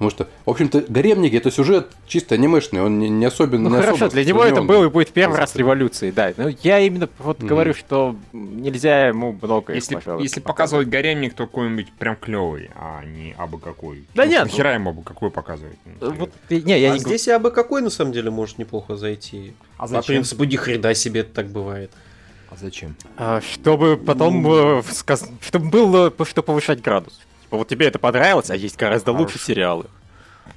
Потому 0.00 0.12
что, 0.12 0.28
в 0.46 0.50
общем-то, 0.50 0.86
гаремники 0.88 1.36
это 1.36 1.50
сюжет 1.50 1.88
чисто 2.06 2.34
анимешный, 2.34 2.80
он 2.80 2.98
не, 2.98 3.10
не 3.10 3.26
особенно. 3.26 3.68
Ну 3.68 3.76
не 3.76 3.82
хорошо, 3.82 4.06
особо 4.06 4.12
для 4.12 4.24
него 4.24 4.42
это 4.42 4.62
был 4.62 4.82
и 4.84 4.88
будет 4.88 5.10
первый 5.10 5.36
раз 5.36 5.54
революции, 5.56 6.10
да. 6.10 6.32
Но 6.38 6.48
я 6.62 6.78
именно 6.80 7.10
вот 7.18 7.40
mm-hmm. 7.40 7.46
говорю, 7.46 7.74
что 7.74 8.16
нельзя 8.32 9.08
ему 9.08 9.38
много. 9.42 9.74
Если, 9.74 9.96
пожалуй, 9.96 10.22
если 10.22 10.40
показывать 10.40 10.88
гаремник, 10.88 11.34
то 11.34 11.46
какой-нибудь 11.46 11.92
прям 11.98 12.16
клевый, 12.16 12.70
а 12.76 13.04
не 13.04 13.34
абы 13.36 13.58
какой. 13.58 14.04
Да 14.14 14.24
нет. 14.24 14.44
Ну, 14.44 14.48
хера 14.48 14.72
ему 14.72 14.88
абы 14.88 15.02
какой 15.02 15.30
показывать. 15.30 15.76
Вот, 16.00 16.30
не, 16.48 16.80
я 16.80 16.92
а 16.92 16.94
не 16.94 16.98
здесь 16.98 17.28
и 17.28 17.30
абы 17.32 17.50
какой 17.50 17.82
на 17.82 17.90
самом 17.90 18.14
деле 18.14 18.30
может 18.30 18.56
неплохо 18.56 18.96
зайти. 18.96 19.52
А 19.76 19.86
зачем? 19.86 20.00
По 20.00 20.06
принципу, 20.06 20.44
ни 20.44 20.56
хрена 20.56 20.94
себе 20.94 21.24
так 21.24 21.48
бывает. 21.48 21.90
А 22.50 22.56
зачем? 22.56 22.96
А, 23.16 23.40
чтобы 23.40 23.96
потом, 23.96 24.42
ну... 24.42 24.82
сказ... 24.82 25.28
чтобы 25.40 25.70
было, 25.70 26.12
что 26.24 26.42
повышать 26.42 26.82
градус. 26.82 27.20
Типа, 27.42 27.56
вот 27.56 27.68
тебе 27.68 27.86
это 27.86 27.98
понравилось, 27.98 28.50
а 28.50 28.56
есть 28.56 28.76
гораздо 28.76 29.12
Хорошо. 29.12 29.22
лучше 29.22 29.38
сериалы. 29.38 29.86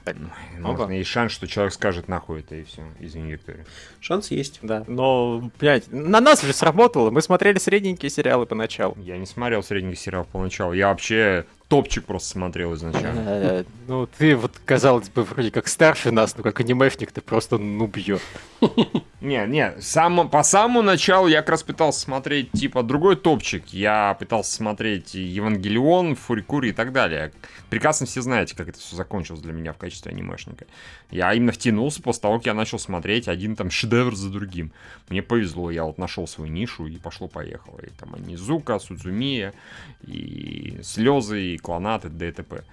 Так, 0.04 0.18
Можно 0.60 0.92
есть 0.92 1.10
шанс, 1.10 1.32
что 1.32 1.48
человек 1.48 1.74
скажет 1.74 2.08
нахуй 2.08 2.42
это 2.42 2.56
и 2.56 2.64
все. 2.64 2.84
Извини, 3.00 3.32
Виктория. 3.32 3.66
Шанс 4.02 4.32
есть. 4.32 4.60
Да. 4.62 4.84
Но, 4.88 5.50
понимаете, 5.58 5.88
на 5.92 6.20
нас 6.20 6.42
же 6.42 6.52
сработало. 6.54 7.10
Мы 7.10 7.22
смотрели 7.22 7.58
средненькие 7.58 8.10
сериалы 8.10 8.46
поначалу. 8.46 8.98
Я 9.00 9.18
не 9.18 9.26
смотрел 9.26 9.64
средненький 9.64 9.98
сериал 10.00 10.28
поначалу. 10.30 10.74
Я 10.74 10.90
вообще 10.90 11.46
топчик 11.74 12.06
просто 12.06 12.30
смотрел 12.30 12.76
изначально. 12.76 13.24
Э, 13.26 13.64
ну, 13.88 14.06
ты 14.06 14.36
вот, 14.36 14.52
казалось 14.64 15.10
бы, 15.10 15.24
вроде 15.24 15.50
как 15.50 15.68
старше 15.68 16.12
нас, 16.12 16.38
но 16.38 16.44
как 16.44 16.60
анимешник 16.60 17.12
ты 17.12 17.20
просто 17.22 17.58
ну 17.58 17.88
бьет. 17.88 18.22
Не, 19.22 19.48
не, 19.48 19.74
сам, 19.80 20.30
по 20.30 20.44
самому 20.44 20.82
началу 20.82 21.28
я 21.28 21.40
как 21.40 21.52
раз 21.52 21.64
пытался 21.64 22.02
смотреть, 22.02 22.52
типа, 22.52 22.84
другой 22.84 23.16
топчик. 23.16 23.66
Я 23.68 24.18
пытался 24.20 24.52
смотреть 24.52 25.14
Евангелион, 25.14 26.16
Фурикури 26.16 26.72
и 26.72 26.74
так 26.74 26.92
далее. 26.92 27.32
Прекрасно 27.70 28.06
все 28.06 28.22
знаете, 28.22 28.54
как 28.54 28.68
это 28.68 28.80
все 28.80 28.98
закончилось 28.98 29.40
для 29.40 29.54
меня 29.54 29.72
в 29.72 29.78
качестве 29.78 29.93
анимешника. 30.08 30.66
Я 31.12 31.34
именно 31.34 31.52
втянулся 31.52 32.02
после 32.02 32.22
того, 32.22 32.38
как 32.38 32.48
я 32.48 32.54
начал 32.54 32.80
смотреть 32.80 33.28
один 33.28 33.56
там 33.56 33.70
шедевр 33.70 34.16
за 34.16 34.30
другим. 34.30 34.72
Мне 35.10 35.22
повезло, 35.22 35.72
я 35.72 35.84
вот 35.86 35.98
нашел 35.98 36.28
свою 36.28 36.52
нишу 36.52 36.88
и 36.88 36.98
пошло-поехало. 36.98 37.80
И 37.80 37.90
там 38.00 38.16
Анизука, 38.16 38.80
Судзумия, 38.80 39.54
и 40.02 40.80
Слезы, 40.82 41.54
и 41.54 41.58
Клонат, 41.58 42.06
и 42.06 42.10
ДТП. 42.10 42.64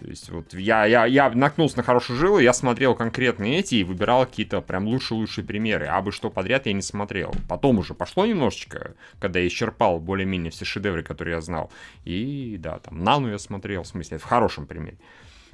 То 0.00 0.06
есть 0.06 0.28
вот 0.30 0.52
я, 0.54 0.84
я, 0.86 1.06
я 1.06 1.30
наткнулся 1.30 1.76
на 1.78 1.82
хорошую 1.82 2.18
жилу, 2.18 2.38
я 2.38 2.52
смотрел 2.52 2.94
конкретно 2.94 3.44
эти 3.44 3.76
и 3.76 3.84
выбирал 3.84 4.26
какие-то 4.26 4.60
прям 4.60 4.86
лучшие-лучшие 4.86 5.44
примеры. 5.44 5.86
А 5.86 6.02
бы 6.02 6.12
что 6.12 6.30
подряд 6.30 6.66
я 6.66 6.72
не 6.72 6.82
смотрел. 6.82 7.32
Потом 7.48 7.78
уже 7.78 7.94
пошло 7.94 8.26
немножечко, 8.26 8.94
когда 9.18 9.38
я 9.38 9.46
исчерпал 9.46 10.00
более-менее 10.00 10.50
все 10.50 10.64
шедевры, 10.64 11.02
которые 11.02 11.36
я 11.36 11.40
знал. 11.40 11.70
И 12.04 12.56
да, 12.58 12.80
там 12.80 13.02
Нану 13.02 13.30
я 13.30 13.38
смотрел, 13.38 13.84
в 13.84 13.86
смысле, 13.86 14.18
в 14.18 14.24
хорошем 14.24 14.66
примере. 14.66 14.98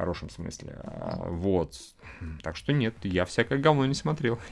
В 0.01 0.03
хорошем 0.03 0.31
смысле. 0.31 0.79
А, 0.83 1.27
вот. 1.29 1.75
Так 2.43 2.57
что 2.57 2.73
нет, 2.73 2.95
я 3.03 3.27
всякое 3.27 3.59
говно 3.59 3.85
не 3.85 3.93
смотрел. 3.93 4.39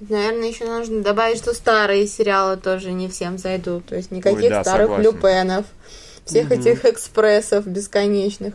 Наверное, 0.00 0.48
еще 0.48 0.64
нужно 0.64 1.02
добавить, 1.02 1.38
что 1.38 1.54
старые 1.54 2.08
сериалы 2.08 2.56
тоже 2.56 2.90
не 2.90 3.06
всем 3.08 3.38
зайдут. 3.38 3.86
То 3.86 3.94
есть 3.94 4.10
никаких 4.10 4.42
Ой, 4.42 4.48
да, 4.48 4.64
старых 4.64 4.88
согласен. 4.88 5.04
люпенов 5.04 5.66
всех 6.24 6.50
угу. 6.50 6.54
этих 6.54 6.84
экспрессов 6.84 7.64
бесконечных. 7.68 8.54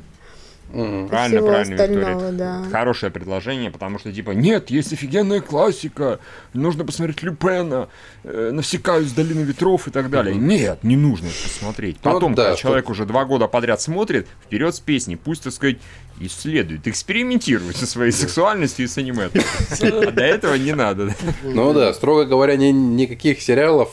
Угу. 0.71 1.08
Правильно, 1.08 1.41
правильно, 1.41 1.73
Виктория. 1.73 2.32
Да. 2.32 2.63
Хорошее 2.71 3.12
предложение, 3.12 3.71
потому 3.71 3.97
что, 3.97 4.13
типа, 4.13 4.32
нет, 4.32 4.69
есть 4.69 4.93
офигенная 4.93 5.41
классика, 5.41 6.19
нужно 6.53 6.86
посмотреть 6.86 7.23
Люпена, 7.23 7.89
э, 8.23 8.51
Навсекаю 8.53 9.05
с 9.05 9.12
долины 9.12 9.41
ветров 9.41 9.88
и 9.88 9.91
так 9.91 10.10
далее. 10.10 10.36
Угу. 10.36 10.43
Нет, 10.43 10.84
не 10.84 10.95
нужно 10.95 11.27
это 11.27 11.43
посмотреть. 11.43 11.97
Ну 12.03 12.13
Потом, 12.13 12.36
да, 12.36 12.43
когда 12.43 12.58
человек 12.58 12.89
уже 12.89 13.05
два 13.05 13.25
года 13.25 13.47
подряд 13.47 13.82
смотрит, 13.82 14.27
вперед 14.45 14.75
с 14.75 14.79
песней, 14.79 15.15
пусть, 15.15 15.43
так 15.43 15.53
сказать, 15.53 15.77
исследует, 16.19 16.88
экспериментирует 16.88 17.77
со 17.77 17.88
своей 17.88 18.12
сексуальностью 18.12 18.86
и 18.86 18.88
с 18.88 18.97
аниме. 18.97 19.29
А 19.82 20.12
до 20.12 20.23
этого 20.23 20.55
не 20.55 20.73
надо. 20.73 21.15
Ну 21.43 21.73
да, 21.73 21.93
строго 21.93 22.25
говоря, 22.25 22.58
никаких 22.58 23.41
сериалов 23.41 23.89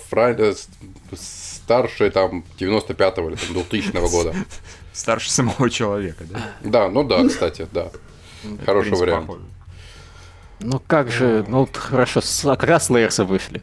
старше 1.15 2.11
там 2.11 2.45
95-го 2.59 3.31
или 3.31 3.37
там, 3.37 3.55
2000 3.55 4.11
года. 4.11 4.35
Старше 4.97 5.31
самого 5.31 5.69
человека, 5.69 6.25
да? 6.25 6.41
Да, 6.65 6.89
ну 6.89 7.05
да, 7.05 7.23
кстати, 7.29 7.69
да. 7.71 7.91
Хороший 8.65 8.93
вариант. 8.97 9.31
Ну 10.61 10.81
как 10.87 11.11
же, 11.11 11.45
ну 11.47 11.69
хорошо, 11.71 12.23
как 12.43 12.63
раз 12.63 12.89
Лейерсы 12.89 13.25
вышли. 13.25 13.63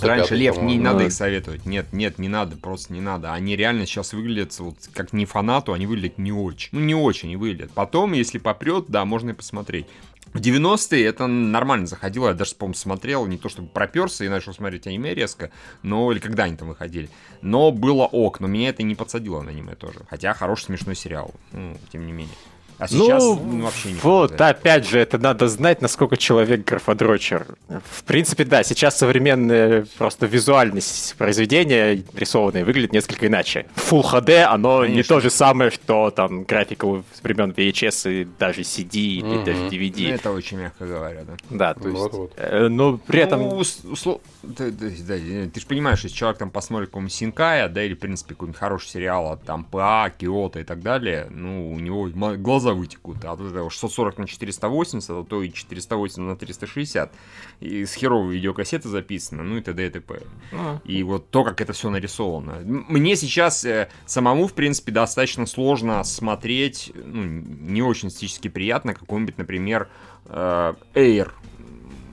Раньше 0.00 0.34
Лев, 0.34 0.60
не 0.62 0.78
надо 0.78 1.04
их 1.04 1.12
советовать. 1.12 1.66
Нет, 1.66 1.92
нет, 1.92 2.18
не 2.18 2.28
надо, 2.28 2.56
просто 2.56 2.92
не 2.92 3.00
надо. 3.00 3.32
Они 3.32 3.56
реально 3.56 3.86
сейчас 3.86 4.12
выглядят 4.12 4.58
вот 4.58 4.76
как 4.92 5.12
не 5.12 5.26
фанату, 5.26 5.72
они 5.72 5.86
выглядят 5.86 6.18
не 6.18 6.32
очень. 6.32 6.70
Ну, 6.72 6.80
не 6.80 6.94
очень 6.94 7.36
выглядят. 7.36 7.70
Потом, 7.72 8.12
если 8.12 8.38
попрет, 8.38 8.86
да, 8.88 9.04
можно 9.04 9.30
и 9.30 9.34
посмотреть. 9.34 9.86
В 10.32 10.38
90-е 10.38 11.04
это 11.04 11.26
нормально 11.26 11.86
заходило, 11.86 12.28
я 12.28 12.34
даже, 12.34 12.54
по-моему, 12.54 12.74
смотрел, 12.74 13.26
не 13.26 13.36
то 13.36 13.48
чтобы 13.48 13.68
проперся 13.68 14.24
и 14.24 14.28
начал 14.28 14.54
смотреть 14.54 14.86
аниме 14.86 15.12
резко, 15.12 15.50
но 15.82 16.12
или 16.12 16.20
когда 16.20 16.44
они 16.44 16.56
там 16.56 16.68
выходили. 16.68 17.10
Но 17.42 17.72
было 17.72 18.04
ок, 18.04 18.38
но 18.38 18.46
меня 18.46 18.68
это 18.68 18.84
не 18.84 18.94
подсадило 18.94 19.42
на 19.42 19.50
аниме 19.50 19.74
тоже. 19.74 20.00
Хотя 20.08 20.32
хороший 20.32 20.66
смешной 20.66 20.94
сериал, 20.94 21.34
ну, 21.50 21.76
тем 21.92 22.06
не 22.06 22.12
менее. 22.12 22.34
А 22.80 22.88
сейчас 22.88 23.22
ну, 23.22 23.38
ну, 23.44 23.64
вообще 23.64 23.92
не 23.92 23.98
Вот, 24.00 24.36
да. 24.36 24.48
опять 24.48 24.88
же, 24.88 24.98
это 24.98 25.18
надо 25.18 25.48
знать, 25.48 25.82
насколько 25.82 26.16
человек 26.16 26.64
графодрочер. 26.64 27.46
В 27.68 28.04
принципе, 28.04 28.44
да, 28.44 28.62
сейчас 28.62 28.96
современные 28.96 29.84
просто 29.98 30.24
визуальность 30.24 31.14
произведения 31.18 32.02
рисованные 32.14 32.64
выглядит 32.64 32.94
несколько 32.94 33.26
иначе. 33.26 33.66
Full 33.76 34.02
HD, 34.02 34.44
оно 34.44 34.78
Конечно. 34.78 34.96
не 34.96 35.02
то 35.02 35.20
же 35.20 35.28
самое, 35.28 35.70
что 35.70 36.10
там 36.10 36.44
графика 36.44 36.86
времен 37.22 37.50
VHS 37.50 38.22
и 38.22 38.28
даже 38.38 38.62
CD 38.62 39.20
угу. 39.20 39.34
или 39.34 39.44
даже 39.44 39.66
DVD. 39.68 40.08
Ну, 40.08 40.14
это 40.14 40.30
очень 40.32 40.56
мягко 40.56 40.86
говоря, 40.86 41.24
да. 41.24 41.34
Да, 41.50 41.74
то 41.74 41.86
есть, 41.86 42.00
вот, 42.00 42.12
вот. 42.14 42.32
Э, 42.38 42.68
но 42.68 42.96
при 42.96 43.20
этом... 43.20 43.42
Ну, 43.42 43.56
услов... 43.56 44.22
да, 44.42 44.70
да, 44.70 44.86
да, 44.86 45.14
ты 45.52 45.60
же 45.60 45.66
понимаешь, 45.66 46.00
если 46.02 46.16
человек 46.16 46.38
там 46.38 46.50
посмотрит 46.50 46.88
какого-нибудь 46.88 47.12
Синкая, 47.12 47.68
да, 47.68 47.84
или, 47.84 47.92
в 47.92 47.98
принципе, 47.98 48.30
какой-нибудь 48.34 48.58
хороший 48.58 48.88
сериал 48.88 49.32
от 49.32 49.42
там 49.42 49.64
ПА, 49.64 50.10
Киото 50.16 50.60
и 50.60 50.64
так 50.64 50.80
далее, 50.80 51.26
ну, 51.28 51.70
у 51.70 51.78
него 51.78 52.08
глаза 52.38 52.69
глаза 52.70 52.74
вытекут. 52.74 53.24
А 53.24 53.34
вот 53.34 53.50
это 53.50 53.68
640 53.68 54.18
на 54.18 54.26
480, 54.26 55.10
а 55.10 55.24
то 55.24 55.42
и 55.42 55.52
480 55.52 56.18
на 56.18 56.36
360. 56.36 57.12
И 57.60 57.84
с 57.84 57.94
херовой 57.94 58.34
видеокассеты 58.34 58.88
записано, 58.88 59.42
ну 59.42 59.56
и 59.56 59.60
т.д. 59.60 59.86
и 59.86 59.90
т.п. 59.90 60.22
А. 60.52 60.80
И 60.84 61.02
вот 61.02 61.30
то, 61.30 61.44
как 61.44 61.60
это 61.60 61.72
все 61.72 61.90
нарисовано. 61.90 62.60
Мне 62.64 63.16
сейчас 63.16 63.64
э, 63.64 63.88
самому, 64.06 64.46
в 64.46 64.54
принципе, 64.54 64.92
достаточно 64.92 65.46
сложно 65.46 66.02
смотреть, 66.04 66.92
ну, 66.94 67.22
не 67.24 67.82
очень 67.82 68.08
эстетически 68.08 68.48
приятно, 68.48 68.94
какой-нибудь, 68.94 69.38
например, 69.38 69.88
э, 70.26 70.74
Air 70.94 71.32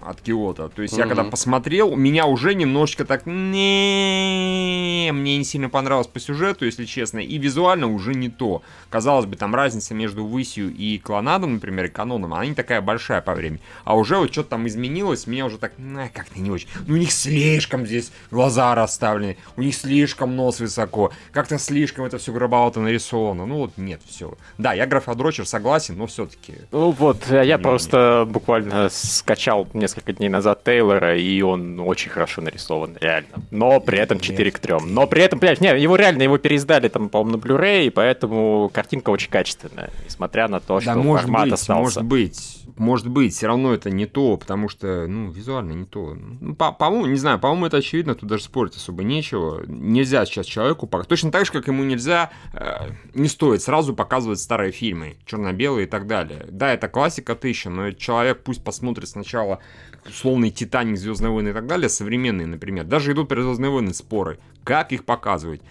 от 0.10 0.22
Киота. 0.22 0.70
То 0.70 0.82
есть 0.82 0.94
mm-hmm. 0.94 1.00
я 1.00 1.06
когда 1.08 1.24
посмотрел, 1.24 1.96
меня 1.96 2.26
уже 2.26 2.56
немножечко 2.56 3.06
так 3.06 3.26
не 3.26 5.12
мне 5.12 5.38
не 5.38 5.44
сильно 5.44 5.70
понравилось 5.70 6.08
по 6.08 6.20
сюжету, 6.20 6.66
если 6.66 6.86
честно, 6.86 7.20
и 7.20 7.38
визуально 7.38 7.88
уже 7.88 8.14
не 8.14 8.30
то. 8.30 8.62
Казалось 8.90 9.26
бы, 9.26 9.36
там 9.36 9.54
разница 9.56 9.94
между 9.94 10.26
Высью 10.26 10.74
и 10.74 10.98
Клонадом, 10.98 11.56
например, 11.56 11.86
и 11.86 11.90
Каноном, 11.90 12.34
она 12.34 12.46
не 12.46 12.54
такая 12.54 12.82
большая 12.82 13.22
по 13.22 13.34
времени. 13.34 13.62
А 13.84 13.96
уже 13.96 14.18
вот 14.18 14.32
что-то 14.32 14.52
там 14.52 14.68
изменилось, 14.68 15.28
меня 15.28 15.46
уже 15.46 15.58
так, 15.58 15.74
ну, 15.78 16.08
как-то 16.14 16.40
не 16.40 16.50
очень. 16.50 16.68
Ну, 16.86 16.96
у 16.96 16.98
них 16.98 17.12
слишком 17.12 17.86
здесь 17.86 18.12
глаза 18.32 18.74
расставлены, 18.76 19.38
у 19.56 19.62
них 19.62 19.76
слишком 19.76 20.36
нос 20.36 20.60
высоко, 20.60 21.12
как-то 21.32 21.58
слишком 21.58 22.06
это 22.06 22.18
все 22.18 22.32
грубовато 22.32 22.80
нарисовано. 22.80 23.46
Ну, 23.46 23.58
вот 23.58 23.74
нет, 23.78 24.02
все. 24.08 24.34
Да, 24.58 24.74
я 24.74 24.86
графодрочер, 24.86 25.46
согласен, 25.46 25.98
но 25.98 26.08
все-таки. 26.08 26.56
Ну, 26.72 26.92
вот, 26.92 27.26
я 27.30 27.44
не, 27.44 27.58
просто 27.58 28.28
буквально 28.30 28.90
скачал 28.90 29.68
несколько 29.74 29.97
несколько 29.98 30.14
дней 30.14 30.30
назад 30.30 30.64
Тейлора, 30.64 31.18
и 31.18 31.42
он 31.42 31.80
очень 31.80 32.12
хорошо 32.12 32.42
нарисован, 32.42 32.98
реально. 33.02 33.44
Но 33.52 33.80
при 33.80 33.98
этом 33.98 34.20
4 34.20 34.52
к 34.52 34.60
3. 34.60 34.76
Но 34.86 35.08
при 35.08 35.24
этом, 35.24 35.40
блядь, 35.40 35.60
не, 35.60 35.68
его 35.80 35.96
реально 35.96 36.24
его 36.24 36.38
переиздали 36.38 36.88
там, 36.88 37.10
по-моему, 37.10 37.38
на 37.38 37.42
Blu-ray, 37.42 37.90
поэтому 37.92 38.70
картинка 38.74 39.10
очень 39.10 39.30
качественная, 39.30 39.90
несмотря 40.06 40.48
на 40.48 40.60
то, 40.60 40.76
да, 40.76 40.82
что 40.82 40.96
может 40.96 41.24
формат 41.24 41.44
быть, 41.46 41.54
остался. 41.54 42.02
Может 42.02 42.04
быть, 42.04 42.68
может 42.78 43.08
быть, 43.08 43.34
все 43.34 43.48
равно 43.48 43.74
это 43.74 43.90
не 43.90 44.06
то, 44.06 44.38
потому 44.38 44.70
что, 44.70 45.08
ну, 45.08 45.32
визуально 45.32 45.74
не 45.74 45.86
то. 45.86 46.16
Ну, 46.16 46.56
по- 46.56 46.72
по-моему, 46.72 47.08
не 47.08 47.18
знаю, 47.18 47.40
по-моему, 47.40 47.66
это 47.66 47.78
очевидно, 47.78 48.14
тут 48.14 48.30
даже 48.30 48.44
спорить 48.44 48.76
особо 48.76 49.04
нечего. 49.04 49.64
Нельзя 49.68 50.26
сейчас 50.26 50.46
человеку, 50.46 50.88
точно 51.08 51.32
так 51.32 51.46
же, 51.46 51.52
как 51.52 51.68
ему 51.68 51.84
нельзя, 51.84 52.30
э, 52.54 52.92
не 53.16 53.28
стоит 53.28 53.64
сразу 53.64 53.96
показывать 53.96 54.40
старые 54.40 54.72
фильмы, 54.72 55.18
черно-белые 55.26 55.88
и 55.88 55.90
так 55.90 56.06
далее. 56.08 56.46
Да, 56.50 56.74
это 56.74 56.88
классика 56.88 57.36
тысяча, 57.36 57.70
но 57.70 57.92
человек 57.92 58.44
пусть 58.44 58.64
посмотрит 58.64 59.10
сначала 59.10 59.60
условный 60.08 60.52
Титаник, 60.52 60.98
Звездные 60.98 61.32
войны 61.32 61.50
и 61.50 61.54
так 61.54 61.68
далее, 61.68 61.90
современные, 61.90 62.48
например. 62.48 62.86
Даже 62.86 63.12
идут 63.12 63.30
про 63.30 63.42
Звездные 63.42 63.72
войны 63.72 63.94
споры. 63.94 64.40
Как 64.64 64.92
их 64.92 65.06
показывать? 65.06 65.62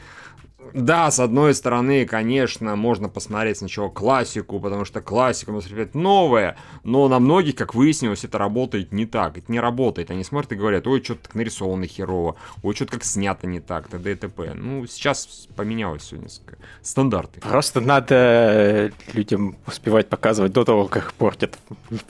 Да, 0.75 1.11
с 1.11 1.21
одной 1.21 1.55
стороны, 1.55 2.07
конечно, 2.07 2.77
можно 2.77 3.09
посмотреть 3.09 3.59
сначала 3.59 3.89
классику, 3.89 4.61
потому 4.61 4.85
что 4.85 5.01
классика, 5.01 5.53
может 5.53 5.73
быть, 5.73 5.95
новая, 5.95 6.57
но 6.85 7.09
на 7.09 7.19
многих, 7.19 7.55
как 7.55 7.75
выяснилось, 7.75 8.25
это 8.25 8.39
работает 8.39 8.93
не 8.93 9.07
так. 9.07 9.39
Это 9.39 9.51
не 9.51 9.61
работает. 9.61 10.11
Они 10.11 10.25
смотрят 10.25 10.53
и 10.53 10.57
говорят, 10.57 10.87
ой, 10.87 11.03
что-то 11.03 11.25
так 11.25 11.35
нарисовано 11.35 11.87
херово, 11.87 12.37
ой, 12.63 12.75
что-то 12.75 12.93
как 12.93 13.05
снято 13.05 13.47
не 13.47 13.61
так, 13.61 13.89
т.д. 13.89 14.13
и 14.13 14.15
т.п. 14.15 14.55
Ну, 14.55 14.87
сейчас 14.87 15.49
поменялось 15.57 16.03
все 16.03 16.17
несколько. 16.17 16.57
Стандарты. 16.83 17.41
Просто 17.41 17.81
надо 17.81 18.93
людям 19.13 19.57
успевать 19.67 20.09
показывать 20.09 20.53
до 20.53 20.65
того, 20.65 20.87
как 20.87 21.15
портят 21.15 21.59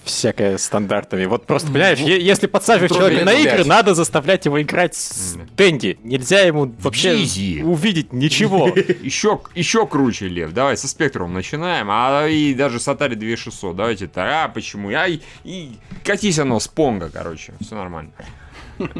всякое 0.04 0.58
стандартами. 0.58 1.24
Вот 1.26 1.46
просто, 1.46 1.70
понимаешь, 1.70 1.98
в... 1.98 2.06
если 2.06 2.46
подсаживать 2.46 2.92
человека 2.92 3.24
на 3.24 3.32
игры, 3.32 3.64
надо 3.64 3.94
заставлять 3.94 4.44
его 4.44 4.60
играть 4.60 4.94
с 4.94 5.36
Дэнди. 5.56 5.98
Нельзя 6.02 6.40
ему 6.40 6.72
вообще 6.78 7.14
увидеть 7.64 8.12
ничего 8.12 8.45
чего? 8.46 8.68
Еще, 8.68 9.40
еще 9.54 9.86
круче, 9.86 10.28
Лев. 10.28 10.52
Давай 10.52 10.76
со 10.76 10.88
спектром 10.88 11.32
начинаем. 11.32 11.88
А 11.90 12.26
и 12.26 12.54
даже 12.54 12.80
с 12.80 12.88
Atari 12.88 13.14
2600. 13.14 13.76
Давайте 13.76 14.06
так. 14.06 14.30
А 14.30 14.48
почему? 14.48 14.90
Я 14.90 15.06
и, 15.06 15.20
и 15.44 15.78
катись 16.04 16.38
оно 16.38 16.60
с 16.60 16.68
Понга, 16.68 17.10
короче. 17.10 17.54
Все 17.60 17.74
нормально. 17.74 18.12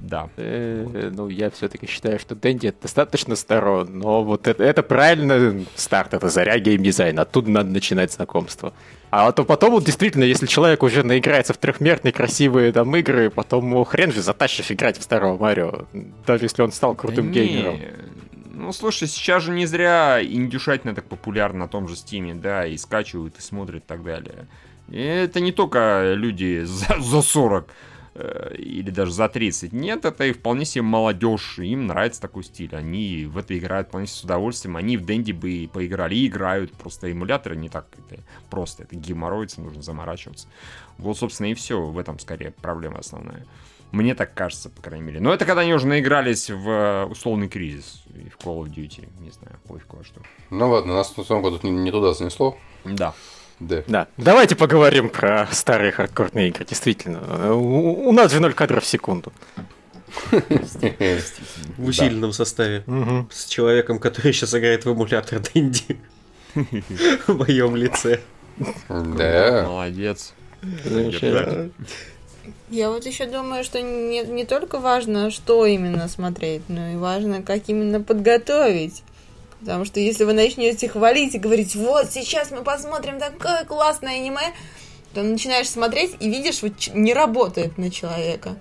Да. 0.00 0.28
Э, 0.36 1.10
ну, 1.12 1.28
я 1.28 1.50
все-таки 1.50 1.86
считаю, 1.86 2.18
что 2.18 2.34
Дэнди 2.34 2.72
достаточно 2.80 3.36
старо, 3.36 3.84
но 3.84 4.22
вот 4.22 4.46
это, 4.46 4.62
это 4.62 4.82
правильно 4.82 5.64
старт, 5.74 6.14
это 6.14 6.28
заря 6.28 6.58
геймдизайна, 6.58 7.22
оттуда 7.22 7.50
надо 7.50 7.70
начинать 7.70 8.12
знакомство. 8.12 8.72
А 9.10 9.32
то 9.32 9.44
потом, 9.44 9.72
вот 9.72 9.84
действительно, 9.84 10.24
если 10.24 10.46
человек 10.46 10.82
уже 10.82 11.02
наиграется 11.02 11.54
в 11.54 11.58
трехмерные 11.58 12.12
красивые 12.12 12.72
там 12.72 12.94
игры, 12.96 13.30
потом 13.30 13.84
хрен 13.84 14.12
же 14.12 14.22
затащишь 14.22 14.70
играть 14.70 14.98
в 14.98 15.02
старого 15.02 15.38
Марио, 15.38 15.86
даже 16.26 16.44
если 16.44 16.62
он 16.62 16.72
стал 16.72 16.94
крутым 16.94 17.28
да 17.28 17.32
геймером. 17.32 17.74
Не. 17.74 17.88
Ну, 18.52 18.72
слушай, 18.72 19.08
сейчас 19.08 19.44
же 19.44 19.52
не 19.52 19.66
зря 19.66 20.20
индюшатина 20.22 20.94
так 20.94 21.04
популярна 21.04 21.60
на 21.60 21.68
том 21.68 21.88
же 21.88 21.96
Стиме, 21.96 22.34
да, 22.34 22.66
и 22.66 22.76
скачивают, 22.76 23.38
и 23.38 23.40
смотрят 23.40 23.84
и 23.84 23.86
так 23.86 24.02
далее. 24.02 24.46
И 24.88 25.00
это 25.00 25.40
не 25.40 25.52
только 25.52 26.14
люди 26.14 26.62
за, 26.64 27.00
за 27.00 27.22
40. 27.22 27.68
Э, 28.20 28.52
или 28.56 28.90
даже 28.90 29.12
за 29.12 29.28
30. 29.28 29.72
Нет, 29.72 30.04
это 30.04 30.24
и 30.24 30.32
вполне 30.32 30.64
себе 30.64 30.82
молодежь, 30.82 31.60
им 31.60 31.86
нравится 31.86 32.20
такой 32.20 32.42
стиль, 32.42 32.74
они 32.74 33.26
в 33.26 33.38
это 33.38 33.56
играют 33.56 33.88
вполне 33.88 34.08
себе 34.08 34.16
с 34.16 34.24
удовольствием, 34.24 34.76
они 34.76 34.96
в 34.96 35.04
Дэнди 35.04 35.30
бы 35.30 35.70
поиграли 35.72 36.16
и 36.16 36.26
играют, 36.26 36.72
просто 36.72 37.12
эмуляторы 37.12 37.54
не 37.54 37.68
так 37.68 37.86
это 37.96 38.20
просто, 38.50 38.82
это 38.82 38.96
геморроится, 38.96 39.60
нужно 39.60 39.82
заморачиваться. 39.82 40.48
Вот, 40.96 41.16
собственно, 41.16 41.46
и 41.52 41.54
все, 41.54 41.80
в 41.80 41.96
этом 41.96 42.18
скорее 42.18 42.50
проблема 42.50 42.98
основная. 42.98 43.46
Мне 43.92 44.16
так 44.16 44.34
кажется, 44.34 44.68
по 44.68 44.82
крайней 44.82 45.06
мере. 45.06 45.20
Но 45.20 45.32
это 45.32 45.44
когда 45.44 45.62
они 45.62 45.72
уже 45.72 45.86
наигрались 45.86 46.50
в 46.50 46.68
э, 46.68 47.04
условный 47.04 47.48
кризис 47.48 48.02
и 48.08 48.28
в 48.30 48.36
Call 48.38 48.64
of 48.64 48.74
Duty, 48.74 49.08
не 49.20 49.30
знаю, 49.30 49.60
пофиг 49.68 49.94
во 49.94 50.02
что. 50.02 50.20
Ну 50.50 50.68
ладно, 50.68 50.94
нас 50.94 51.16
на 51.16 51.22
самом 51.22 51.42
году 51.42 51.60
не, 51.62 51.70
не 51.70 51.92
туда 51.92 52.14
занесло. 52.14 52.58
Да. 52.84 53.14
Да. 53.60 53.82
да. 53.86 54.06
Давайте 54.16 54.56
поговорим 54.56 55.08
про 55.08 55.48
старые 55.50 55.92
хардкорные 55.92 56.48
игры. 56.48 56.64
Действительно. 56.64 57.54
У, 57.54 58.08
у 58.08 58.12
нас 58.12 58.32
же 58.32 58.40
0 58.40 58.52
кадров 58.54 58.84
в 58.84 58.86
секунду. 58.86 59.32
В 60.30 61.86
усиленном 61.86 62.32
составе. 62.32 62.84
С 63.30 63.46
человеком, 63.46 63.98
который 63.98 64.32
сейчас 64.32 64.54
играет 64.54 64.84
в 64.84 64.90
эмулятор 64.90 65.40
Дэнди. 65.40 65.98
В 67.26 67.34
моем 67.34 67.76
лице. 67.76 68.20
Да. 68.88 69.64
Молодец. 69.68 70.34
Я 72.70 72.90
вот 72.90 73.06
еще 73.06 73.26
думаю, 73.26 73.64
что 73.64 73.80
не, 73.80 74.22
не 74.22 74.44
только 74.44 74.78
важно, 74.78 75.30
что 75.30 75.64
именно 75.66 76.08
смотреть, 76.08 76.62
но 76.68 76.88
и 76.88 76.96
важно, 76.96 77.42
как 77.42 77.68
именно 77.68 78.00
подготовить. 78.00 79.02
Потому 79.60 79.84
что 79.84 80.00
если 80.00 80.24
вы 80.24 80.32
начнете 80.32 80.88
хвалить 80.88 81.34
и 81.34 81.38
говорить, 81.38 81.74
вот 81.74 82.10
сейчас 82.10 82.50
мы 82.50 82.62
посмотрим 82.62 83.18
такое 83.18 83.64
классное 83.64 84.16
аниме, 84.16 84.52
то 85.14 85.22
начинаешь 85.22 85.68
смотреть 85.68 86.16
и 86.20 86.28
видишь, 86.28 86.62
вот 86.62 86.72
не 86.94 87.12
работает 87.12 87.76
на 87.76 87.90
человека. 87.90 88.56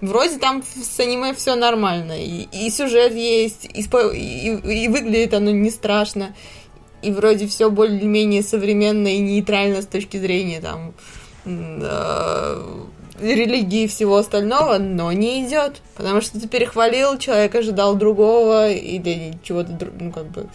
Вроде 0.00 0.38
там 0.38 0.62
с 0.62 1.00
аниме 1.00 1.34
все 1.34 1.56
нормально, 1.56 2.22
и, 2.22 2.46
и 2.52 2.70
сюжет 2.70 3.14
есть, 3.14 3.64
и, 3.64 3.80
и, 3.80 4.84
и 4.84 4.88
выглядит 4.88 5.34
оно 5.34 5.50
не 5.50 5.70
страшно, 5.70 6.36
и 7.02 7.10
вроде 7.10 7.48
все 7.48 7.70
более-менее 7.70 8.42
современно 8.42 9.08
и 9.08 9.18
нейтрально 9.18 9.82
с 9.82 9.86
точки 9.86 10.18
зрения 10.18 10.60
там 10.60 10.94
религии 13.20 13.84
и 13.84 13.88
всего 13.88 14.16
остального, 14.16 14.78
но 14.78 15.12
не 15.12 15.46
идет. 15.46 15.80
Потому 15.96 16.20
что 16.20 16.40
ты 16.40 16.48
перехвалил, 16.48 17.18
человек 17.18 17.54
ожидал 17.54 17.94
другого 17.96 18.70
или 18.70 19.34
чего-то, 19.42 19.76
ну, 19.98 20.12
как 20.12 20.26
бы, 20.26 20.46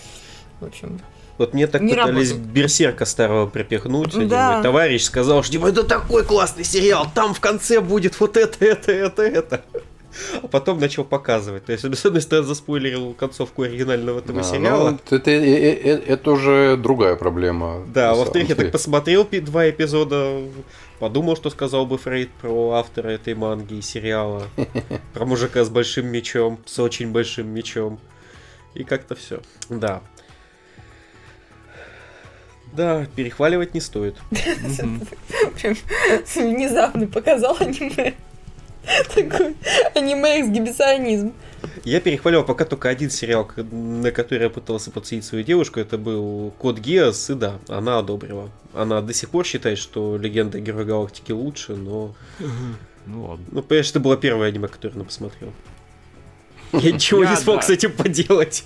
в 0.60 0.66
общем... 0.66 1.00
Вот 1.40 1.54
мне 1.56 1.66
так 1.66 1.82
не 1.82 1.96
пытались 1.96 2.30
работает. 2.30 2.54
Берсерка 2.54 3.06
старого 3.06 3.48
припихнуть. 3.48 4.16
Один 4.16 4.30
да. 4.30 4.54
мой 4.54 4.64
товарищ 4.64 5.04
сказал, 5.04 5.42
что 5.42 5.54
типа, 5.54 5.68
это 5.68 5.84
такой 5.84 6.24
классный 6.24 6.64
сериал, 6.64 7.08
там 7.14 7.34
в 7.34 7.40
конце 7.40 7.82
будет 7.82 8.20
вот 8.20 8.38
это, 8.38 8.64
это, 8.64 8.92
это, 8.92 9.24
это. 9.24 9.62
А 10.42 10.48
потом 10.48 10.80
начал 10.80 11.04
показывать. 11.04 11.66
То 11.66 11.72
есть, 11.72 11.84
с 11.84 12.06
одной 12.06 12.22
стороны, 12.22 12.48
заспойлерил 12.48 13.14
концовку 13.14 13.64
оригинального 13.64 14.20
этого 14.20 14.42
а, 14.42 14.44
сериала. 14.44 14.92
Ну, 14.92 15.00
это, 15.04 15.16
это, 15.16 15.32
это, 15.32 16.12
это 16.12 16.32
уже 16.32 16.78
другая 16.78 17.16
проблема. 17.16 17.84
Да, 17.88 18.14
во-вторых, 18.14 18.50
я 18.50 18.56
так 18.56 18.72
посмотрел 18.72 19.28
два 19.42 19.70
эпизода 19.70 20.40
Подумал, 21.00 21.36
что 21.36 21.50
сказал 21.50 21.86
бы 21.86 21.98
Фрейд 21.98 22.32
про 22.42 22.72
автора 22.74 23.10
этой 23.10 23.34
манги 23.36 23.76
и 23.76 23.82
сериала. 23.82 24.48
Про 25.14 25.26
мужика 25.26 25.64
с 25.64 25.70
большим 25.70 26.08
мечом, 26.08 26.60
с 26.66 26.80
очень 26.80 27.12
большим 27.12 27.48
мечом. 27.48 28.00
И 28.74 28.84
как-то 28.84 29.16
все. 29.16 29.42
Да. 29.70 30.02
Да, 32.74 33.06
перехваливать 33.16 33.74
не 33.74 33.82
стоит. 33.82 34.18
Внезапно 36.36 37.08
показал 37.08 37.58
аниме. 37.60 38.14
Такой 39.14 39.56
аниме-эксгибиционизм. 39.96 41.34
Я 41.84 42.00
перехвалил 42.00 42.44
пока 42.44 42.66
только 42.66 42.90
один 42.90 43.10
сериал, 43.10 43.50
на 43.56 44.12
который 44.12 44.44
я 44.44 44.50
пытался 44.50 44.92
подсадить 44.92 45.26
свою 45.26 45.44
девушку. 45.44 45.80
Это 45.80 45.98
был 45.98 46.54
Код 46.58 46.80
Гиас, 46.80 47.30
и 47.30 47.36
да, 47.36 47.60
она 47.68 48.00
одобрила. 48.00 48.50
Она 48.74 49.02
до 49.02 49.14
сих 49.14 49.30
пор 49.30 49.46
считает, 49.46 49.78
что 49.78 50.18
Легенда 50.18 50.60
Героя 50.60 50.86
Галактики 50.86 51.32
лучше, 51.32 51.76
но... 51.76 52.16
Ну 53.06 53.26
ладно. 53.26 53.46
Ну, 53.52 53.62
понимаешь, 53.62 53.90
это 53.90 54.00
было 54.00 54.16
первое 54.16 54.48
аниме, 54.48 54.68
которое 54.68 54.96
она 54.96 55.04
посмотрела. 55.04 55.52
Я 56.72 56.92
ничего 56.92 57.26
не 57.26 57.36
смог 57.36 57.64
с 57.64 57.70
этим 57.70 57.92
поделать. 57.92 58.66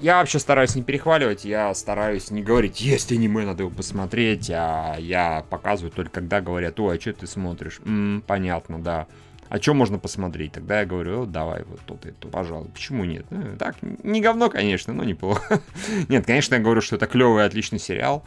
Я 0.00 0.18
вообще 0.18 0.38
стараюсь 0.38 0.74
не 0.74 0.82
перехваливать, 0.82 1.44
я 1.44 1.72
стараюсь 1.72 2.30
не 2.30 2.42
говорить, 2.42 2.80
есть 2.80 3.12
аниме, 3.12 3.46
надо 3.46 3.62
его 3.62 3.70
посмотреть, 3.70 4.50
а 4.50 4.96
я 4.98 5.46
показываю 5.48 5.92
только 5.92 6.10
когда 6.10 6.40
говорят, 6.40 6.78
ой, 6.80 6.96
а 6.96 7.00
что 7.00 7.12
ты 7.12 7.26
смотришь? 7.26 7.80
М-м, 7.86 8.22
понятно, 8.26 8.82
да. 8.82 9.06
А 9.48 9.60
что 9.60 9.74
можно 9.74 9.98
посмотреть? 9.98 10.52
Тогда 10.52 10.80
я 10.80 10.86
говорю, 10.86 11.26
давай 11.26 11.62
вот 11.64 11.80
тут 11.86 12.06
и 12.06 12.10
то, 12.10 12.28
пожалуй. 12.28 12.68
Почему 12.68 13.04
нет? 13.04 13.26
Ну, 13.30 13.56
так, 13.58 13.76
не 13.82 14.20
говно, 14.20 14.50
конечно, 14.50 14.92
но 14.92 15.04
неплохо. 15.04 15.60
нет, 16.08 16.26
конечно, 16.26 16.54
я 16.54 16.60
говорю, 16.60 16.80
что 16.80 16.96
это 16.96 17.06
клевый, 17.06 17.44
отличный 17.44 17.78
сериал. 17.78 18.24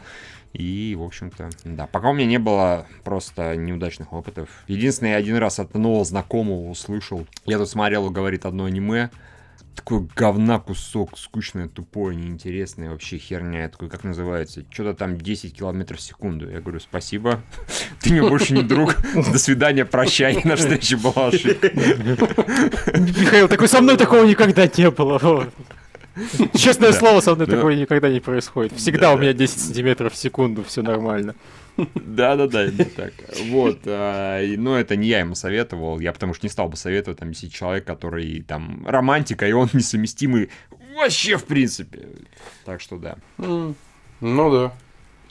И, 0.54 0.96
в 0.98 1.02
общем-то, 1.02 1.50
да. 1.64 1.86
Пока 1.86 2.10
у 2.10 2.14
меня 2.14 2.26
не 2.26 2.38
было 2.38 2.86
просто 3.04 3.54
неудачных 3.56 4.12
опытов. 4.12 4.48
Единственное, 4.66 5.12
я 5.12 5.18
один 5.18 5.36
раз 5.36 5.58
от 5.58 5.74
нового 5.74 6.04
знакомого 6.04 6.70
услышал. 6.70 7.26
Я 7.44 7.58
тут 7.58 7.68
смотрел, 7.68 8.08
говорит, 8.10 8.46
одно 8.46 8.64
аниме 8.64 9.10
такой 9.78 10.08
говна 10.16 10.58
кусок, 10.58 11.16
скучное, 11.16 11.68
тупое, 11.68 12.16
неинтересное, 12.16 12.90
вообще 12.90 13.16
херня. 13.16 13.62
Я 13.62 13.68
такой, 13.68 13.88
как 13.88 14.02
называется? 14.02 14.64
Что-то 14.70 14.94
там 14.94 15.16
10 15.16 15.56
километров 15.56 16.00
в 16.00 16.02
секунду. 16.02 16.50
Я 16.50 16.60
говорю, 16.60 16.80
спасибо, 16.80 17.40
ты 18.00 18.10
мне 18.10 18.28
больше 18.28 18.54
не 18.54 18.62
друг. 18.62 18.96
До 19.14 19.38
свидания, 19.38 19.84
прощай, 19.84 20.40
на 20.42 20.56
встрече 20.56 20.96
была 20.96 21.28
ошибка. 21.28 21.70
Михаил, 21.72 23.48
такой, 23.48 23.68
со 23.68 23.80
мной 23.80 23.96
такого 23.96 24.24
никогда 24.24 24.66
не 24.66 24.90
было. 24.90 25.48
Честное 26.54 26.92
слово, 26.92 27.20
со 27.20 27.36
мной 27.36 27.46
такое 27.46 27.76
никогда 27.76 28.08
не 28.08 28.18
происходит. 28.18 28.72
Всегда 28.72 29.12
у 29.14 29.18
меня 29.18 29.32
10 29.32 29.60
сантиметров 29.60 30.12
в 30.12 30.16
секунду, 30.16 30.64
все 30.64 30.82
нормально. 30.82 31.36
Да-да-да, 31.94 32.66
именно 32.66 32.84
так. 32.84 33.12
Вот. 33.46 33.80
А, 33.86 34.40
но 34.56 34.78
это 34.78 34.96
не 34.96 35.08
я 35.08 35.20
ему 35.20 35.34
советовал. 35.34 36.00
Я 36.00 36.12
потому 36.12 36.34
что 36.34 36.46
не 36.46 36.50
стал 36.50 36.68
бы 36.68 36.76
советовать 36.76 37.20
там 37.20 37.30
если 37.30 37.48
человек, 37.48 37.84
который 37.84 38.42
там 38.42 38.86
романтика, 38.86 39.46
и 39.46 39.52
он 39.52 39.68
несовместимый 39.72 40.50
вообще 40.96 41.36
в 41.36 41.44
принципе. 41.44 42.08
Так 42.64 42.80
что 42.80 42.98
да. 42.98 43.16
Ну 43.38 43.74
да. 44.20 44.72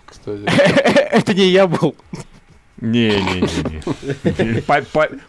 Кстати. 0.05 0.43
Это 1.11 1.33
не 1.33 1.49
я 1.49 1.67
был. 1.67 1.95
Не-не-не. 2.79 3.81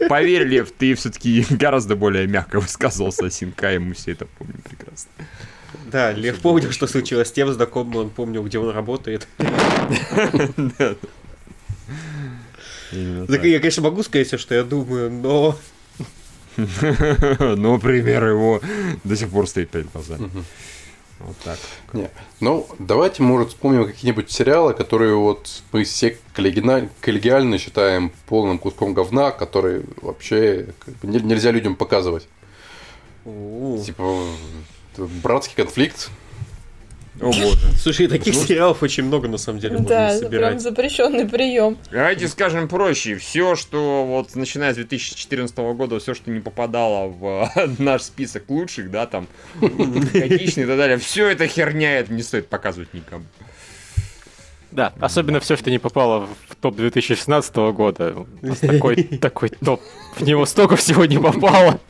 Поверь, 0.08 0.44
Лев, 0.44 0.70
ты 0.70 0.94
все-таки 0.94 1.44
гораздо 1.50 1.96
более 1.96 2.26
мягко 2.26 2.60
высказывался 2.60 3.26
о 3.26 3.30
Синка, 3.30 3.74
и 3.74 3.78
мы 3.78 3.94
все 3.94 4.12
это 4.12 4.26
помним 4.26 4.60
прекрасно. 4.62 5.10
Да, 5.86 6.12
Лев 6.12 6.40
помнил, 6.40 6.70
что 6.72 6.86
случилось 6.86 7.28
с 7.28 7.32
тем 7.32 7.52
знакомым, 7.52 7.96
он 7.96 8.10
помнил, 8.10 8.42
где 8.44 8.58
он 8.58 8.70
работает. 8.70 9.26
Так 12.90 13.44
я, 13.44 13.58
конечно, 13.58 13.82
могу 13.82 14.02
сказать 14.02 14.28
все, 14.28 14.38
что 14.38 14.54
я 14.54 14.64
думаю, 14.64 15.10
но... 15.10 15.58
Но 16.56 17.78
пример 17.78 18.26
его 18.26 18.62
до 19.04 19.14
сих 19.14 19.28
пор 19.28 19.46
стоит 19.46 19.68
перед 19.68 19.92
глазами. 19.92 20.30
Вот 21.20 21.36
так. 21.44 21.58
Не. 21.92 22.10
Ну, 22.40 22.66
давайте, 22.78 23.22
может, 23.22 23.48
вспомним 23.48 23.86
какие-нибудь 23.86 24.30
сериалы, 24.30 24.72
которые 24.72 25.16
вот 25.16 25.62
мы 25.72 25.84
все 25.84 26.16
коллегиально 26.32 27.58
считаем 27.58 28.12
полным 28.26 28.58
куском 28.58 28.94
говна, 28.94 29.32
которые 29.32 29.82
вообще 30.00 30.68
как 30.78 30.94
бы, 30.96 31.08
нельзя 31.08 31.50
людям 31.50 31.74
показывать. 31.74 32.28
У-у-у. 33.24 33.82
Типа 33.84 34.24
братский 35.22 35.54
конфликт. 35.56 36.10
О 37.20 37.26
боже. 37.26 37.58
Слушай, 37.76 38.06
таких 38.06 38.34
ну, 38.34 38.44
сериалов 38.44 38.82
очень 38.82 39.04
много 39.04 39.28
на 39.28 39.38
самом 39.38 39.58
деле 39.58 39.74
можно 39.74 39.88
да, 39.88 40.16
собирать. 40.16 40.50
Прям 40.50 40.60
запрещенный 40.60 41.28
прием. 41.28 41.76
Давайте 41.90 42.28
скажем 42.28 42.68
проще. 42.68 43.16
Все, 43.16 43.56
что 43.56 44.04
вот 44.06 44.36
начиная 44.36 44.72
с 44.72 44.76
2014 44.76 45.56
года, 45.56 45.98
все, 45.98 46.14
что 46.14 46.30
не 46.30 46.40
попадало 46.40 47.08
в 47.08 47.50
наш 47.78 48.02
список 48.02 48.48
лучших, 48.48 48.90
да, 48.90 49.06
там, 49.06 49.26
годичный 49.60 50.64
и 50.64 50.66
так 50.66 50.76
далее, 50.76 50.98
все 50.98 51.28
это 51.28 51.48
херня, 51.48 51.98
это 51.98 52.12
не 52.12 52.22
стоит 52.22 52.48
показывать 52.48 52.94
никому. 52.94 53.24
Да, 54.78 54.92
особенно 55.00 55.40
все, 55.40 55.56
что 55.56 55.72
не 55.72 55.80
попало 55.80 56.28
в 56.48 56.54
топ 56.54 56.76
2016 56.76 57.56
года. 57.74 58.24
Такой, 58.60 59.02
такой 59.20 59.48
топ. 59.48 59.80
В 60.14 60.22
него 60.22 60.46
столько 60.46 60.76
всего 60.76 61.04
не 61.04 61.18
попало. 61.18 61.80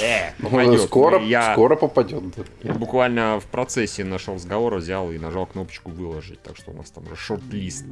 Э, 0.00 0.30
попадет. 0.40 0.82
Скоро, 0.82 1.20
я, 1.20 1.54
скоро 1.54 1.74
попадет. 1.74 2.22
Я 2.62 2.74
буквально 2.74 3.40
в 3.40 3.46
процессе 3.46 4.04
нашего 4.04 4.36
разговора 4.36 4.76
взял 4.76 5.10
и 5.10 5.18
нажал 5.18 5.46
кнопочку 5.46 5.90
выложить. 5.90 6.40
Так 6.40 6.56
что 6.56 6.70
у 6.70 6.74
нас 6.74 6.88
там 6.92 7.04
уже 7.06 7.16
шорт-лист 7.16 7.86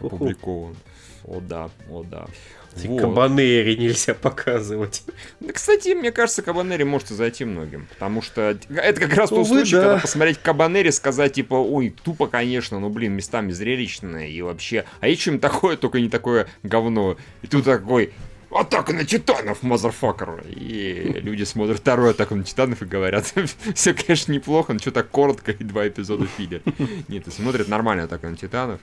опубликован. 0.00 0.74
О 1.26 1.40
да, 1.40 1.68
о 1.90 2.02
да. 2.02 2.24
Вот. 2.76 3.00
Кабанери 3.00 3.76
нельзя 3.76 4.14
показывать. 4.14 5.04
Да, 5.40 5.52
кстати, 5.52 5.94
мне 5.94 6.12
кажется, 6.12 6.42
Кабанери 6.42 6.82
может 6.82 7.10
и 7.10 7.14
зайти 7.14 7.44
многим. 7.44 7.86
Потому 7.94 8.22
что 8.22 8.58
это 8.68 9.00
как 9.00 9.14
раз 9.14 9.30
тот 9.30 9.46
случай, 9.46 9.76
да. 9.76 9.82
когда 9.82 9.98
посмотреть 10.00 10.38
Кабанери, 10.38 10.90
сказать, 10.90 11.34
типа, 11.34 11.54
ой, 11.54 11.94
тупо, 12.02 12.26
конечно, 12.26 12.80
но, 12.80 12.90
блин, 12.90 13.12
местами 13.12 13.52
зрелищное 13.52 14.28
и 14.28 14.42
вообще, 14.42 14.84
а 15.00 15.08
есть 15.08 15.22
чем 15.22 15.38
такое, 15.38 15.76
только 15.76 16.00
не 16.00 16.08
такое 16.08 16.48
говно. 16.62 17.16
И 17.42 17.46
тут 17.46 17.64
такой, 17.64 18.12
атака 18.54 18.92
на 18.92 19.04
титанов, 19.04 19.62
мазерфакер. 19.62 20.44
И 20.48 21.20
люди 21.22 21.44
смотрят 21.44 21.78
вторую 21.78 22.10
атаку 22.10 22.34
на 22.34 22.44
титанов 22.44 22.82
и 22.82 22.86
говорят, 22.86 23.32
все, 23.74 23.94
конечно, 23.94 24.32
неплохо, 24.32 24.72
но 24.72 24.78
что 24.78 24.90
так 24.90 25.10
коротко 25.10 25.52
и 25.52 25.64
два 25.64 25.86
эпизода 25.88 26.26
филлер. 26.26 26.62
Нет, 27.08 27.26
и 27.26 27.30
смотрят 27.30 27.68
нормальную 27.68 28.06
атаку 28.06 28.28
на 28.28 28.36
титанов. 28.36 28.80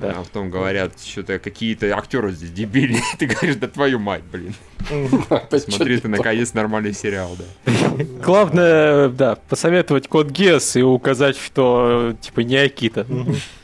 Да. 0.00 0.16
А 0.18 0.22
потом 0.22 0.50
говорят, 0.50 0.92
что-то 1.04 1.38
какие-то 1.38 1.96
актеры 1.96 2.32
здесь 2.32 2.50
дебильные. 2.50 3.02
Ты 3.18 3.26
говоришь, 3.26 3.56
да 3.56 3.68
твою 3.68 3.98
мать, 3.98 4.22
блин. 4.30 4.54
Смотри, 5.68 5.98
ты 5.98 6.08
наконец 6.08 6.54
нормальный 6.54 6.92
сериал, 6.92 7.36
да. 7.38 7.72
Главное, 8.24 9.08
да, 9.08 9.36
посоветовать 9.48 10.08
код 10.08 10.30
Гес 10.30 10.74
и 10.74 10.82
указать, 10.82 11.36
что 11.36 12.16
типа 12.20 12.40
не 12.40 12.56
Акита. 12.56 13.06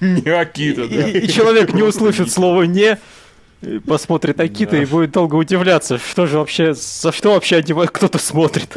Не 0.00 0.30
Акита, 0.30 0.86
да. 0.86 1.08
И 1.08 1.26
человек 1.26 1.72
не 1.72 1.82
услышит 1.82 2.30
слово 2.30 2.62
не, 2.64 2.98
посмотрит 3.86 4.38
Акита 4.38 4.76
и 4.76 4.84
будет 4.84 5.10
долго 5.10 5.34
удивляться, 5.34 5.98
что 5.98 6.26
же 6.26 6.38
вообще, 6.38 6.74
за 6.74 7.10
что 7.10 7.32
вообще 7.32 7.62
кто-то 7.62 8.18
смотрит. 8.18 8.76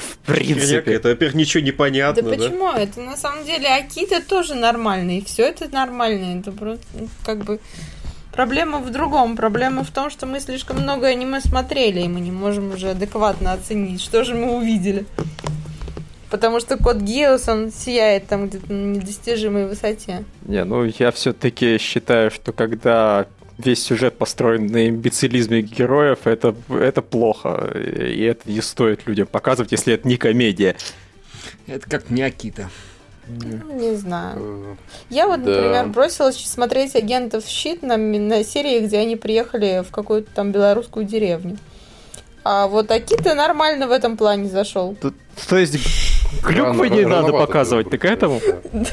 В 0.00 0.16
принципе. 0.26 0.94
Это, 0.94 1.08
во-первых, 1.08 1.34
ничего 1.34 1.62
не 1.62 1.72
понятно. 1.72 2.22
Да, 2.22 2.30
да 2.30 2.36
почему? 2.36 2.70
Это 2.72 3.00
на 3.00 3.16
самом 3.16 3.44
деле 3.44 3.68
Акита 3.68 4.22
тоже 4.22 4.54
нормальный. 4.54 5.18
И 5.18 5.24
все 5.24 5.44
это 5.44 5.68
нормально. 5.68 6.40
Это 6.40 6.52
просто 6.52 6.84
ну, 6.94 7.08
как 7.24 7.44
бы. 7.44 7.60
Проблема 8.32 8.78
в 8.78 8.90
другом. 8.90 9.36
Проблема 9.36 9.84
в 9.84 9.90
том, 9.90 10.08
что 10.08 10.26
мы 10.26 10.40
слишком 10.40 10.78
много 10.78 11.08
аниме 11.08 11.40
смотрели, 11.40 12.00
и 12.00 12.08
мы 12.08 12.20
не 12.20 12.30
можем 12.30 12.72
уже 12.72 12.90
адекватно 12.90 13.52
оценить, 13.52 14.00
что 14.00 14.24
же 14.24 14.34
мы 14.34 14.56
увидели. 14.56 15.04
Потому 16.30 16.60
что 16.60 16.76
код 16.76 16.98
Геос, 16.98 17.48
он 17.48 17.72
сияет 17.72 18.28
там 18.28 18.48
где-то 18.48 18.72
на 18.72 18.94
недостижимой 18.94 19.66
высоте. 19.66 20.24
Не, 20.46 20.64
ну 20.64 20.84
я 20.84 21.10
все-таки 21.10 21.76
считаю, 21.78 22.30
что 22.30 22.52
когда 22.52 23.26
весь 23.64 23.82
сюжет 23.82 24.18
построен 24.18 24.66
на 24.66 24.88
имбецилизме 24.88 25.62
героев, 25.62 26.20
это, 26.26 26.54
это 26.68 27.02
плохо. 27.02 27.72
И 27.74 28.22
это 28.22 28.50
не 28.50 28.60
стоит 28.60 29.06
людям 29.06 29.26
показывать, 29.26 29.72
если 29.72 29.94
это 29.94 30.06
не 30.06 30.16
комедия. 30.16 30.76
Это 31.66 31.88
как 31.88 32.10
не 32.10 32.22
Акита. 32.22 32.70
Ну, 33.28 33.78
не 33.78 33.94
знаю. 33.94 34.76
Я 35.08 35.28
вот, 35.28 35.42
да. 35.42 35.50
например, 35.50 35.86
бросилась 35.88 36.36
смотреть 36.36 36.96
агентов 36.96 37.46
щит 37.46 37.82
на, 37.82 37.96
на 37.96 38.42
серии, 38.42 38.80
где 38.80 38.98
они 38.98 39.16
приехали 39.16 39.84
в 39.86 39.92
какую-то 39.92 40.30
там 40.34 40.50
белорусскую 40.50 41.04
деревню. 41.04 41.56
А 42.42 42.66
вот 42.66 42.90
Акита 42.90 43.34
нормально 43.34 43.86
в 43.86 43.92
этом 43.92 44.16
плане 44.16 44.48
зашел. 44.48 44.96
То, 45.00 45.12
то 45.48 45.56
есть 45.58 45.78
клюквы 46.42 46.88
не 46.88 47.04
надо 47.04 47.32
показывать, 47.32 47.90
ты 47.90 47.98
к 47.98 48.04
этому? 48.04 48.40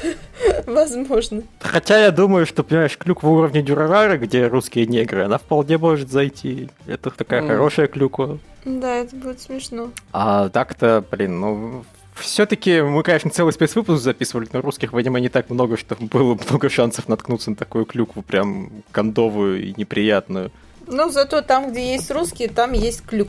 Возможно. 0.65 1.43
Хотя 1.59 1.99
я 1.99 2.11
думаю, 2.11 2.45
что, 2.45 2.63
понимаешь, 2.63 2.97
клюква 2.97 3.29
уровня 3.29 3.61
Дюрарара, 3.61 4.17
где 4.17 4.47
русские 4.47 4.85
негры, 4.85 5.23
она 5.23 5.37
вполне 5.37 5.77
может 5.77 6.11
зайти. 6.11 6.69
Это 6.85 7.09
такая 7.09 7.45
хорошая 7.45 7.87
клюква. 7.87 8.39
Да, 8.65 8.97
это 8.97 9.15
будет 9.15 9.39
смешно. 9.39 9.91
А 10.11 10.49
так-то, 10.49 11.03
блин, 11.09 11.39
ну, 11.39 11.85
все-таки 12.15 12.81
мы, 12.81 13.03
конечно, 13.03 13.29
целый 13.29 13.53
спецвыпуск 13.53 14.01
записывали, 14.01 14.47
но 14.51 14.61
русских 14.61 14.93
в 14.93 14.97
аниме 14.97 15.21
не 15.21 15.29
так 15.29 15.49
много, 15.49 15.77
что 15.77 15.95
было 15.99 16.37
много 16.49 16.69
шансов 16.69 17.07
наткнуться 17.07 17.51
на 17.51 17.55
такую 17.55 17.85
клюкву, 17.85 18.21
прям 18.21 18.69
кондовую 18.91 19.63
и 19.63 19.73
неприятную. 19.77 20.51
Ну, 20.87 21.09
зато 21.09 21.41
там, 21.41 21.71
где 21.71 21.93
есть 21.93 22.09
русские, 22.11 22.49
там 22.49 22.73
есть 22.73 23.05
клюк. 23.05 23.27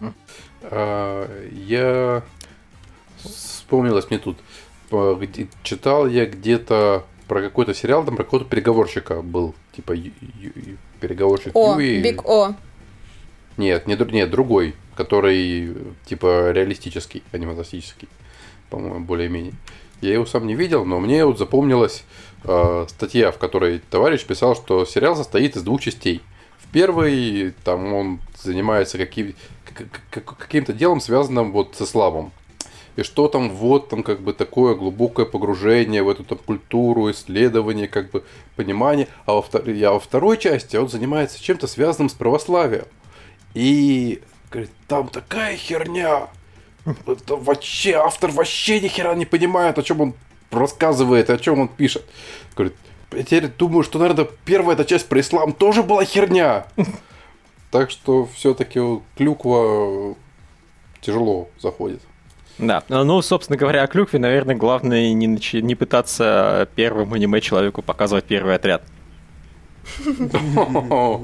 А, 0.63 1.29
я 1.53 2.23
вспомнилось 3.69 4.09
мне 4.09 4.19
тут, 4.19 4.39
читал 5.63 6.09
я 6.09 6.25
где-то 6.25 7.05
про 7.29 7.43
какой-то 7.43 7.75
сериал, 7.75 8.03
там 8.03 8.17
про 8.17 8.25
какого-то 8.25 8.49
переговорщика 8.49 9.21
был, 9.21 9.55
типа 9.77 9.93
ю, 9.93 10.11
ю, 10.41 10.53
переговорщик 11.01 11.55
О, 11.55 11.79
Юи. 11.79 12.01
Биг 12.01 12.25
О. 12.25 12.55
Нет, 13.59 13.87
не, 13.87 13.97
нет, 14.13 14.31
другой, 14.31 14.75
который 14.97 15.77
типа 16.07 16.51
реалистический, 16.53 17.23
а 17.31 17.37
не 17.37 17.45
фантастический, 17.45 18.09
по-моему, 18.71 19.01
более-менее. 19.01 19.53
Я 20.01 20.15
его 20.15 20.25
сам 20.25 20.47
не 20.47 20.55
видел, 20.55 20.87
но 20.87 20.99
мне 20.99 21.27
вот 21.27 21.39
запомнилась 21.39 22.05
э, 22.45 22.87
статья, 22.89 23.33
в 23.33 23.37
которой 23.37 23.83
товарищ 23.91 24.25
писал, 24.25 24.57
что 24.57 24.87
сериал 24.87 25.15
состоит 25.15 25.57
из 25.57 25.63
двух 25.63 25.83
частей. 25.83 26.23
В 26.59 26.73
первой 26.73 27.53
там 27.65 27.93
он 27.93 28.21
занимается 28.43 28.97
каким, 28.97 29.35
каким-то 30.39 30.73
делом, 30.73 31.01
связанным 31.01 31.53
вот 31.53 31.75
с 31.77 31.83
исламом 31.83 32.33
и 32.99 33.05
что 33.05 33.29
там 33.29 33.49
вот 33.51 33.91
там 33.91 34.03
как 34.03 34.21
бы 34.23 34.33
такое 34.33 34.75
глубокое 34.75 35.25
погружение 35.25 36.03
в 36.03 36.09
эту 36.09 36.25
там 36.25 36.37
культуру, 36.37 37.13
исследование, 37.13 37.87
как 37.87 38.11
бы 38.11 38.25
понимание. 38.57 39.07
А 39.25 39.35
во, 39.35 39.43
втор... 39.43 39.63
а 39.69 39.93
во 39.93 40.01
второй 40.01 40.37
части 40.37 40.75
он 40.75 40.89
занимается 40.89 41.41
чем-то 41.41 41.69
связанным 41.69 42.09
с 42.09 42.15
православием. 42.15 42.87
И 43.55 44.21
говорит, 44.51 44.73
там 44.89 45.07
такая 45.07 45.57
херня. 45.57 46.27
Это 47.07 47.37
вообще, 47.37 47.93
автор 47.93 48.33
вообще 48.33 48.81
ни 48.81 48.89
хера 48.89 49.15
не 49.15 49.27
понимает, 49.27 49.79
о 49.79 49.85
чем 49.85 50.01
он 50.01 50.15
рассказывает, 50.51 51.31
о 51.31 51.39
чем 51.39 51.61
он 51.61 51.69
пишет. 51.69 52.05
Говорит, 52.57 52.75
я 53.13 53.23
теперь 53.23 53.47
думаю, 53.47 53.85
что, 53.85 54.01
наверное, 54.01 54.27
первая 54.45 54.75
эта 54.75 54.85
часть 54.85 55.07
про 55.07 55.21
ислам 55.21 55.53
тоже 55.53 55.85
была 55.85 56.05
херня. 56.05 56.67
Так 57.71 57.93
что 57.93 58.27
все-таки 58.35 58.81
клюква 59.15 60.17
тяжело 61.01 61.49
заходит. 61.61 62.03
Да, 62.59 62.83
ну, 62.89 63.23
собственно 63.23 63.57
говоря, 63.57 63.85
о 63.85 63.87
клюкве, 63.87 64.19
наверное, 64.19 64.57
главное 64.57 65.13
не, 65.13 65.29
начи- 65.29 65.61
не 65.61 65.77
пытаться 65.77 66.69
первым 66.75 67.15
аниме 67.15 67.41
человеку 67.41 67.83
показывать 67.83 68.25
первый 68.25 68.57
отряд. 68.57 68.83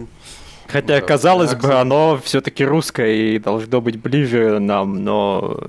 Хотя, 0.68 1.00
казалось 1.00 1.54
бы, 1.54 1.74
оно 1.74 2.18
все-таки 2.22 2.64
русское 2.64 3.14
и 3.14 3.38
должно 3.38 3.80
быть 3.80 4.00
ближе 4.00 4.58
нам, 4.60 5.04
но 5.04 5.60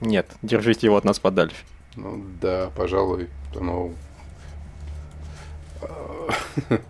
Нет, 0.00 0.28
держите 0.42 0.86
его 0.88 0.96
от 0.96 1.04
нас 1.04 1.18
подальше. 1.18 1.56
Ну 1.96 2.24
да, 2.40 2.70
пожалуй. 2.76 3.28
Ну... 3.54 3.94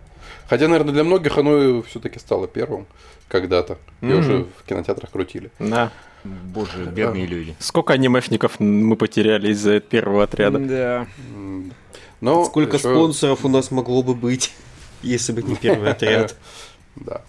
Хотя, 0.48 0.68
наверное, 0.68 0.92
для 0.92 1.04
многих 1.04 1.36
оно 1.38 1.82
все-таки 1.82 2.18
стало 2.18 2.46
первым 2.46 2.86
когда-то. 3.28 3.78
И 4.00 4.06
mm-hmm. 4.06 4.18
уже 4.18 4.44
в 4.44 4.64
кинотеатрах 4.66 5.10
крутили. 5.10 5.50
Да. 5.58 5.90
Боже, 6.24 6.84
бедные 6.84 7.26
люди. 7.26 7.56
Сколько 7.58 7.94
анимешников 7.94 8.60
мы 8.60 8.96
потеряли 8.96 9.50
из-за 9.50 9.80
первого 9.80 10.24
отряда? 10.24 10.58
Да. 10.58 11.06
Но 12.20 12.44
Сколько 12.44 12.76
еще... 12.76 12.88
спонсоров 12.88 13.44
у 13.44 13.48
нас 13.48 13.70
могло 13.70 14.02
бы 14.02 14.14
быть, 14.14 14.52
если 15.02 15.32
бы 15.32 15.42
не 15.42 15.56
первый 15.56 15.90
отряд? 15.92 16.36
Да. 16.96 17.22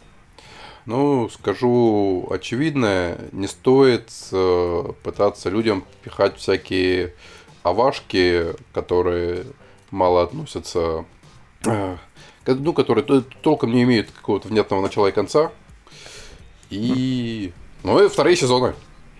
Ну, 0.86 1.30
скажу 1.30 2.28
очевидное, 2.30 3.18
не 3.32 3.48
стоит 3.48 4.12
э, 4.32 4.84
пытаться 5.02 5.50
людям 5.50 5.86
пихать 6.04 6.38
всякие 6.38 7.14
овашки, 7.64 8.48
которые 8.74 9.46
мало 9.92 10.24
относятся, 10.24 11.06
э, 11.66 11.96
ну, 12.46 12.74
которые 12.74 13.24
толком 13.42 13.72
не 13.72 13.84
имеют 13.84 14.12
какого-то 14.12 14.50
внятного 14.50 14.82
начала 14.82 15.08
и 15.08 15.12
конца. 15.12 15.52
И... 16.70 17.54
Ну, 17.84 18.04
и 18.04 18.08
вторые 18.08 18.36
сезоны, 18.36 18.74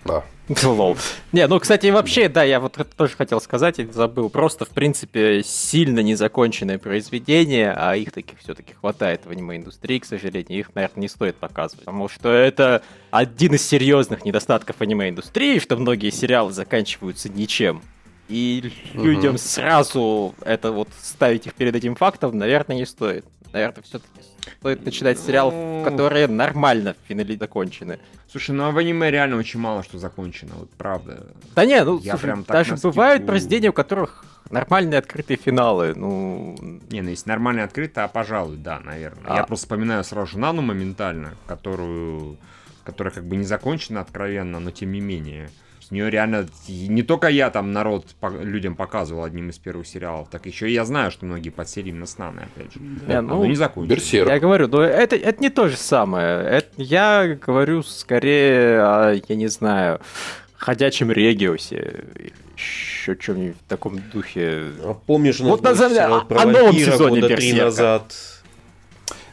да. 0.04 0.24
Лол. 0.62 0.96
Не, 1.32 1.46
ну, 1.46 1.58
кстати, 1.58 1.86
вообще, 1.86 2.28
да, 2.28 2.42
я 2.42 2.60
вот 2.60 2.76
тоже 2.96 3.16
хотел 3.16 3.40
сказать, 3.40 3.78
и 3.78 3.86
забыл. 3.86 4.28
Просто, 4.28 4.66
в 4.66 4.70
принципе, 4.70 5.42
сильно 5.42 6.00
незаконченное 6.00 6.78
произведение, 6.78 7.72
а 7.72 7.96
их 7.96 8.12
таких 8.12 8.38
все-таки 8.40 8.74
хватает 8.74 9.22
в 9.24 9.30
аниме-индустрии, 9.30 10.00
к 10.00 10.04
сожалению. 10.04 10.58
Их, 10.58 10.74
наверное, 10.74 11.00
не 11.00 11.08
стоит 11.08 11.36
показывать. 11.36 11.86
Потому 11.86 12.08
что 12.08 12.30
это 12.30 12.82
один 13.10 13.54
из 13.54 13.66
серьезных 13.66 14.24
недостатков 14.26 14.80
аниме-индустрии, 14.80 15.58
что 15.58 15.76
многие 15.76 16.10
сериалы 16.10 16.52
заканчиваются 16.52 17.30
ничем. 17.30 17.82
И 18.28 18.72
людям 18.94 19.34
угу. 19.34 19.38
сразу 19.38 20.34
это 20.44 20.72
вот 20.72 20.88
ставить 21.00 21.46
их 21.46 21.54
перед 21.54 21.74
этим 21.74 21.94
фактом, 21.94 22.36
наверное, 22.36 22.76
не 22.76 22.86
стоит. 22.86 23.24
Наверное, 23.54 23.84
все-таки 23.84 24.20
стоит 24.58 24.84
начинать 24.84 25.16
сериал, 25.16 25.52
ну. 25.52 25.84
которые 25.84 26.26
нормально 26.26 26.94
в 26.94 27.08
финале 27.08 27.36
закончены. 27.36 28.00
Слушай, 28.28 28.50
ну 28.50 28.64
а 28.64 28.72
в 28.72 28.78
аниме 28.78 29.12
реально 29.12 29.36
очень 29.36 29.60
мало 29.60 29.84
что 29.84 29.96
закончено, 30.00 30.54
вот 30.56 30.70
правда. 30.70 31.28
Да 31.54 31.64
не, 31.64 31.82
ну, 31.84 32.00
Я 32.00 32.12
слушай, 32.14 32.22
прям 32.24 32.42
даже 32.42 32.74
бывают 32.74 33.24
произведения, 33.26 33.70
у 33.70 33.72
которых 33.72 34.24
нормальные 34.50 34.98
открытые 34.98 35.36
финалы, 35.36 35.94
ну... 35.94 36.56
Не, 36.90 37.00
ну 37.00 37.10
если 37.10 37.28
нормальные 37.28 37.64
открытые, 37.64 38.06
а 38.06 38.08
пожалуй, 38.08 38.56
да, 38.56 38.80
наверное. 38.80 39.22
А. 39.26 39.36
Я 39.36 39.44
просто 39.44 39.66
вспоминаю 39.66 40.02
сразу 40.02 40.32
же 40.32 40.38
Нану 40.40 40.60
моментально, 40.60 41.34
которую... 41.46 42.38
которая 42.82 43.14
как 43.14 43.24
бы 43.24 43.36
не 43.36 43.44
закончена 43.44 44.00
откровенно, 44.00 44.58
но 44.58 44.72
тем 44.72 44.90
не 44.90 45.00
менее. 45.00 45.48
С 45.86 45.90
нее 45.90 46.08
реально 46.08 46.48
не 46.66 47.02
только 47.02 47.28
я 47.28 47.50
там 47.50 47.72
народ 47.72 48.06
по, 48.18 48.30
людям 48.30 48.74
показывал 48.74 49.24
одним 49.24 49.50
из 49.50 49.58
первых 49.58 49.86
сериалов, 49.86 50.28
так 50.30 50.46
еще 50.46 50.70
и 50.70 50.72
я 50.72 50.86
знаю, 50.86 51.10
что 51.10 51.26
многие 51.26 51.50
подсели 51.50 51.90
именно 51.90 52.06
с 52.06 52.16
Наной, 52.16 52.44
опять 52.44 52.72
же. 52.72 52.80
Да, 53.06 53.20
ну, 53.20 53.44
не 53.44 53.54
закончили. 53.54 53.94
Берсерк. 53.94 54.28
Я 54.30 54.40
говорю, 54.40 54.68
но 54.68 54.80
это, 54.80 55.14
это 55.14 55.42
не 55.42 55.50
то 55.50 55.68
же 55.68 55.76
самое. 55.76 56.42
Это, 56.42 56.68
я 56.78 57.38
говорю 57.38 57.82
скорее, 57.82 58.80
о, 58.80 59.20
я 59.28 59.36
не 59.36 59.48
знаю, 59.48 60.00
ходячем 60.56 61.12
региосе, 61.12 62.04
еще 62.56 63.14
чем-нибудь 63.16 63.56
в 63.56 63.68
таком 63.68 64.00
духе. 64.10 64.68
А 64.84 64.94
помнишь, 64.94 65.40
вот 65.40 65.62
на 65.62 65.74
самом 65.74 65.92
деле, 65.92 66.06
о 66.06 66.46
новом 66.46 66.74
сезоне 66.74 67.20
года 67.20 67.36
три 67.36 67.52
назад. 67.52 68.14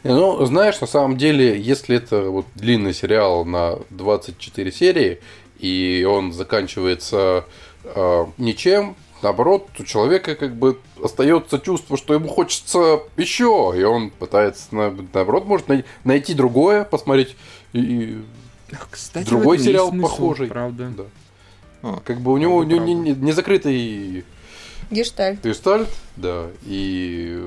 Ну, 0.04 0.44
знаешь, 0.44 0.80
на 0.80 0.86
самом 0.86 1.16
деле, 1.16 1.58
если 1.58 1.96
это 1.96 2.22
вот 2.22 2.46
длинный 2.56 2.92
сериал 2.92 3.44
на 3.44 3.78
24 3.90 4.72
серии, 4.72 5.20
и 5.62 6.04
он 6.04 6.32
заканчивается 6.32 7.44
э, 7.84 8.26
ничем, 8.36 8.96
наоборот, 9.22 9.68
у 9.78 9.84
человека 9.84 10.34
как 10.34 10.56
бы 10.56 10.78
остается 11.02 11.60
чувство, 11.60 11.96
что 11.96 12.14
ему 12.14 12.28
хочется 12.28 13.00
еще, 13.16 13.72
и 13.76 13.82
он 13.84 14.10
пытается, 14.10 14.66
наоборот, 14.72 15.46
может 15.46 15.66
найти 16.04 16.34
другое, 16.34 16.84
посмотреть 16.84 17.36
и 17.72 18.20
Кстати, 18.90 19.28
другой 19.28 19.60
сериал 19.60 19.90
смысл, 19.90 20.02
похожий. 20.02 20.48
Правда. 20.48 20.92
Да. 20.96 21.04
А, 21.82 22.00
как 22.04 22.20
бы 22.20 22.32
у 22.32 22.36
него 22.38 22.64
не, 22.64 22.78
не, 22.80 22.94
не, 22.94 23.12
не 23.12 23.32
закрытый 23.32 24.24
гештальт. 24.90 25.44
Гештальт, 25.44 25.88
да. 26.16 26.48
И 26.64 27.40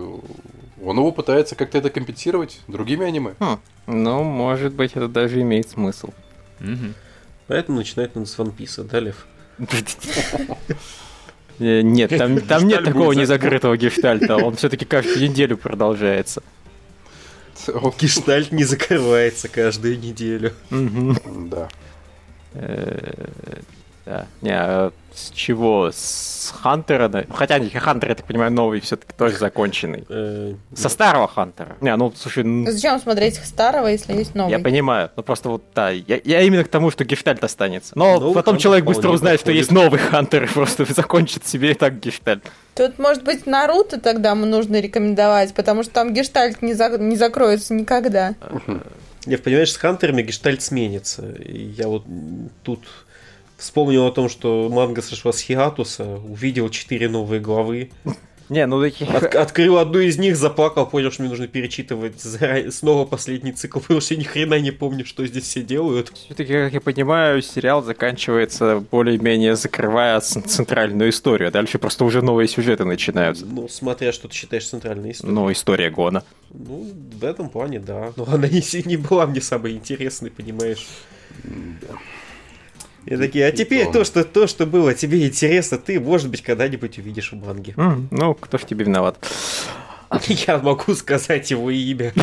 он 0.81 0.97
его 0.97 1.11
пытается 1.11 1.55
как-то 1.55 1.77
это 1.77 1.89
компенсировать 1.89 2.61
другими 2.67 3.05
аниме. 3.05 3.35
Хм. 3.39 3.59
Ну, 3.87 4.23
может 4.23 4.73
быть, 4.73 4.91
это 4.93 5.09
даже 5.09 5.41
имеет 5.41 5.69
смысл. 5.69 6.11
Угу. 6.61 6.93
Поэтому 7.47 7.77
начинает 7.77 8.15
он 8.17 8.25
с 8.25 8.37
One 8.37 8.55
Piece, 8.55 8.83
да, 8.83 8.99
Лев? 8.99 9.27
Э, 11.59 11.81
нет, 11.81 12.09
там, 12.17 12.41
там 12.47 12.67
нет 12.67 12.83
такого 12.83 13.13
незакрытого 13.13 13.77
гештальта, 13.77 14.35
он 14.37 14.55
все-таки 14.55 14.85
каждую 14.85 15.29
неделю 15.29 15.57
продолжается. 15.57 16.43
Гештальт 17.99 18.51
не 18.51 18.63
закрывается 18.63 19.47
каждую 19.47 19.99
неделю. 19.99 20.53
Да. 20.69 21.69
Да. 24.05 24.27
Не, 24.41 24.51
а 24.51 24.91
с 25.13 25.31
чего? 25.31 25.91
С 25.93 26.53
Хантера? 26.61 27.07
Да? 27.07 27.23
Хотя 27.29 27.57
не 27.57 27.69
Хантер, 27.69 28.09
я 28.09 28.15
так 28.15 28.25
понимаю, 28.25 28.51
новый 28.51 28.81
все-таки 28.81 29.13
тоже 29.17 29.37
законченный. 29.37 30.03
Э, 30.09 30.53
Со 30.75 30.89
старого 30.89 31.27
Хантера. 31.27 31.77
Не, 31.81 31.95
ну, 31.95 32.13
слушай... 32.15 32.43
Ну... 32.43 32.69
Зачем 32.69 32.99
смотреть 32.99 33.35
старого, 33.35 33.87
если 33.87 34.13
есть 34.13 34.35
новый? 34.35 34.51
Я 34.51 34.59
понимаю. 34.59 35.09
Ну, 35.15 35.23
просто 35.23 35.49
вот, 35.49 35.63
да, 35.73 35.89
я, 35.89 36.19
я 36.23 36.41
именно 36.41 36.63
к 36.63 36.67
тому, 36.67 36.91
что 36.91 37.05
гештальт 37.05 37.43
останется. 37.43 37.93
Но 37.95 38.19
ну, 38.19 38.33
потом 38.33 38.57
человек 38.57 38.85
быстро 38.85 39.09
узнает, 39.09 39.39
что 39.39 39.51
есть 39.51 39.71
новый 39.71 39.99
Хантер, 39.99 40.43
и 40.43 40.47
просто 40.47 40.85
закончит 40.93 41.47
себе 41.47 41.71
и 41.71 41.73
так 41.73 41.99
гештальт. 41.99 42.43
Тут, 42.75 42.99
может 42.99 43.23
быть, 43.23 43.45
Наруто 43.45 43.99
тогда 43.99 44.31
ему 44.31 44.45
нужно 44.45 44.81
рекомендовать, 44.81 45.53
потому 45.53 45.83
что 45.83 45.93
там 45.93 46.13
гештальт 46.13 46.61
не, 46.61 46.73
за... 46.73 46.89
не 46.97 47.15
закроется 47.15 47.73
никогда. 47.73 48.35
Я 49.25 49.39
понимаешь, 49.39 49.71
с 49.71 49.77
Хантерами 49.77 50.21
гештальт 50.21 50.61
сменится. 50.61 51.23
Я 51.39 51.87
вот 51.87 52.03
тут 52.63 52.81
Вспомнил 53.57 54.05
о 54.05 54.11
том, 54.11 54.29
что 54.29 54.69
манга 54.69 55.01
сошла 55.01 55.31
с 55.31 55.39
Хиатуса, 55.39 56.05
увидел 56.05 56.69
четыре 56.69 57.07
новые 57.07 57.39
главы. 57.39 57.89
Не, 58.47 58.67
ну 58.67 58.79
таких... 58.79 59.09
От, 59.09 59.33
открыл 59.33 59.79
одну 59.79 59.99
из 59.99 60.19
них, 60.19 60.35
заплакал, 60.35 60.85
понял, 60.85 61.09
что 61.09 61.23
мне 61.23 61.29
нужно 61.29 61.47
перечитывать 61.47 62.21
снова 62.69 63.05
последний 63.05 63.53
цикл, 63.53 63.79
потому 63.79 64.01
что 64.01 64.15
ни 64.15 64.23
хрена 64.23 64.59
не 64.59 64.69
помню, 64.69 65.03
что 65.03 65.25
здесь 65.25 65.45
все 65.45 65.63
делают. 65.63 66.11
Все-таки, 66.13 66.53
как 66.53 66.73
я 66.73 66.81
понимаю, 66.81 67.41
сериал 67.41 67.81
заканчивается 67.81 68.83
более-менее 68.91 69.55
закрывая 69.55 70.19
центральную 70.19 71.09
историю, 71.09 71.51
дальше 71.51 71.79
просто 71.79 72.05
уже 72.05 72.21
новые 72.21 72.47
сюжеты 72.47 72.85
начинаются. 72.85 73.45
Ну, 73.45 73.67
смотря, 73.67 74.11
что 74.11 74.27
ты 74.27 74.35
считаешь 74.35 74.67
центральной 74.67 75.11
историей. 75.11 75.33
Ну, 75.33 75.51
история 75.51 75.89
Гона. 75.89 76.23
Ну, 76.51 76.87
в 77.19 77.23
этом 77.23 77.49
плане, 77.49 77.79
да. 77.79 78.13
Но 78.15 78.25
она 78.25 78.47
не, 78.47 78.87
не 78.87 78.97
была 78.97 79.25
мне 79.25 79.41
самой 79.41 79.73
интересной, 79.73 80.29
понимаешь. 80.29 80.85
Да. 81.43 81.97
И 83.05 83.15
такие, 83.17 83.45
а 83.45 83.51
теперь 83.51 83.91
то 83.91 84.03
что, 84.03 84.23
то, 84.23 84.47
что 84.47 84.65
было 84.65 84.93
тебе 84.93 85.25
интересно, 85.25 85.77
ты, 85.77 85.99
может 85.99 86.29
быть, 86.29 86.41
когда-нибудь 86.41 86.97
увидишь 86.97 87.31
в 87.31 87.35
манге. 87.35 87.73
М, 87.73 88.07
ну, 88.11 88.33
кто 88.33 88.57
ж 88.57 88.63
тебе 88.63 88.85
виноват? 88.85 89.17
Я 90.47 90.57
могу 90.59 90.93
сказать 90.95 91.51
его 91.51 91.69
имя. 91.69 92.13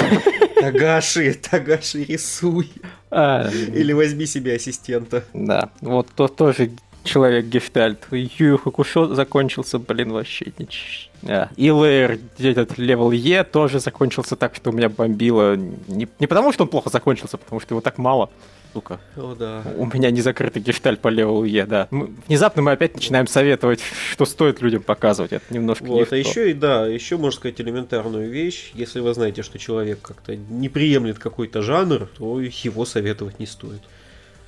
Тогаши, 0.60 1.34
Тогаши 1.34 2.04
рисуй. 2.04 2.70
А, 3.10 3.48
Или 3.50 3.92
возьми 3.92 4.26
себе 4.26 4.54
ассистента. 4.54 5.24
Да, 5.34 5.70
вот 5.80 6.08
то 6.14 6.28
тоже 6.28 6.70
человек 7.04 7.46
гештальт. 7.46 8.06
Ю 8.10 8.58
Хакушо 8.58 9.14
закончился, 9.14 9.78
блин, 9.78 10.12
вообще 10.12 10.52
ничего. 10.58 11.10
Да. 11.22 11.50
И 11.56 11.70
лейер, 11.70 12.18
этот 12.38 12.78
Level 12.78 13.10
E 13.12 13.44
тоже 13.44 13.80
закончился 13.80 14.36
так, 14.36 14.54
что 14.56 14.70
у 14.70 14.72
меня 14.72 14.88
бомбило. 14.88 15.56
Не, 15.56 16.08
не 16.18 16.26
потому, 16.26 16.52
что 16.52 16.64
он 16.64 16.68
плохо 16.70 16.90
закончился, 16.90 17.38
потому 17.38 17.60
что 17.60 17.74
его 17.74 17.80
так 17.80 17.98
мало 17.98 18.30
сука. 18.72 19.00
О, 19.16 19.34
да. 19.34 19.62
У 19.76 19.86
меня 19.86 20.10
не 20.10 20.20
закрытый 20.20 20.62
гешталь 20.62 20.96
по 20.96 21.08
левому 21.08 21.44
Е, 21.44 21.66
да. 21.66 21.88
Мы, 21.90 22.10
внезапно 22.26 22.62
мы 22.62 22.72
опять 22.72 22.94
начинаем 22.94 23.26
советовать, 23.26 23.80
что 24.10 24.24
стоит 24.24 24.60
людям 24.60 24.82
показывать. 24.82 25.32
Это 25.32 25.44
немножко 25.50 25.84
Вот, 25.84 26.10
не 26.10 26.16
а 26.16 26.20
еще 26.20 26.50
и 26.50 26.54
да, 26.54 26.86
еще 26.86 27.16
можно 27.16 27.38
сказать 27.38 27.60
элементарную 27.60 28.30
вещь. 28.30 28.72
Если 28.74 29.00
вы 29.00 29.12
знаете, 29.14 29.42
что 29.42 29.58
человек 29.58 30.00
как-то 30.02 30.36
не 30.36 30.68
приемлет 30.68 31.18
какой-то 31.18 31.62
жанр, 31.62 32.08
то 32.18 32.40
его 32.40 32.84
советовать 32.84 33.38
не 33.38 33.46
стоит. 33.46 33.82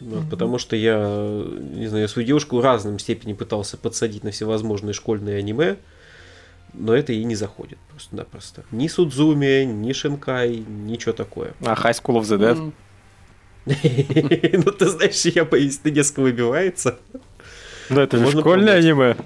Mm-hmm. 0.01 0.31
Потому 0.31 0.59
что 0.59 0.77
я, 0.77 0.99
не 1.77 1.87
знаю, 1.87 2.09
свою 2.09 2.27
девушку 2.27 2.59
в 2.59 2.61
разном 2.61 2.99
степени 2.99 3.33
пытался 3.33 3.77
подсадить 3.77 4.25
на 4.25 4.33
всевозможные 4.33 4.93
школьные 4.93 5.39
аниме, 5.39 5.77
но 6.72 6.95
это 6.95 7.12
и 7.12 7.22
не 7.25 7.37
заходит 7.37 7.79
просто-напросто. 7.91 8.64
Ни 8.72 8.89
Судзуми, 8.89 9.64
ни 9.64 9.93
Шинкай, 9.93 10.57
ничего 10.57 11.12
такое. 11.12 11.53
А 11.61 11.75
High 11.75 12.03
School 12.03 12.20
of 12.20 12.22
the 12.22 12.39
Dead? 12.39 12.57
Mm. 12.57 12.72
Ну, 13.66 14.70
ты 14.72 14.88
знаешь, 14.88 15.24
я 15.24 15.44
боюсь, 15.44 15.78
ты 15.78 15.90
несколько 15.90 16.20
выбивается. 16.20 16.98
Ну, 17.90 18.00
это 18.00 18.18
же 18.18 18.38
школьное 18.38 18.78
аниме. 18.78 19.16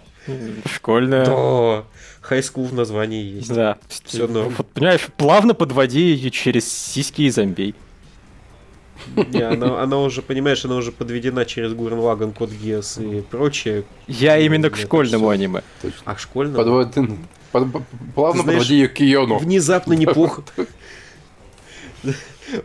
Школьное. 0.66 1.24
Да. 1.24 1.84
High 2.28 2.43
School 2.43 2.66
в 2.66 2.74
названии 2.74 3.22
есть. 3.22 3.53
Да. 3.53 3.78
Все 4.05 4.26
норм. 4.26 4.55
Вот, 4.57 4.66
понимаешь, 4.68 5.07
плавно 5.16 5.55
подводи 5.55 6.01
ее 6.01 6.30
через 6.30 6.70
сиськи 6.70 7.22
и 7.22 7.30
зомбей. 7.30 7.74
Не, 9.16 9.43
она, 9.43 9.80
она 9.80 9.99
уже, 9.99 10.22
понимаешь, 10.22 10.64
она 10.64 10.74
уже 10.74 10.93
подведена 10.93 11.45
через 11.45 11.72
Гурен 11.72 11.99
Лаган, 11.99 12.32
Код 12.32 12.51
Гиас 12.51 12.99
и 12.99 13.22
прочее. 13.22 13.84
Я 14.07 14.39
именно 14.39 14.70
к 14.70 14.76
школьному 14.76 15.30
аниме. 15.30 15.62
А 16.05 16.14
к 16.14 16.18
школьному? 16.18 16.91
Под, 17.53 17.66
плавно 18.14 18.43
Знаешь, 18.43 18.59
подводи 18.59 18.74
ее 18.74 18.89
к 18.89 19.01
Иону. 19.01 19.39
Внезапно 19.39 19.95
неплохо. 19.95 20.43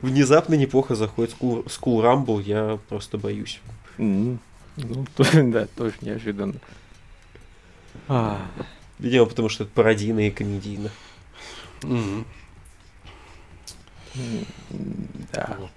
Внезапно 0.02 0.56
неплохо 0.56 0.96
заходит 0.96 1.36
School, 1.40 1.66
Rumble, 1.68 2.42
я 2.42 2.80
просто 2.90 3.18
боюсь. 3.18 3.60
Ну, 3.98 4.38
да, 5.34 5.68
тоже 5.68 5.96
неожиданно. 6.02 6.56
А. 8.08 8.42
Видимо, 9.00 9.26
потому 9.26 9.50
что 9.50 9.64
это 9.64 9.74
пародийно 9.74 10.28
и 10.28 10.32
комедийно. 10.32 10.90
Да. 15.34 15.58
Вот. 15.60 15.72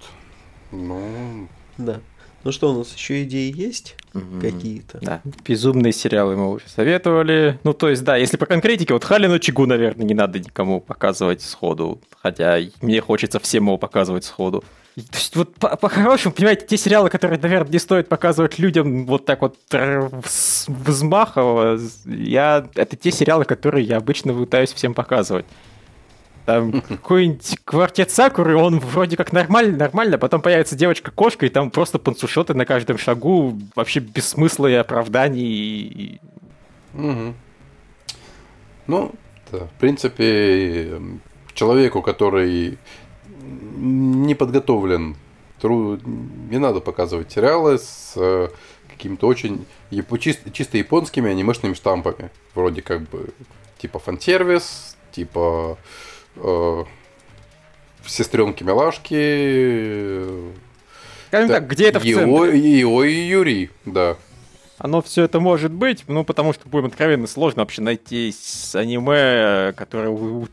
Ну, 0.71 1.47
да. 1.77 2.01
Ну 2.43 2.51
что, 2.51 2.73
у 2.73 2.77
нас 2.77 2.93
еще 2.95 3.23
идеи 3.23 3.51
есть 3.55 3.95
mm-hmm. 4.17 4.41
какие-то? 4.41 4.99
Да, 5.01 5.21
безумные 5.45 5.93
сериалы 5.93 6.35
мы 6.35 6.51
уже 6.51 6.67
советовали. 6.67 7.59
Ну, 7.63 7.73
то 7.73 7.89
есть, 7.89 8.03
да, 8.03 8.15
если 8.17 8.37
по 8.37 8.45
конкретике, 8.45 8.93
вот 8.93 9.03
Халину 9.03 9.39
Чигу, 9.39 9.65
наверное, 9.65 10.05
не 10.05 10.13
надо 10.13 10.39
никому 10.39 10.81
показывать 10.81 11.41
сходу. 11.41 11.99
Хотя 12.21 12.59
мне 12.81 13.01
хочется 13.01 13.39
всем 13.39 13.65
его 13.65 13.77
показывать 13.77 14.25
сходу. 14.25 14.63
То 14.95 15.17
есть, 15.17 15.35
вот 15.35 15.53
по-хорошему, 15.53 16.31
по 16.33 16.37
понимаете, 16.37 16.65
те 16.65 16.75
сериалы, 16.75 17.09
которые, 17.11 17.39
наверное, 17.39 17.71
не 17.71 17.77
стоит 17.77 18.09
показывать 18.09 18.57
людям 18.57 19.05
вот 19.05 19.25
так 19.25 19.41
вот 19.41 19.55
взмахово, 20.67 21.79
я... 22.05 22.67
это 22.73 22.95
те 22.95 23.11
сериалы, 23.11 23.45
которые 23.45 23.85
я 23.85 23.97
обычно 23.97 24.33
пытаюсь 24.33 24.73
всем 24.73 24.95
показывать. 24.95 25.45
Там 26.47 26.81
какой-нибудь 26.81 27.59
квартет 27.65 28.09
Сакуры, 28.09 28.55
он 28.55 28.79
вроде 28.79 29.17
как 29.17 29.33
нормально, 29.33 29.75
нормально, 29.75 30.17
потом 30.17 30.41
появится 30.41 30.77
девочка-кошка, 30.77 31.45
и 31.45 31.49
там 31.49 31.69
просто 31.69 31.99
панцушоты 31.99 32.53
на 32.53 32.65
каждом 32.65 32.97
шагу, 32.97 33.59
вообще 33.75 33.99
без 33.99 34.29
смысла 34.29 34.67
и 34.67 34.73
оправданий. 34.75 36.21
Угу. 36.93 37.33
Ну, 38.87 39.11
да, 39.51 39.57
в 39.65 39.71
принципе, 39.77 41.01
человеку, 41.53 42.01
который 42.01 42.77
не 43.75 44.33
подготовлен, 44.33 45.17
не 45.61 46.59
надо 46.59 46.79
показывать 46.79 47.29
сериалы 47.29 47.77
с 47.77 48.13
э, 48.15 48.47
какими-то 48.89 49.27
очень 49.27 49.65
чисто, 50.21 50.49
чисто 50.51 50.77
японскими 50.77 51.29
анимешными 51.29 51.73
штампами. 51.73 52.31
Вроде 52.55 52.81
как 52.81 53.01
бы 53.09 53.31
типа 53.79 53.99
фан-сервис, 53.99 54.95
типа 55.11 55.77
э, 56.41 56.83
сестренки 58.05 58.63
Милашки. 58.63 60.23
Скажем 61.27 61.49
так, 61.49 61.67
где 61.67 61.89
это 61.89 61.99
в 61.99 62.03
центре? 62.03 62.59
И 62.59 62.83
Ой, 62.83 63.11
и 63.11 63.27
Юрий, 63.27 63.69
да. 63.85 64.17
Оно 64.77 65.01
все 65.01 65.23
это 65.23 65.39
может 65.39 65.71
быть, 65.71 66.03
ну, 66.07 66.23
потому 66.23 66.53
что, 66.53 66.69
будем 66.69 66.85
откровенно, 66.85 67.25
сложно 67.25 67.63
вообще 67.63 67.81
найти 67.81 68.31
аниме, 68.75 69.73
которое 69.73 70.47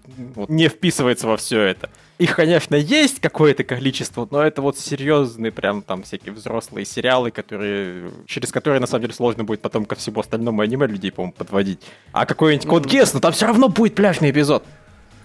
не 0.49 0.69
вписывается 0.69 1.27
во 1.27 1.37
все 1.37 1.61
это. 1.61 1.91
Их, 2.17 2.35
конечно, 2.35 2.75
есть 2.75 3.21
какое-то 3.21 3.65
количество, 3.65 4.27
но 4.31 4.43
это 4.43 4.63
вот 4.63 4.79
серьезные, 4.79 5.53
прям 5.53 5.83
там 5.83 6.05
всякие 6.05 6.33
взрослые 6.33 6.87
сериалы, 6.87 7.33
которые, 7.33 8.13
через 8.27 8.51
которые, 8.51 8.81
на 8.81 8.87
самом 8.87 9.03
деле, 9.03 9.15
сложно 9.15 9.45
будет 9.45 9.61
потом 9.61 9.85
ко 9.85 9.95
всему 9.95 10.21
остальному 10.21 10.63
аниме 10.63 10.87
людей, 10.87 11.13
по-моему, 11.13 11.35
подводить. 11.37 11.81
А 12.13 12.25
какой-нибудь 12.25 12.67
Код 12.67 12.87
Гесс, 12.87 13.13
ну 13.13 13.21
там 13.21 13.33
все 13.33 13.47
равно 13.47 13.69
будет 13.69 13.95
пляжный 13.95 14.31
эпизод. 14.31 14.65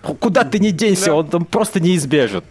Куда 0.02 0.44
ты 0.44 0.60
не 0.60 0.72
денься, 0.72 1.14
он 1.14 1.28
там 1.28 1.46
просто 1.46 1.80
неизбежен. 1.80 2.44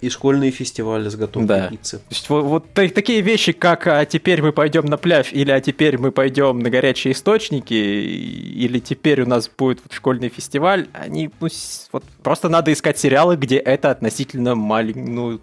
И 0.00 0.10
школьные 0.10 0.50
фестивали 0.50 1.08
с 1.08 1.16
готовкой 1.16 1.46
да. 1.46 1.68
пиццы. 1.68 1.98
То 1.98 2.04
есть, 2.10 2.28
вот, 2.28 2.42
вот 2.44 2.74
такие 2.74 3.22
вещи, 3.22 3.52
как 3.52 3.86
«а 3.86 4.04
теперь 4.04 4.42
мы 4.42 4.52
пойдем 4.52 4.84
на 4.84 4.98
пляж» 4.98 5.32
или 5.32 5.50
«а 5.50 5.60
теперь 5.62 5.96
мы 5.96 6.12
пойдем 6.12 6.58
на 6.58 6.68
горячие 6.68 7.12
источники» 7.14 7.72
или 7.72 8.78
«теперь 8.80 9.22
у 9.22 9.26
нас 9.26 9.48
будет 9.48 9.80
вот 9.82 9.94
школьный 9.94 10.28
фестиваль», 10.28 10.88
они 10.92 11.30
ну, 11.40 11.48
вот, 11.92 12.04
просто 12.22 12.50
надо 12.50 12.70
искать 12.74 12.98
сериалы, 12.98 13.36
где 13.36 13.56
это 13.56 13.90
относительно 13.90 14.54
маленький, 14.54 15.00
ну, 15.00 15.40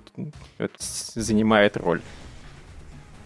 занимает 0.78 1.78
роль 1.78 2.02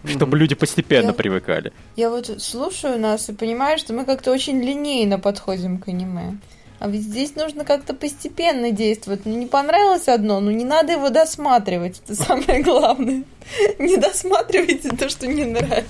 чтобы 0.08 0.38
люди 0.38 0.54
постепенно 0.54 1.08
я, 1.08 1.12
привыкали. 1.12 1.72
Я 1.96 2.10
вот 2.10 2.40
слушаю 2.40 2.96
нас 2.96 3.28
и 3.28 3.32
понимаю, 3.32 3.76
что 3.76 3.92
мы 3.92 4.04
как-то 4.04 4.30
очень 4.30 4.62
линейно 4.62 5.18
подходим 5.18 5.78
к 5.78 5.88
аниме. 5.88 6.38
А 6.78 6.88
ведь 6.88 7.02
здесь 7.02 7.34
нужно 7.36 7.64
как-то 7.64 7.94
постепенно 7.94 8.70
действовать. 8.70 9.24
Ну, 9.24 9.36
не 9.36 9.46
понравилось 9.46 10.08
одно, 10.08 10.40
ну 10.40 10.50
не 10.50 10.64
надо 10.64 10.92
его 10.92 11.08
досматривать. 11.08 12.02
Это 12.04 12.14
самое 12.14 12.62
главное. 12.62 13.24
Не 13.78 13.96
досматривайте 13.96 14.90
то, 14.90 15.08
что 15.08 15.28
не 15.28 15.44
нравится. 15.44 15.84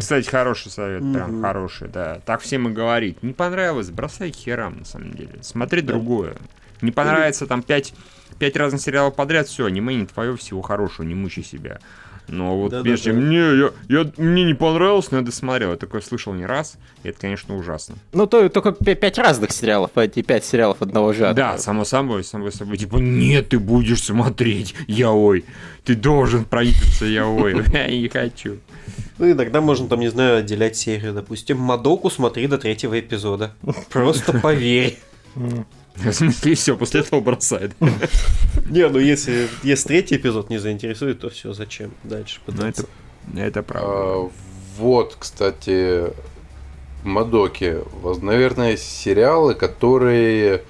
Кстати, 0.00 0.28
хороший 0.28 0.72
совет, 0.72 1.02
прям 1.12 1.40
хороший, 1.40 1.86
да. 1.86 2.20
Так 2.26 2.40
всем 2.40 2.68
и 2.68 2.72
говорить. 2.72 3.22
Не 3.22 3.32
понравилось, 3.32 3.90
бросай 3.90 4.32
херам, 4.32 4.80
на 4.80 4.84
самом 4.84 5.12
деле. 5.12 5.38
Смотри 5.42 5.82
другое. 5.82 6.34
Не 6.82 6.90
понравится 6.90 7.46
там 7.46 7.62
пять, 7.62 7.94
пять 8.38 8.56
разных 8.56 8.82
сериалов 8.82 9.14
подряд, 9.14 9.46
все, 9.46 9.66
аниме 9.66 9.94
не 9.94 10.06
твое, 10.06 10.36
всего 10.36 10.62
хорошего, 10.62 11.06
не 11.06 11.14
мучай 11.14 11.44
себя. 11.44 11.78
Но 12.28 12.58
вот 12.58 12.70
да, 12.70 12.82
прежде 12.82 13.12
да, 13.12 13.18
да. 13.18 13.24
мне, 13.24 13.38
я, 13.38 13.70
я, 13.88 14.10
мне 14.16 14.44
не 14.44 14.54
понравилось, 14.54 15.10
но 15.10 15.18
я 15.18 15.22
досмотрел. 15.22 15.70
Я 15.70 15.76
такое 15.76 16.00
слышал 16.00 16.32
не 16.34 16.44
раз, 16.44 16.76
и 17.02 17.08
это, 17.08 17.20
конечно, 17.20 17.56
ужасно. 17.56 17.96
Ну, 18.12 18.26
то, 18.26 18.48
только 18.48 18.72
пять 18.72 19.18
разных 19.18 19.52
сериалов, 19.52 19.92
а 19.94 20.04
эти 20.04 20.22
пять 20.22 20.44
сериалов 20.44 20.82
одного 20.82 21.12
жанра. 21.12 21.34
Да, 21.34 21.58
само 21.58 21.84
собой, 21.84 22.24
само 22.24 22.50
собой. 22.50 22.76
Типа, 22.76 22.96
нет, 22.96 23.50
ты 23.50 23.58
будешь 23.58 24.02
смотреть, 24.02 24.74
я 24.86 25.12
ой. 25.12 25.44
Ты 25.84 25.94
должен 25.94 26.44
проявиться, 26.44 27.04
я 27.04 27.26
ой. 27.26 27.64
Я 27.72 27.86
не 27.86 28.08
хочу. 28.08 28.58
Ну, 29.18 29.30
иногда 29.30 29.60
можно 29.60 29.88
там, 29.88 30.00
не 30.00 30.08
знаю, 30.08 30.38
отделять 30.38 30.76
серию. 30.76 31.14
Допустим, 31.14 31.58
Мадоку 31.58 32.10
смотри 32.10 32.48
до 32.48 32.58
третьего 32.58 32.98
эпизода. 32.98 33.54
Просто 33.90 34.38
поверь. 34.40 34.98
В 35.96 36.12
смысле, 36.12 36.54
все, 36.54 36.76
после 36.76 37.00
этого 37.00 37.20
бросает. 37.20 37.72
Не, 38.70 38.88
ну 38.88 38.98
если, 38.98 39.48
если 39.62 39.88
третий 39.88 40.16
эпизод 40.16 40.50
не 40.50 40.58
заинтересует, 40.58 41.20
то 41.20 41.30
все, 41.30 41.52
зачем 41.52 41.92
дальше 42.04 42.40
ну, 42.46 42.52
пытаться? 42.52 42.86
это, 43.32 43.40
это 43.40 43.62
правда. 43.62 43.88
А, 43.90 44.30
вот, 44.78 45.16
кстати, 45.18 46.12
Мадоки. 47.02 47.78
Наверное, 48.20 48.76
сериалы, 48.76 49.54
которые 49.54 50.62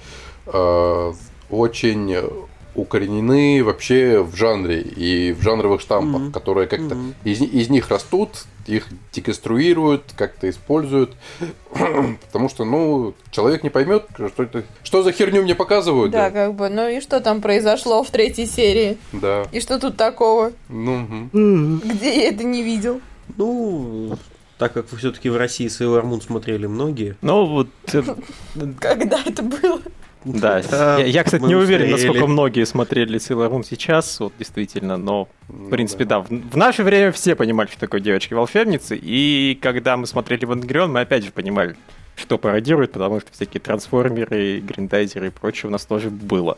э, 0.45 1.13
очень 1.49 2.46
укоренены 2.77 3.63
вообще 3.63 4.21
в 4.21 4.35
жанре 4.35 4.81
и 4.81 5.33
в 5.33 5.41
жанровых 5.41 5.81
штампах, 5.81 6.21
mm-hmm. 6.21 6.31
которые 6.31 6.67
как-то 6.67 6.95
mm-hmm. 6.95 7.13
из, 7.25 7.41
из 7.41 7.69
них 7.69 7.89
растут, 7.89 8.45
их 8.67 8.87
деконструируют, 9.11 10.13
как-то 10.15 10.49
используют, 10.49 11.15
потому 11.71 12.49
что, 12.49 12.63
ну, 12.63 13.15
человек 13.31 13.63
не 13.63 13.69
поймет, 13.69 14.05
что 14.13 14.43
это, 14.43 14.63
что 14.83 15.03
за 15.03 15.11
херню 15.11 15.41
мне 15.41 15.55
показывают. 15.55 16.11
Да, 16.11 16.29
да, 16.29 16.45
как 16.45 16.53
бы, 16.53 16.69
ну 16.69 16.87
и 16.87 17.01
что 17.01 17.19
там 17.19 17.41
произошло 17.41 18.03
в 18.03 18.11
третьей 18.11 18.45
серии? 18.45 18.97
Да. 19.11 19.47
И 19.51 19.59
что 19.59 19.79
тут 19.79 19.97
такого? 19.97 20.53
Ну, 20.69 21.29
угу. 21.33 21.81
где 21.83 22.23
я 22.23 22.29
это 22.29 22.43
не 22.43 22.61
видел? 22.61 23.01
Ну, 23.35 24.17
так 24.57 24.73
как 24.73 24.91
вы 24.91 24.97
все-таки 24.97 25.29
в 25.29 25.37
России 25.37 25.67
Сейлор 25.67 26.03
Мун 26.03 26.21
смотрели 26.21 26.65
многие. 26.65 27.15
Ну 27.21 27.45
вот. 27.45 27.67
Когда 28.79 29.19
это 29.25 29.43
было? 29.43 29.81
Да, 30.23 30.59
я, 30.59 31.05
я, 31.05 31.23
кстати, 31.23 31.43
не 31.43 31.55
уверен, 31.55 31.91
насколько 31.91 32.27
многие 32.27 32.65
смотрели 32.65 33.19
Sailor 33.19 33.51
Moon 33.51 33.65
сейчас, 33.67 34.19
вот 34.19 34.33
действительно, 34.37 34.97
но, 34.97 35.29
в 35.47 35.69
принципе, 35.69 36.05
да. 36.05 36.19
В, 36.19 36.27
в 36.27 36.57
наше 36.57 36.83
время 36.83 37.11
все 37.11 37.35
понимали, 37.35 37.67
что 37.67 37.79
такое 37.79 38.01
девочки-волшебницы, 38.01 38.97
и 39.01 39.57
когда 39.61 39.95
мы 39.97 40.07
смотрели 40.07 40.45
Вангрион, 40.45 40.91
мы 40.91 41.01
опять 41.01 41.23
же 41.23 41.31
понимали, 41.31 41.75
что 42.15 42.37
пародирует, 42.37 42.91
потому 42.91 43.21
что 43.21 43.31
всякие 43.31 43.61
трансформеры, 43.61 44.59
гриндайзеры 44.59 45.27
и 45.27 45.29
прочее 45.29 45.69
у 45.69 45.71
нас 45.71 45.85
тоже 45.85 46.09
было. 46.09 46.57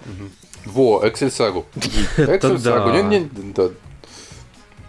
Во, 0.65 1.01
Эксель 1.07 1.31
Сагу. 1.31 1.65
Эксель 2.17 2.59
Сагу. 2.59 3.71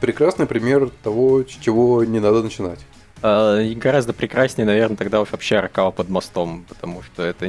Прекрасный 0.01 0.47
пример 0.47 0.91
того, 1.03 1.43
с 1.43 1.49
чего 1.49 2.05
не 2.05 2.21
надо 2.21 2.43
начинать. 2.43 2.79
А, 3.23 3.59
и 3.61 3.75
гораздо 3.75 4.13
прекраснее, 4.13 4.67
наверное, 4.67 4.97
тогда 4.97 5.21
уж 5.21 5.31
вообще 5.33 5.57
Аркава 5.57 5.91
под 5.91 6.09
мостом, 6.09 6.65
потому 6.69 7.03
что 7.03 7.23
это 7.23 7.49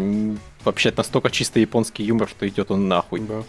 вообще 0.64 0.94
настолько 0.96 1.30
чисто 1.30 1.60
японский 1.60 2.04
юмор, 2.04 2.28
что 2.28 2.48
идет 2.48 2.72
он 2.72 2.88
нахуй. 2.88 3.22
Да. 3.22 3.44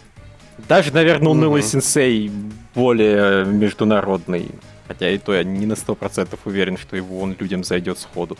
Даже, 0.67 0.93
наверное, 0.93 1.29
унылый 1.29 1.61
угу. 1.61 1.67
сенсей 1.67 2.31
более 2.75 3.45
международный. 3.45 4.49
Хотя 4.87 5.09
и 5.09 5.17
то 5.17 5.33
я 5.33 5.43
не 5.43 5.65
на 5.65 5.75
сто 5.75 5.95
процентов 5.95 6.41
уверен, 6.45 6.77
что 6.77 6.95
его 6.95 7.21
он 7.21 7.35
людям 7.39 7.63
зайдет 7.63 7.99
сходу. 7.99 8.37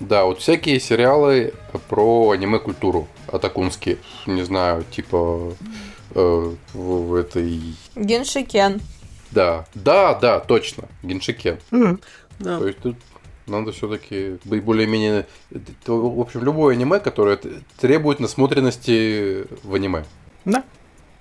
Да, 0.00 0.24
вот 0.24 0.40
всякие 0.40 0.80
сериалы 0.80 1.54
про 1.88 2.30
аниме-культуру 2.30 3.08
атакунские. 3.28 3.98
Не 4.26 4.42
знаю, 4.42 4.84
типа 4.90 5.54
э, 6.14 6.54
в, 6.72 7.08
в 7.08 7.14
этой... 7.14 7.60
Геншикен. 7.94 8.80
Да, 9.30 9.66
да, 9.74 10.14
да, 10.14 10.40
точно, 10.40 10.84
Геншикен. 11.02 11.58
Mm. 11.70 12.02
Да. 12.38 12.58
То 12.58 12.66
есть 12.66 12.80
тут 12.80 12.96
надо 13.46 13.72
все-таки 13.72 14.38
быть 14.44 14.62
более-менее... 14.62 15.26
В 15.86 16.20
общем, 16.20 16.44
любое 16.44 16.74
аниме, 16.74 16.98
которое 16.98 17.38
требует 17.78 18.20
насмотренности 18.20 19.46
в 19.62 19.74
аниме. 19.74 20.04
Да. 20.44 20.64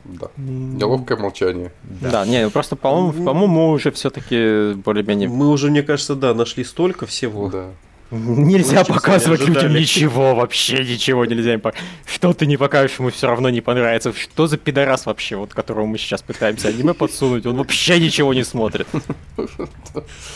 Да. 0.06 0.28
Неловкое 0.38 1.18
молчание. 1.18 1.72
Да, 1.84 2.12
да 2.12 2.26
не, 2.26 2.44
ну 2.44 2.52
просто, 2.52 2.76
по-моему, 2.76 3.14
ну, 3.14 3.26
по-моему, 3.26 3.54
мы 3.54 3.72
уже 3.72 3.92
все-таки 3.92 4.74
более-менее... 4.74 5.30
Мы 5.30 5.48
уже, 5.50 5.70
мне 5.70 5.82
кажется, 5.82 6.16
да, 6.16 6.34
нашли 6.34 6.64
столько 6.66 7.06
всего. 7.06 7.50
Да. 7.50 7.70
Нельзя 8.12 8.82
Очень 8.82 8.94
показывать 8.94 9.48
людям 9.48 9.74
ничего, 9.74 10.36
вообще 10.36 10.84
ничего 10.84 11.26
нельзя 11.26 11.54
им 11.54 11.62
показывать. 11.62 11.90
Что 12.06 12.34
ты 12.34 12.46
не 12.46 12.58
покажешь, 12.58 13.00
ему 13.00 13.10
все 13.10 13.28
равно 13.28 13.50
не 13.50 13.62
понравится. 13.62 14.14
Что 14.14 14.46
за 14.46 14.58
пидорас 14.58 15.06
вообще, 15.06 15.36
вот 15.36 15.54
которого 15.54 15.86
мы 15.86 15.98
сейчас 15.98 16.22
пытаемся 16.22 16.68
аниме 16.68 16.94
подсунуть, 16.94 17.46
он 17.46 17.56
вообще 17.56 18.00
ничего 18.00 18.34
не 18.34 18.44
смотрит. 18.44 18.88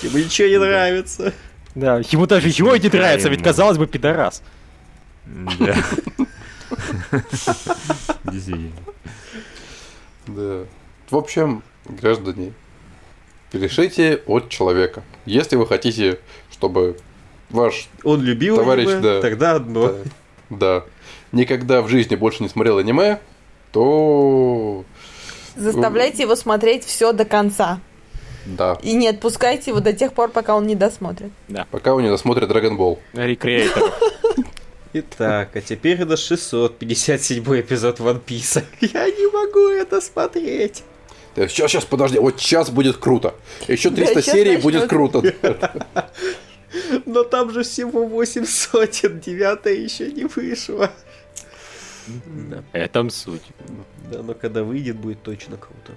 Ему 0.02 0.18
ничего 0.18 0.48
не 0.48 0.58
нравится. 0.60 1.34
Да, 1.78 2.02
ему 2.10 2.26
даже 2.26 2.48
его 2.48 2.76
не 2.76 2.90
нравится, 2.90 3.30
ведь 3.30 3.44
казалось 3.44 3.78
бы 3.78 3.86
пидорас. 3.86 4.42
Да. 5.60 5.76
Да. 10.28 10.66
В 11.10 11.16
общем, 11.16 11.64
граждане, 11.86 12.52
решите 13.54 14.22
от 14.26 14.50
человека. 14.50 15.04
Если 15.26 15.56
вы 15.56 15.66
хотите, 15.66 16.20
чтобы 16.52 16.98
ваш 17.50 17.88
он 18.04 18.22
любил 18.22 18.58
товарищ, 18.58 18.88
аниме, 18.88 19.02
да, 19.02 19.22
тогда 19.22 19.54
одно. 19.54 19.88
Да, 19.88 20.04
да, 20.50 20.86
никогда 21.32 21.82
в 21.82 21.88
жизни 21.88 22.16
больше 22.16 22.44
не 22.44 22.50
смотрел 22.50 22.78
аниме, 22.78 23.22
то 23.72 24.84
заставляйте 25.56 26.24
его 26.24 26.36
смотреть 26.36 26.84
все 26.84 27.14
до 27.14 27.24
конца. 27.24 27.80
Да. 28.48 28.78
И 28.82 28.94
не 28.94 29.10
отпускайте 29.10 29.72
его 29.72 29.80
до 29.82 29.94
тех 29.94 30.14
пор, 30.14 30.30
пока 30.30 30.56
он 30.56 30.68
не 30.68 30.76
досмотрит. 30.76 31.32
Да. 31.48 31.68
Пока 31.70 31.94
он 31.94 32.04
не 32.04 32.10
досмотрит 32.10 32.50
Dragon 32.50 32.78
Ball. 32.78 33.00
Рекреатор. 33.14 33.84
Итак, 34.94 35.50
а 35.56 35.62
теперь 35.62 36.02
это 36.02 36.16
657 36.16 37.44
эпизод 37.60 38.00
One 38.00 38.24
Piece. 38.24 38.64
Я 38.82 39.06
не 39.06 39.32
могу 39.32 39.68
это 39.68 40.00
смотреть. 40.02 40.84
Сейчас, 41.36 41.72
сейчас, 41.72 41.86
подожди, 41.86 42.18
вот 42.18 42.40
сейчас 42.40 42.72
будет 42.72 42.98
круто. 42.98 43.36
Еще 43.68 43.92
300 43.92 44.16
да, 44.16 44.22
серий 44.22 44.56
начнет. 44.56 44.64
будет 44.64 44.90
круто. 44.90 45.22
Но 47.06 47.24
там 47.24 47.52
же 47.52 47.64
всего 47.64 48.08
8 48.08 48.46
сотен, 48.46 49.20
девятая 49.20 49.76
еще 49.76 50.12
не 50.12 50.24
вышла. 50.24 50.90
Да. 52.26 52.64
Этом 52.74 53.10
суть. 53.10 53.44
Да, 54.12 54.24
но 54.24 54.34
когда 54.34 54.64
выйдет, 54.64 54.96
будет 54.96 55.22
точно 55.22 55.58
круто. 55.58 55.94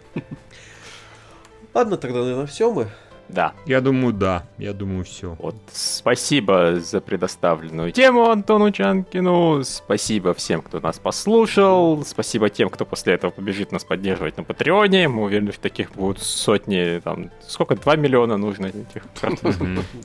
Ладно, 1.74 1.96
тогда, 1.96 2.20
наверное, 2.20 2.46
все 2.46 2.72
мы. 2.72 2.88
Да. 3.28 3.52
Я 3.64 3.80
думаю, 3.80 4.12
да. 4.12 4.44
Я 4.58 4.72
думаю, 4.72 5.04
все. 5.04 5.36
Вот, 5.38 5.54
спасибо 5.72 6.80
за 6.80 7.00
предоставленную 7.00 7.92
тему 7.92 8.28
Антону 8.28 8.72
Чанкину. 8.72 9.62
Спасибо 9.62 10.34
всем, 10.34 10.62
кто 10.62 10.80
нас 10.80 10.98
послушал. 10.98 12.04
Спасибо 12.04 12.50
тем, 12.50 12.70
кто 12.70 12.84
после 12.84 13.14
этого 13.14 13.30
побежит 13.30 13.70
нас 13.70 13.84
поддерживать 13.84 14.36
на 14.36 14.42
Патреоне. 14.42 15.08
Мы 15.08 15.22
уверены, 15.22 15.52
что 15.52 15.62
таких 15.62 15.92
будут 15.92 16.20
сотни, 16.22 17.00
там, 17.04 17.30
сколько, 17.46 17.76
2 17.76 17.96
миллиона 17.96 18.36
нужно 18.36 18.66
этих 18.66 19.04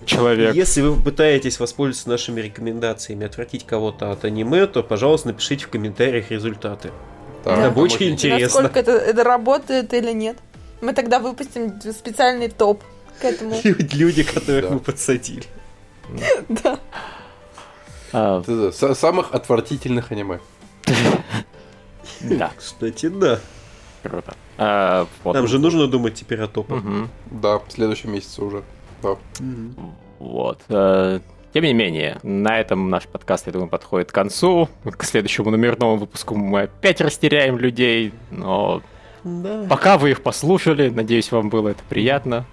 человек. 0.06 0.54
Если 0.54 0.82
вы 0.82 1.02
пытаетесь 1.02 1.60
воспользоваться 1.60 2.10
нашими 2.10 2.42
рекомендациями, 2.42 3.26
отвратить 3.26 3.66
кого-то 3.66 4.12
от 4.12 4.24
аниме, 4.26 4.68
то, 4.68 4.84
пожалуйста, 4.84 5.30
напишите 5.30 5.66
в 5.66 5.70
комментариях 5.70 6.30
результаты. 6.30 6.92
Да, 7.44 7.68
это 7.68 7.80
очень 7.80 8.12
интересно. 8.12 8.62
Насколько 8.62 8.80
это, 8.80 8.92
это 8.92 9.24
работает 9.24 9.94
или 9.94 10.12
нет. 10.12 10.38
Мы 10.82 10.94
тогда 10.94 11.20
выпустим 11.20 11.80
специальный 11.92 12.50
топ 12.50 12.84
к 13.22 13.26
этому. 13.26 13.56
Люди, 13.64 14.24
которых 14.24 14.72
мы 14.72 14.80
подсадили. 14.80 15.46
Да. 16.50 16.80
А. 18.14 18.72
Самых 18.72 19.34
отвратительных 19.34 20.12
аниме. 20.12 20.40
Да. 22.22 22.52
Кстати, 22.56 23.08
да. 23.08 23.40
Круто. 24.04 24.36
А, 24.58 25.08
Нам 25.26 25.48
же 25.48 25.60
нужно 25.60 25.88
думать 25.88 26.14
теперь 26.14 26.42
о 26.42 26.48
топах. 26.48 26.84
Да, 27.32 27.58
в 27.58 27.66
следующем 27.70 28.12
месяце 28.12 28.44
уже. 28.44 28.64
Вот. 30.20 30.62
Э, 30.70 31.20
тем 31.54 31.64
не 31.64 31.74
менее, 31.74 32.20
на 32.24 32.60
этом 32.60 32.90
наш 32.90 33.08
подкаст, 33.08 33.48
я 33.48 33.54
думаю, 33.54 33.70
подходит 33.70 34.12
к 34.12 34.16
концу. 34.16 34.70
К 34.84 35.04
следующему 35.04 35.50
номерному 35.52 35.98
выпуску 35.98 36.36
мы 36.36 36.64
опять 36.64 37.02
растеряем 37.02 37.58
людей, 37.58 38.14
но 38.32 38.82
да. 39.26 39.66
пока 39.70 39.98
вы 39.98 40.12
их 40.12 40.24
послушали, 40.24 40.90
надеюсь, 40.90 41.32
вам 41.32 41.50
было 41.50 41.70
это 41.70 41.84
приятно. 41.90 42.46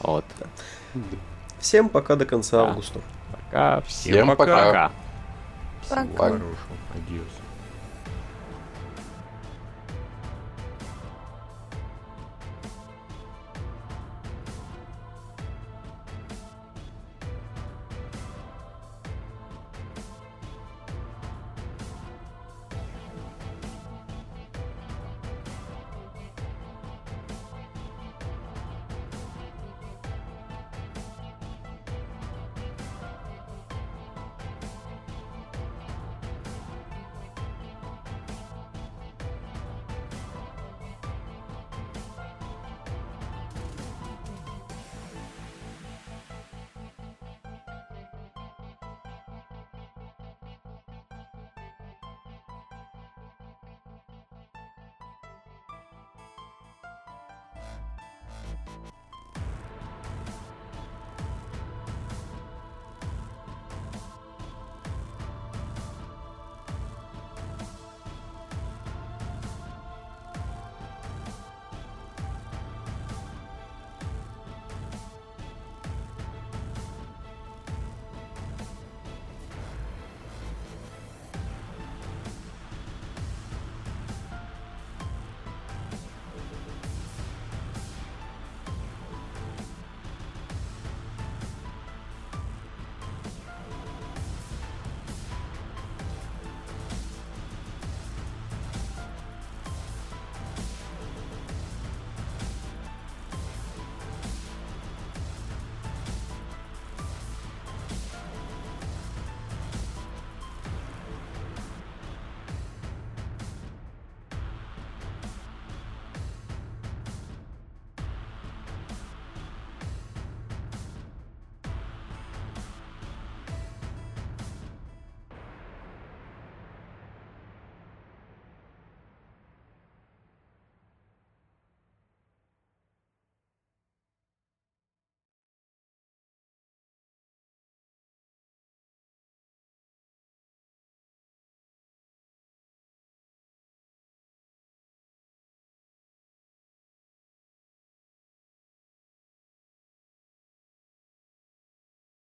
Вот. 0.00 0.24
Всем 1.58 1.88
пока 1.88 2.16
до 2.16 2.26
конца 2.26 2.58
да. 2.58 2.68
августа. 2.68 3.00
Пока. 3.30 3.80
Всем, 3.82 4.12
Всем 4.12 4.28
пока. 4.28 4.36
пока. 4.36 4.66
Пока. 4.66 4.90
Всего 5.82 6.16
хорошего. 6.16 6.46
Адьос. 6.94 7.41